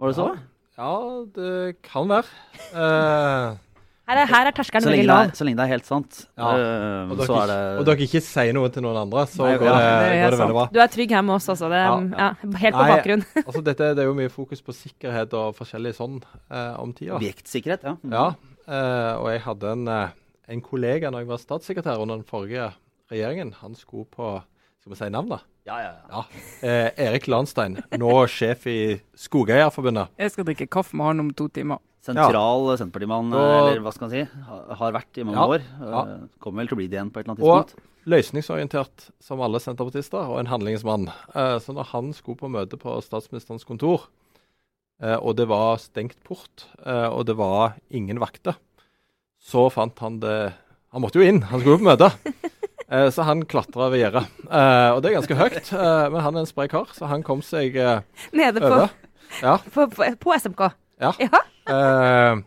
Var 0.00 0.10
det 0.12 0.16
så? 0.16 0.26
Ja, 0.76 0.92
det 1.36 1.52
kan 1.84 2.08
være. 2.10 2.28
Uh, 2.72 3.54
Her 4.08 4.20
er, 4.22 4.28
her 4.30 4.48
er 4.50 4.56
terskelen 4.56 4.88
veldig 4.88 5.04
det 5.04 5.08
lav. 5.08 5.22
er, 5.28 5.36
så 5.36 5.46
lenge 5.46 5.60
det 5.60 5.66
er 5.66 5.72
helt 5.74 5.88
sant. 5.88 6.18
Ja. 6.36 6.50
eh, 6.56 7.12
og, 7.12 7.14
dere, 7.20 7.28
så 7.28 7.36
er 7.36 7.44
ikke- 7.44 7.46
det 7.52 7.78
og 7.80 7.86
dere 7.90 8.06
ikke 8.08 8.22
sier 8.26 8.52
noe 8.56 8.72
til 8.74 8.84
noen 8.88 8.98
andre, 9.04 9.24
så 9.32 9.44
Nei, 9.46 9.54
går, 9.60 9.68
ja, 9.70 9.76
det, 9.76 9.86
det 9.86 10.10
er 10.10 10.20
går 10.24 10.36
det 10.36 10.40
veldig 10.42 10.58
bra. 10.58 10.66
Du 10.72 10.80
er 10.84 10.92
trygg 10.96 11.14
her 11.16 11.24
med 11.28 11.34
oss 11.38 11.48
altså. 11.54 11.70
Det, 11.72 11.80
Ja, 11.86 11.96
ja, 12.24 12.28
helt 12.64 12.76
på 12.76 12.84
Nei, 12.84 12.90
bakgrunn. 12.96 13.24
Altså, 13.46 13.64
dette, 13.70 13.88
det 13.96 14.04
er 14.04 14.10
jo 14.10 14.18
mye 14.20 14.32
fokus 14.32 14.64
på 14.68 14.76
sikkerhet 14.80 15.36
og 15.40 15.56
forskjellig 15.60 15.94
sånn 16.00 16.20
eh, 16.50 16.74
om 16.82 16.92
tida. 16.96 17.16
Objektsikkerhet, 17.20 17.84
ja. 17.88 17.96
Ja, 18.16 18.26
eh, 18.68 19.12
og 19.20 19.28
jeg 19.32 19.44
hadde 19.48 19.72
en, 19.76 19.88
eh, 19.88 20.22
en 20.48 20.60
kollega 20.62 21.10
når 21.10 21.24
jeg 21.24 21.28
var 21.32 21.40
statssekretær 21.42 22.02
under 22.02 22.16
den 22.20 22.24
forrige 22.28 22.68
regjeringen. 23.10 23.52
Han 23.62 23.74
skulle 23.78 24.06
på 24.10 24.42
Skal 24.80 24.92
vi 24.92 24.96
si 25.00 25.08
navnet? 25.10 25.42
Ja, 25.66 25.76
ja, 25.82 25.88
ja. 25.90 26.20
Ja. 26.20 26.42
Eh, 26.62 26.90
Erik 27.08 27.24
Landstein, 27.26 27.74
nå 27.98 28.10
sjef 28.30 28.68
i 28.70 29.00
Skogeierforbundet. 29.18 30.12
Jeg 30.22 30.30
skal 30.30 30.46
drikke 30.46 30.68
kaffe 30.70 30.94
med 30.94 31.08
han 31.08 31.20
om 31.24 31.32
to 31.34 31.48
timer. 31.50 31.80
Sentral 32.06 32.68
Senterpartimann, 32.78 33.32
eller 33.34 33.80
hva 33.82 33.90
skal 33.90 34.06
man 34.06 34.12
si, 34.14 34.20
har 34.78 34.92
vært 34.94 35.18
i 35.18 35.24
mange 35.26 35.40
Ja, 35.42 35.46
år. 35.56 35.64
ja. 35.80 36.02
Eh, 36.06 36.28
Kommer 36.38 36.62
vel 36.62 36.68
til 36.70 36.76
å 36.76 36.78
bli 36.78 36.86
det 36.86 37.00
igjen 37.00 37.10
på 37.10 37.18
et 37.18 37.26
eller 37.26 37.34
annet 37.34 37.42
tidspunkt. 37.42 37.74
Og 37.74 38.12
løsningsorientert 38.14 39.08
som 39.26 39.42
alle 39.42 39.58
senterpartister, 39.58 40.22
og 40.30 40.38
en 40.38 40.46
handlingsmann. 40.52 41.08
Eh, 41.34 41.56
så 41.58 41.74
når 41.74 41.90
han 41.90 42.12
skulle 42.14 42.38
på 42.38 42.48
møte 42.54 42.78
på 42.78 42.94
statsministerens 43.02 43.66
kontor, 43.66 44.06
eh, 45.02 45.16
og 45.18 45.34
det 45.34 45.48
var 45.50 45.82
stengt 45.82 46.22
port, 46.22 46.68
eh, 46.86 47.08
og 47.10 47.26
det 47.26 47.34
var 47.36 47.74
ingen 47.90 48.20
vakter, 48.22 48.54
så 49.46 49.68
fant 49.70 49.98
han 50.02 50.18
det 50.22 50.36
Han 50.94 51.02
måtte 51.04 51.20
jo 51.20 51.26
inn, 51.28 51.42
han 51.46 51.60
skulle 51.60 51.76
jo 51.78 51.82
på 51.84 51.90
møte. 51.92 52.10
Eh, 52.86 53.08
så 53.10 53.24
han 53.26 53.40
klatra 53.50 53.88
ved 53.90 53.98
gjerdet. 53.98 54.28
Eh, 54.46 54.88
og 54.94 55.00
det 55.02 55.08
er 55.10 55.14
ganske 55.16 55.34
høyt, 55.34 55.70
eh, 55.74 56.04
men 56.14 56.20
han 56.22 56.36
er 56.36 56.44
en 56.44 56.46
sprek 56.46 56.70
kar, 56.70 56.92
så 56.94 57.08
han 57.10 57.24
kom 57.26 57.40
seg 57.42 57.74
eh, 57.82 58.04
Nede 58.30 58.60
på, 58.62 58.68
over. 58.70 58.92
Ja. 59.42 59.56
på, 59.74 59.88
på, 59.90 60.06
på 60.22 60.36
SMK. 60.38 60.60
Ja. 61.02 61.10
Ja. 61.18 61.40
Eh, 61.66 62.38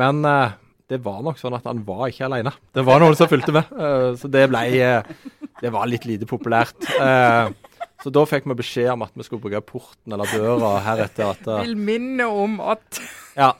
men 0.00 0.22
eh, 0.24 0.54
det 0.88 1.02
var 1.04 1.20
nok 1.26 1.36
sånn 1.42 1.58
at 1.58 1.68
han 1.68 1.82
var 1.84 2.06
ikke 2.08 2.24
alene. 2.24 2.54
Det 2.72 2.86
var 2.88 3.04
noen 3.04 3.18
som 3.20 3.28
fulgte 3.28 3.52
med. 3.52 3.68
eh, 3.76 4.08
så 4.16 4.32
det 4.32 4.46
ble 4.48 4.64
eh, 4.80 5.12
Det 5.60 5.74
var 5.76 5.92
litt 5.92 6.08
lite 6.08 6.24
populært. 6.32 6.88
Eh, 6.96 7.52
så 8.00 8.14
da 8.16 8.24
fikk 8.32 8.48
vi 8.48 8.56
beskjed 8.62 8.94
om 8.94 9.04
at 9.04 9.12
vi 9.12 9.28
skulle 9.28 9.44
bruke 9.44 9.60
porten 9.74 10.16
eller 10.16 10.32
døra 10.32 10.72
heretter. 10.88 11.34
At, 11.36 11.44
eh, 11.52 11.66
Vil 11.68 11.76
minne 11.76 12.30
om 12.32 12.56
at 12.64 13.02
ja. 13.36 13.52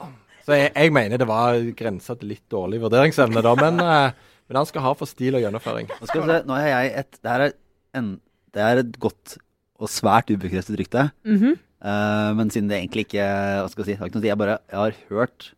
Så 0.47 0.55
jeg, 0.55 0.71
jeg 0.77 0.95
mener 0.95 1.19
det 1.19 1.27
var 1.27 1.59
grensa 1.79 2.15
til 2.19 2.31
litt 2.31 2.45
dårlig 2.53 2.79
vurderingsevne, 2.85 3.43
da. 3.43 3.55
Men, 3.59 3.83
eh, 3.87 4.37
men 4.47 4.61
han 4.61 4.69
skal 4.69 4.85
ha 4.85 4.93
for 4.99 5.11
stil 5.11 5.39
og 5.39 5.43
gjennomføring. 5.43 5.91
Nå 5.91 6.07
skal 6.07 6.23
vi 6.23 6.31
se, 6.31 6.39
nå 6.47 6.59
har 6.61 6.71
jeg 6.71 6.93
et 7.03 7.19
Det 7.19 7.33
her 7.33 7.47
er, 7.49 7.57
en, 7.99 8.13
det 8.55 8.63
er 8.63 8.83
et 8.85 8.99
godt 9.03 9.39
og 9.77 9.91
svært 9.93 10.31
ubekreftet 10.33 10.79
rykte. 10.79 11.11
Mm 11.27 11.39
-hmm. 11.41 11.57
uh, 11.85 12.31
men 12.37 12.51
siden 12.51 12.69
det 12.69 12.79
egentlig 12.79 13.05
ikke 13.07 13.27
Hva 13.27 13.69
skal 13.69 13.85
jeg 13.85 13.99
si, 13.99 14.05
ikke 14.05 14.21
si, 14.21 14.27
jeg 14.27 14.39
bare 14.39 14.59
jeg 14.71 14.79
har 14.79 14.95
hørt 15.11 15.53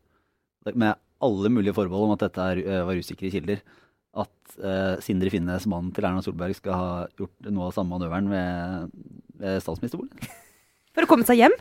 med 0.74 0.94
alle 1.22 1.48
mulige 1.48 1.74
forbehold 1.74 2.04
om 2.04 2.16
at 2.16 2.20
dette 2.20 2.40
er, 2.40 2.58
eh, 2.58 2.86
var 2.86 2.98
usikre 2.98 3.30
kilder, 3.30 3.58
at 4.16 4.36
uh, 4.58 5.00
Sindre 5.00 5.30
Finnes, 5.30 5.66
mannen 5.66 5.92
til 5.92 6.04
Erna 6.04 6.22
Solberg, 6.22 6.54
skal 6.54 6.72
ha 6.72 7.06
gjort 7.18 7.50
noe 7.50 7.66
av 7.66 7.72
samme 7.72 7.90
manøveren 7.90 8.30
ved, 8.30 8.90
ved 9.38 9.60
statsministerboligen. 9.60 10.18
For 10.94 11.02
å 11.02 11.06
komme 11.06 11.24
seg 11.24 11.36
hjem? 11.36 11.56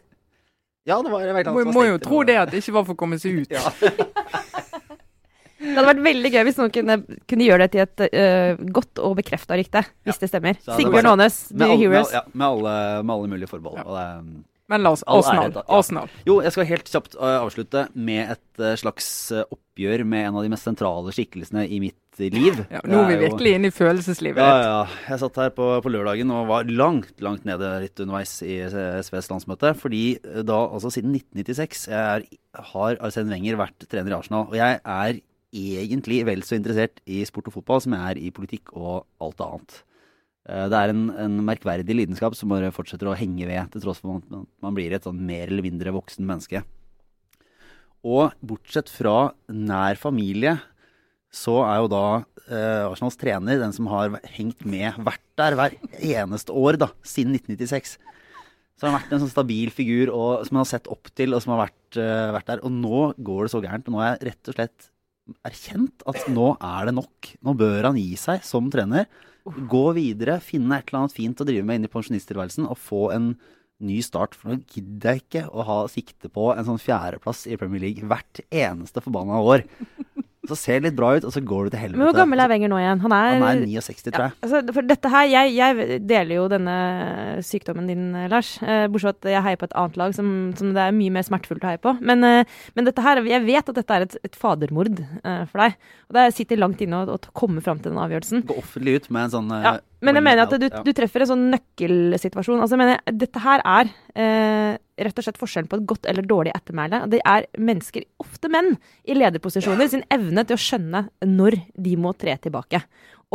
Ja, 0.87 1.01
det 1.03 1.11
var 1.11 1.25
jeg 1.25 1.35
vet, 1.35 1.49
Må, 1.51 1.65
må 1.75 1.83
jo 1.83 1.97
tro 1.99 2.21
det 2.27 2.37
at 2.39 2.51
det 2.53 2.61
ikke 2.63 2.77
var 2.77 2.85
for 2.87 2.95
å 2.95 2.99
komme 3.03 3.19
seg 3.21 3.41
ut. 3.43 3.51
Ja. 3.57 3.71
Det 5.57 5.73
hadde 5.73 5.87
vært 5.89 6.01
veldig 6.05 6.29
gøy 6.31 6.43
hvis 6.45 6.57
noen 6.59 6.69
kunne, 6.73 6.95
kunne 7.27 7.45
gjøre 7.47 7.65
det 7.65 7.71
til 7.73 7.81
et 7.81 8.01
uh, 8.13 8.59
godt 8.77 8.99
og 9.01 9.15
bekrefta 9.17 9.57
rykte. 9.57 9.81
Hvis 10.05 10.19
det 10.21 10.29
stemmer. 10.29 10.59
Sigbjørn 10.61 11.09
Aanes, 11.09 11.39
Med, 11.49 11.63
med, 11.63 11.79
Heroes. 11.81 12.11
ja, 12.13 12.21
med, 12.29 12.45
alle, 12.45 12.73
med 13.01 13.13
alle 13.15 13.31
mulige 13.31 13.49
forbehold. 13.49 13.79
Ja. 13.81 13.85
Og 13.89 13.97
det, 13.97 14.43
Men 14.71 14.83
la 14.83 14.91
oss 14.95 15.03
Arsenal. 15.07 15.53
Ja. 15.55 15.63
Arsenal. 15.77 16.09
jo, 16.27 16.41
jeg 16.43 16.53
skal 16.53 16.67
helt 16.67 16.89
kjapt 16.91 17.15
eh, 17.15 17.37
avslutte 17.39 17.85
med 17.95 18.33
et 18.33 18.63
eh, 18.63 18.75
slags 18.79 19.07
eh, 19.31 19.45
oppgjør 19.53 20.03
med 20.03 20.27
en 20.27 20.39
av 20.39 20.43
de 20.43 20.51
mest 20.51 20.67
sentrale 20.67 21.13
skikkelsene 21.15 21.63
i 21.71 21.79
mitt 21.85 21.95
liv. 22.19 22.63
Ja, 22.73 22.81
nå 22.83 23.03
er 23.03 23.11
vi 23.11 23.17
virkelig 23.21 23.53
inne 23.53 23.69
i 23.69 23.73
følelseslivet 23.73 24.41
Ja, 24.41 24.57
ja. 24.65 24.79
Jeg 25.05 25.21
satt 25.21 25.37
her 25.39 25.51
på, 25.55 25.69
på 25.85 25.91
lørdagen 25.93 26.33
og 26.33 26.49
var 26.49 26.67
langt, 26.67 27.13
langt 27.23 27.45
nede 27.47 27.69
litt 27.85 28.01
underveis 28.03 28.33
i 28.43 28.57
SVs 28.67 29.29
landsmøte. 29.31 29.71
Fordi 29.77 30.03
da, 30.25 30.59
altså 30.65 30.91
siden 30.97 31.15
1996, 31.15 31.87
er, 31.93 32.25
har 32.73 32.99
Arsene 33.05 33.31
Wenger 33.31 33.59
vært 33.61 33.87
trener 33.87 34.15
i 34.15 34.17
Arsenal. 34.17 34.49
Og 34.49 34.57
jeg 34.57 34.81
er 34.81 35.21
egentlig 35.53 36.23
vel 36.27 36.43
så 36.43 36.57
interessert 36.57 36.99
i 37.05 37.21
sport 37.29 37.51
og 37.51 37.59
fotball 37.59 37.85
som 37.85 37.95
jeg 37.95 38.15
er 38.15 38.19
i 38.25 38.33
politikk 38.35 38.73
og 38.75 39.05
alt 39.23 39.45
annet. 39.45 39.83
Eh, 40.47 40.65
Det 40.71 40.79
er 40.79 40.93
en, 40.93 41.05
en 41.11 41.37
merkverdig 41.47 41.95
lidenskap 41.95 42.35
som 42.37 42.51
bare 42.53 42.71
fortsetter 42.75 43.09
å 43.09 43.17
henge 43.17 43.47
ved, 43.49 43.71
til 43.73 43.83
tross 43.83 44.01
for 44.01 44.21
at 44.21 44.31
man, 44.31 44.75
blir 44.77 44.95
et 44.95 45.07
sånn 45.07 45.19
mer 45.27 45.51
eller 45.51 45.65
mindre 45.65 45.95
voksen 45.95 46.27
menneske. 46.27 46.63
Og 48.07 48.31
bortsett 48.45 48.89
fra 48.93 49.33
nær 49.51 49.99
familie, 49.99 50.57
så 51.33 51.59
er 51.67 51.81
jo 51.81 51.89
da 51.91 52.03
eh, 52.47 52.85
Arsenals 52.87 53.19
trener 53.19 53.59
den 53.59 53.73
som 53.75 53.89
har 53.91 54.15
hengt 54.37 54.63
med, 54.63 54.95
vært 55.03 55.25
der 55.39 55.57
hver 55.59 55.75
eneste 55.99 56.55
år 56.55 56.79
da, 56.79 56.93
siden 57.03 57.35
1996. 57.35 57.97
Så 58.77 58.85
han 58.85 58.93
har 58.93 59.01
vært 59.01 59.15
en 59.15 59.23
sånn 59.23 59.33
stabil 59.33 59.71
figur 59.73 60.11
og, 60.13 60.45
som 60.45 60.59
han 60.59 60.63
har 60.63 60.69
sett 60.69 60.87
opp 60.93 61.09
til, 61.17 61.33
og 61.33 61.41
som 61.43 61.55
har 61.55 61.63
vært, 61.65 61.97
uh, 61.97 62.29
vært 62.35 62.51
der. 62.51 62.59
Og 62.61 62.75
nå 62.75 62.99
går 63.25 63.47
det 63.47 63.53
så 63.55 63.61
gærent. 63.63 63.87
Og 63.89 63.95
nå 63.95 64.03
har 64.03 64.11
jeg 64.11 64.27
rett 64.29 64.51
og 64.51 64.57
slett 64.59 64.89
erkjent 65.49 66.05
at 66.07 66.27
nå 66.29 66.51
er 66.61 66.85
det 66.85 66.93
nok. 66.99 67.31
Nå 67.41 67.55
bør 67.57 67.89
han 67.89 67.97
gi 67.97 68.13
seg 68.21 68.45
som 68.45 68.69
trener. 68.71 69.09
Gå 69.71 69.83
videre, 69.95 70.39
finne 70.43 70.79
et 70.79 70.89
eller 70.89 71.05
annet 71.05 71.15
fint 71.15 71.39
å 71.41 71.47
drive 71.47 71.65
med 71.67 71.79
inn 71.79 71.87
i 71.87 71.91
pensjonisttilværelsen 71.93 72.67
og 72.67 72.79
få 72.81 73.07
en 73.15 73.31
ny 73.83 73.99
start. 74.05 74.35
For 74.35 74.51
nå 74.51 74.61
gidder 74.73 75.15
jeg 75.15 75.23
ikke 75.23 75.45
å 75.51 75.65
ha 75.67 75.77
sikte 75.91 76.31
på 76.33 76.49
en 76.53 76.67
sånn 76.67 76.81
fjerdeplass 76.81 77.45
i 77.49 77.57
Premier 77.59 77.83
League 77.85 78.09
hvert 78.09 78.41
eneste 78.49 79.03
forbanna 79.05 79.39
år. 79.43 79.65
Så 80.47 80.57
ser 80.59 80.79
det 80.79 80.89
litt 80.89 80.97
bra 80.97 81.13
ut, 81.17 81.25
og 81.27 81.33
så 81.33 81.41
går 81.43 81.67
du 81.67 81.73
til 81.75 81.81
helvete. 81.81 81.99
Men 81.99 82.09
hvor 82.09 82.17
gammel 82.17 82.43
er 82.43 82.51
Wenger 82.51 82.71
nå 82.71 82.79
igjen? 82.81 83.01
Han 83.03 83.15
er, 83.17 83.29
Han 83.33 83.45
er 83.49 83.61
69, 83.65 84.03
tror 84.07 84.25
jeg. 84.27 84.35
Altså, 84.45 84.61
for 84.77 84.89
dette 84.91 85.11
her, 85.13 85.27
jeg, 85.31 85.53
jeg 85.57 85.99
deler 86.07 86.33
jo 86.37 86.47
denne 86.51 86.77
sykdommen 87.45 87.89
din, 87.89 88.07
eh, 88.15 88.29
Lars. 88.31 88.55
Eh, 88.63 88.85
bortsett 88.91 89.19
fra 89.21 89.29
at 89.31 89.35
jeg 89.35 89.45
heier 89.45 89.59
på 89.61 89.67
et 89.69 89.75
annet 89.83 89.99
lag 90.01 90.15
som, 90.17 90.31
som 90.59 90.71
det 90.75 90.83
er 90.83 90.95
mye 90.95 91.13
mer 91.17 91.27
smertefullt 91.27 91.65
å 91.65 91.71
heie 91.71 91.83
på. 91.83 91.95
Men, 92.01 92.23
eh, 92.27 92.57
men 92.77 92.87
dette 92.89 93.03
her, 93.05 93.21
jeg 93.27 93.45
vet 93.47 93.73
at 93.73 93.81
dette 93.81 93.99
er 93.99 94.07
et, 94.07 94.17
et 94.27 94.39
fadermord 94.39 95.03
eh, 95.03 95.43
for 95.51 95.63
deg. 95.63 95.77
Og 96.07 96.17
det 96.17 96.25
sitter 96.37 96.61
langt 96.61 96.81
inne 96.83 97.03
å, 97.03 97.19
komme 97.37 97.61
fram 97.63 97.81
til 97.81 97.93
den 97.93 98.01
avgjørelsen. 98.01 98.47
Gå 98.47 98.57
offentlig 98.61 98.97
ut 99.01 99.11
med 99.13 99.27
en 99.27 99.35
sånn 99.35 99.53
Ja, 99.53 99.77
men 100.05 100.19
jeg 100.19 100.25
mener 100.25 100.45
at 100.45 100.53
du, 100.61 100.67
du 100.69 100.91
treffer 100.95 101.23
en 101.23 101.31
sånn 101.31 101.47
nøkkelsituasjon. 101.55 102.61
Altså, 102.61 102.77
jeg 102.77 102.83
mener, 102.83 103.01
dette 103.25 103.41
her 103.41 103.63
er 103.65 103.89
eh, 104.13 104.77
rett 104.97 105.19
og 105.19 105.25
slett 105.27 105.39
forskjellen 105.39 105.69
på 105.69 105.79
et 105.79 105.85
godt 105.89 106.07
eller 106.09 106.25
dårlig 106.27 106.53
ettermæle. 106.55 107.03
Det 107.11 107.21
er 107.27 107.47
mennesker, 107.57 108.05
ofte 108.23 108.49
menn, 108.53 108.75
i 109.05 109.17
lederposisjoner 109.17 109.89
sin 109.91 110.05
evne 110.13 110.43
til 110.47 110.57
å 110.57 110.63
skjønne 110.63 111.03
når 111.27 111.59
de 111.75 111.95
må 112.01 112.13
tre 112.17 112.35
tilbake. 112.41 112.81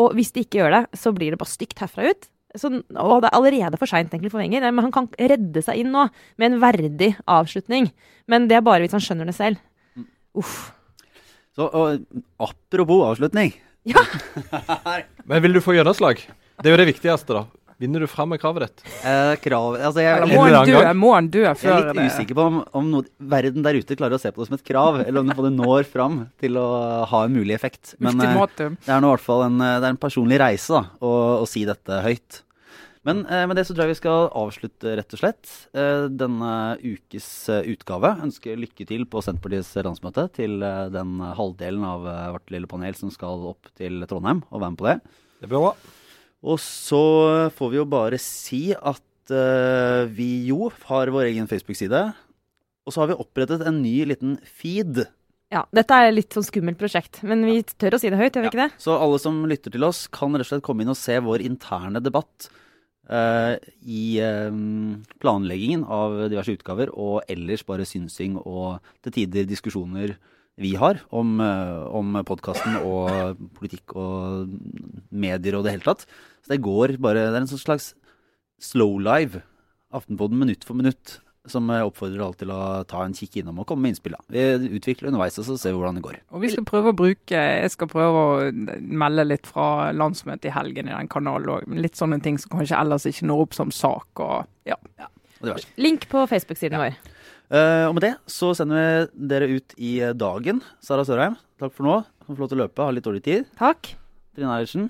Og 0.00 0.16
hvis 0.16 0.32
de 0.34 0.44
ikke 0.46 0.62
gjør 0.62 0.76
det, 0.76 0.82
så 0.98 1.12
blir 1.14 1.34
det 1.34 1.40
bare 1.40 1.52
stygt 1.52 1.82
herfra 1.82 2.12
ut. 2.12 2.28
Så, 2.58 2.68
og 2.68 3.22
det 3.24 3.30
er 3.30 3.36
allerede 3.38 3.78
for 3.80 3.88
seint 3.88 4.12
for 4.12 4.40
Wenger. 4.40 4.64
Men 4.68 4.86
han 4.88 4.94
kan 4.94 5.08
redde 5.16 5.62
seg 5.64 5.80
inn 5.80 5.92
nå 5.92 6.06
med 6.40 6.50
en 6.50 6.60
verdig 6.62 7.14
avslutning. 7.24 7.90
Men 8.28 8.48
det 8.48 8.58
er 8.58 8.66
bare 8.66 8.84
hvis 8.84 8.96
han 8.96 9.04
skjønner 9.04 9.28
det 9.28 9.36
selv. 9.36 9.60
Uff. 10.36 10.72
Så, 11.56 11.68
og, 11.68 12.04
apropos 12.40 13.04
avslutning. 13.10 13.52
Men 15.28 15.42
vil 15.44 15.56
du 15.56 15.60
få 15.64 15.74
gjennomslag? 15.76 16.22
Det 16.62 16.70
er 16.70 16.76
jo 16.76 16.80
det 16.80 16.88
viktigste, 16.92 17.36
da. 17.36 17.42
Vinner 17.82 18.04
du 18.04 18.08
fram 18.10 18.30
med 18.30 18.40
kravet 18.42 18.68
ditt? 18.68 18.84
Eh, 19.02 19.32
krav 19.42 19.74
Altså, 19.80 20.04
jeg, 20.04 20.20
Eller 20.20 20.30
må 20.30 20.44
han 20.46 20.68
dø, 20.68 20.82
må 20.98 21.10
han 21.16 21.30
dø 21.34 21.42
jeg 21.42 21.56
er 21.66 21.88
litt 21.88 21.98
det 21.98 22.06
usikker 22.12 22.38
på 22.38 22.44
om, 22.50 22.60
om 22.78 22.92
noe, 22.92 23.08
verden 23.32 23.64
der 23.66 23.78
ute 23.80 23.96
klarer 23.98 24.16
å 24.18 24.22
se 24.22 24.30
på 24.30 24.42
det 24.42 24.50
som 24.50 24.58
et 24.58 24.64
krav, 24.68 25.00
eller 25.02 25.24
om 25.24 25.32
det 25.32 25.52
når 25.56 25.88
fram 25.90 26.20
til 26.42 26.60
å 26.60 26.68
ha 27.10 27.24
en 27.26 27.34
mulig 27.34 27.56
effekt. 27.56 27.96
Men 27.98 28.20
eh, 28.22 28.38
det 28.54 28.94
er 28.94 29.02
nå 29.02 29.10
i 29.10 29.16
hvert 29.16 29.26
fall 29.26 29.46
en, 29.48 29.58
eh, 29.58 29.76
det 29.82 29.88
er 29.88 29.96
en 29.96 30.00
personlig 30.04 30.38
reise 30.42 30.78
da, 30.78 30.84
å, 31.02 31.12
å 31.42 31.48
si 31.50 31.64
dette 31.68 32.00
høyt. 32.06 32.42
Men 33.02 33.24
eh, 33.26 33.46
med 33.50 33.58
det 33.58 33.64
så 33.66 33.74
tror 33.74 33.88
jeg 33.88 33.96
vi 33.96 33.98
skal 33.98 34.28
avslutte, 34.38 34.92
rett 34.98 35.16
og 35.16 35.22
slett. 35.22 35.54
Eh, 35.74 36.04
denne 36.06 36.52
ukes 36.78 37.26
eh, 37.50 37.64
utgave. 37.74 38.12
Ønsker 38.28 38.60
lykke 38.60 38.86
til 38.86 39.08
på 39.10 39.22
Senterpartiets 39.26 39.74
landsmøte 39.82 40.28
til 40.38 40.62
eh, 40.62 40.84
den 40.94 41.16
halvdelen 41.18 41.82
av 41.88 42.06
eh, 42.06 42.28
vårt 42.36 42.54
lille 42.54 42.70
panel 42.70 42.94
som 42.98 43.10
skal 43.14 43.42
opp 43.50 43.72
til 43.78 44.04
Trondheim 44.06 44.44
og 44.52 44.62
være 44.62 44.76
med 44.76 44.82
på 44.84 44.88
det. 44.92 44.96
Det 45.42 45.50
blir 45.50 45.66
bra. 45.66 45.74
Og 46.42 46.58
så 46.62 47.02
får 47.54 47.72
vi 47.72 47.78
jo 47.78 47.86
bare 47.88 48.18
si 48.20 48.62
at 48.74 49.32
uh, 49.32 50.04
vi 50.10 50.48
jo 50.48 50.70
har 50.88 51.12
vår 51.14 51.30
egen 51.30 51.48
Facebook-side. 51.50 52.04
Og 52.82 52.94
så 52.94 53.02
har 53.02 53.12
vi 53.12 53.18
opprettet 53.22 53.62
en 53.66 53.78
ny 53.82 54.00
liten 54.10 54.38
feed. 54.42 55.04
Ja, 55.52 55.66
dette 55.74 55.94
er 55.94 56.14
litt 56.14 56.32
sånn 56.34 56.46
skummelt 56.46 56.80
prosjekt, 56.80 57.20
men 57.28 57.44
vi 57.44 57.60
tør 57.62 57.98
å 57.98 58.00
si 58.00 58.10
det 58.10 58.18
høyt, 58.18 58.34
gjør 58.34 58.46
vi 58.46 58.50
ikke 58.50 58.62
det? 58.64 58.72
Så 58.80 58.96
alle 58.96 59.20
som 59.20 59.42
lytter 59.46 59.74
til 59.74 59.84
oss, 59.84 60.06
kan 60.10 60.32
rett 60.32 60.46
og 60.46 60.48
slett 60.48 60.64
komme 60.64 60.82
inn 60.82 60.92
og 60.94 60.98
se 60.98 61.18
vår 61.22 61.44
interne 61.44 62.00
debatt 62.02 62.48
uh, 63.12 63.60
i 63.84 64.16
um, 64.24 65.02
planleggingen 65.22 65.84
av 65.84 66.16
diverse 66.32 66.56
utgaver, 66.56 66.90
og 66.96 67.28
ellers 67.30 67.66
bare 67.68 67.86
synsing 67.86 68.40
og 68.40 68.80
til 69.04 69.18
tider 69.20 69.46
diskusjoner 69.50 70.16
vi 70.60 70.74
har 70.76 71.00
om, 71.10 71.40
uh, 71.40 71.88
om 71.96 72.18
podkasten 72.28 72.76
og 72.84 73.40
politikk 73.56 73.94
og 73.96 74.52
medier 75.08 75.56
og 75.56 75.64
det 75.64 75.76
hele 75.76 75.86
tatt. 75.86 76.06
Så 76.44 76.54
det 76.54 76.62
går 76.64 76.98
bare 77.02 77.30
Det 77.30 77.38
er 77.38 77.44
en 77.44 77.50
sånn 77.50 77.62
slags 77.62 77.92
slow 78.62 78.98
live. 79.00 79.42
Aftenpoden 79.92 80.38
minutt 80.38 80.64
for 80.64 80.78
minutt. 80.78 81.20
Som 81.50 81.66
jeg 81.74 81.82
oppfordrer 81.82 82.22
alle 82.22 82.38
til 82.38 82.52
å 82.54 82.60
ta 82.86 83.00
en 83.02 83.16
kikk 83.18 83.40
innom 83.40 83.56
og 83.58 83.66
komme 83.66 83.82
med 83.82 83.96
innspill. 83.96 84.14
Vi 84.30 84.44
utvikler 84.78 85.08
underveis, 85.10 85.40
og 85.42 85.48
så 85.48 85.56
ser 85.58 85.72
vi 85.72 85.80
hvordan 85.80 85.96
det 85.98 86.04
går. 86.04 86.20
Og 86.30 86.44
vi 86.44 86.52
skal 86.52 86.66
prøve 86.68 86.92
å 86.92 86.98
bruke 87.00 87.40
Jeg 87.40 87.72
skal 87.74 87.90
prøve 87.90 88.20
å 88.20 88.36
melde 88.78 89.24
litt 89.26 89.48
fra 89.50 89.88
landsmøtet 89.90 90.52
i 90.52 90.54
helgen 90.54 90.92
i 90.92 90.94
den 90.94 91.10
kanalen 91.10 91.50
òg. 91.56 91.66
Litt 91.74 91.98
sånne 91.98 92.20
ting 92.22 92.38
som 92.38 92.54
kanskje 92.54 92.78
ellers 92.78 93.08
ikke 93.10 93.26
når 93.26 93.42
opp 93.48 93.58
som 93.58 93.74
sak. 93.74 94.22
og 94.22 94.46
ja. 94.68 94.78
Og. 95.42 95.66
Link 95.82 96.06
på 96.12 96.22
Facebook-siden 96.30 96.78
vår. 96.78 96.94
Eh, 97.52 97.84
og 97.84 97.96
med 97.98 98.04
det 98.06 98.12
så 98.32 98.54
sender 98.56 98.78
vi 99.12 99.28
dere 99.28 99.48
ut 99.50 99.74
i 99.76 99.98
eh, 100.00 100.14
dagen. 100.16 100.62
Sara 100.80 101.04
Sørheim, 101.04 101.36
takk 101.60 101.74
for 101.76 101.84
nå. 101.84 101.96
Kan 102.24 102.36
få 102.36 102.44
lov 102.44 102.52
til 102.52 102.60
å 102.60 102.64
løpe, 102.64 102.86
har 102.86 102.96
litt 102.96 103.04
dårlig 103.04 103.24
tid. 103.26 103.48
Takk. 103.60 103.92
Trine 104.32 104.54
Eilertsen 104.54 104.88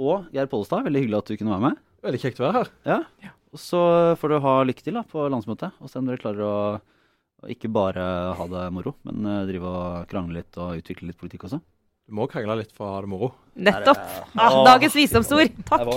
og 0.00 0.30
Geir 0.34 0.48
Pollestad, 0.50 0.82
veldig 0.86 1.04
hyggelig 1.04 1.20
at 1.20 1.30
du 1.30 1.36
kunne 1.36 1.54
være 1.54 1.66
med. 1.68 1.82
Veldig 2.06 2.20
kjekt 2.22 2.40
å 2.40 2.46
være 2.46 2.62
her. 2.62 2.72
Ja. 2.88 3.32
Og 3.54 3.60
så 3.60 3.82
får 4.18 4.32
du 4.32 4.38
ha 4.42 4.54
lykke 4.66 4.86
til 4.86 4.96
da 4.98 5.04
på 5.06 5.26
landsmøtet, 5.30 5.76
og 5.78 5.90
se 5.90 6.00
om 6.00 6.08
dere 6.08 6.22
klarer 6.22 6.46
å, 6.46 6.56
ikke 7.50 7.70
bare 7.72 8.06
ha 8.38 8.48
det 8.50 8.64
moro, 8.74 8.96
men 9.06 9.30
eh, 9.30 9.46
drive 9.52 9.70
og 9.70 10.10
krangle 10.10 10.40
litt 10.40 10.58
og 10.58 10.80
utvikle 10.80 11.12
litt 11.12 11.20
politikk 11.20 11.46
også. 11.50 11.60
Du 12.10 12.16
må 12.18 12.26
krangle 12.30 12.58
litt 12.64 12.74
for 12.74 12.88
å 12.88 12.96
ha 12.96 13.04
det 13.04 13.12
moro. 13.12 13.30
Nettopp. 13.54 14.02
Ah, 14.34 14.60
dagens 14.72 14.98
visdomsord. 14.98 15.54
Takk. 15.70 15.94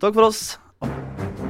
Takk 0.00 0.16
for 0.16 0.30
oss. 0.30 1.49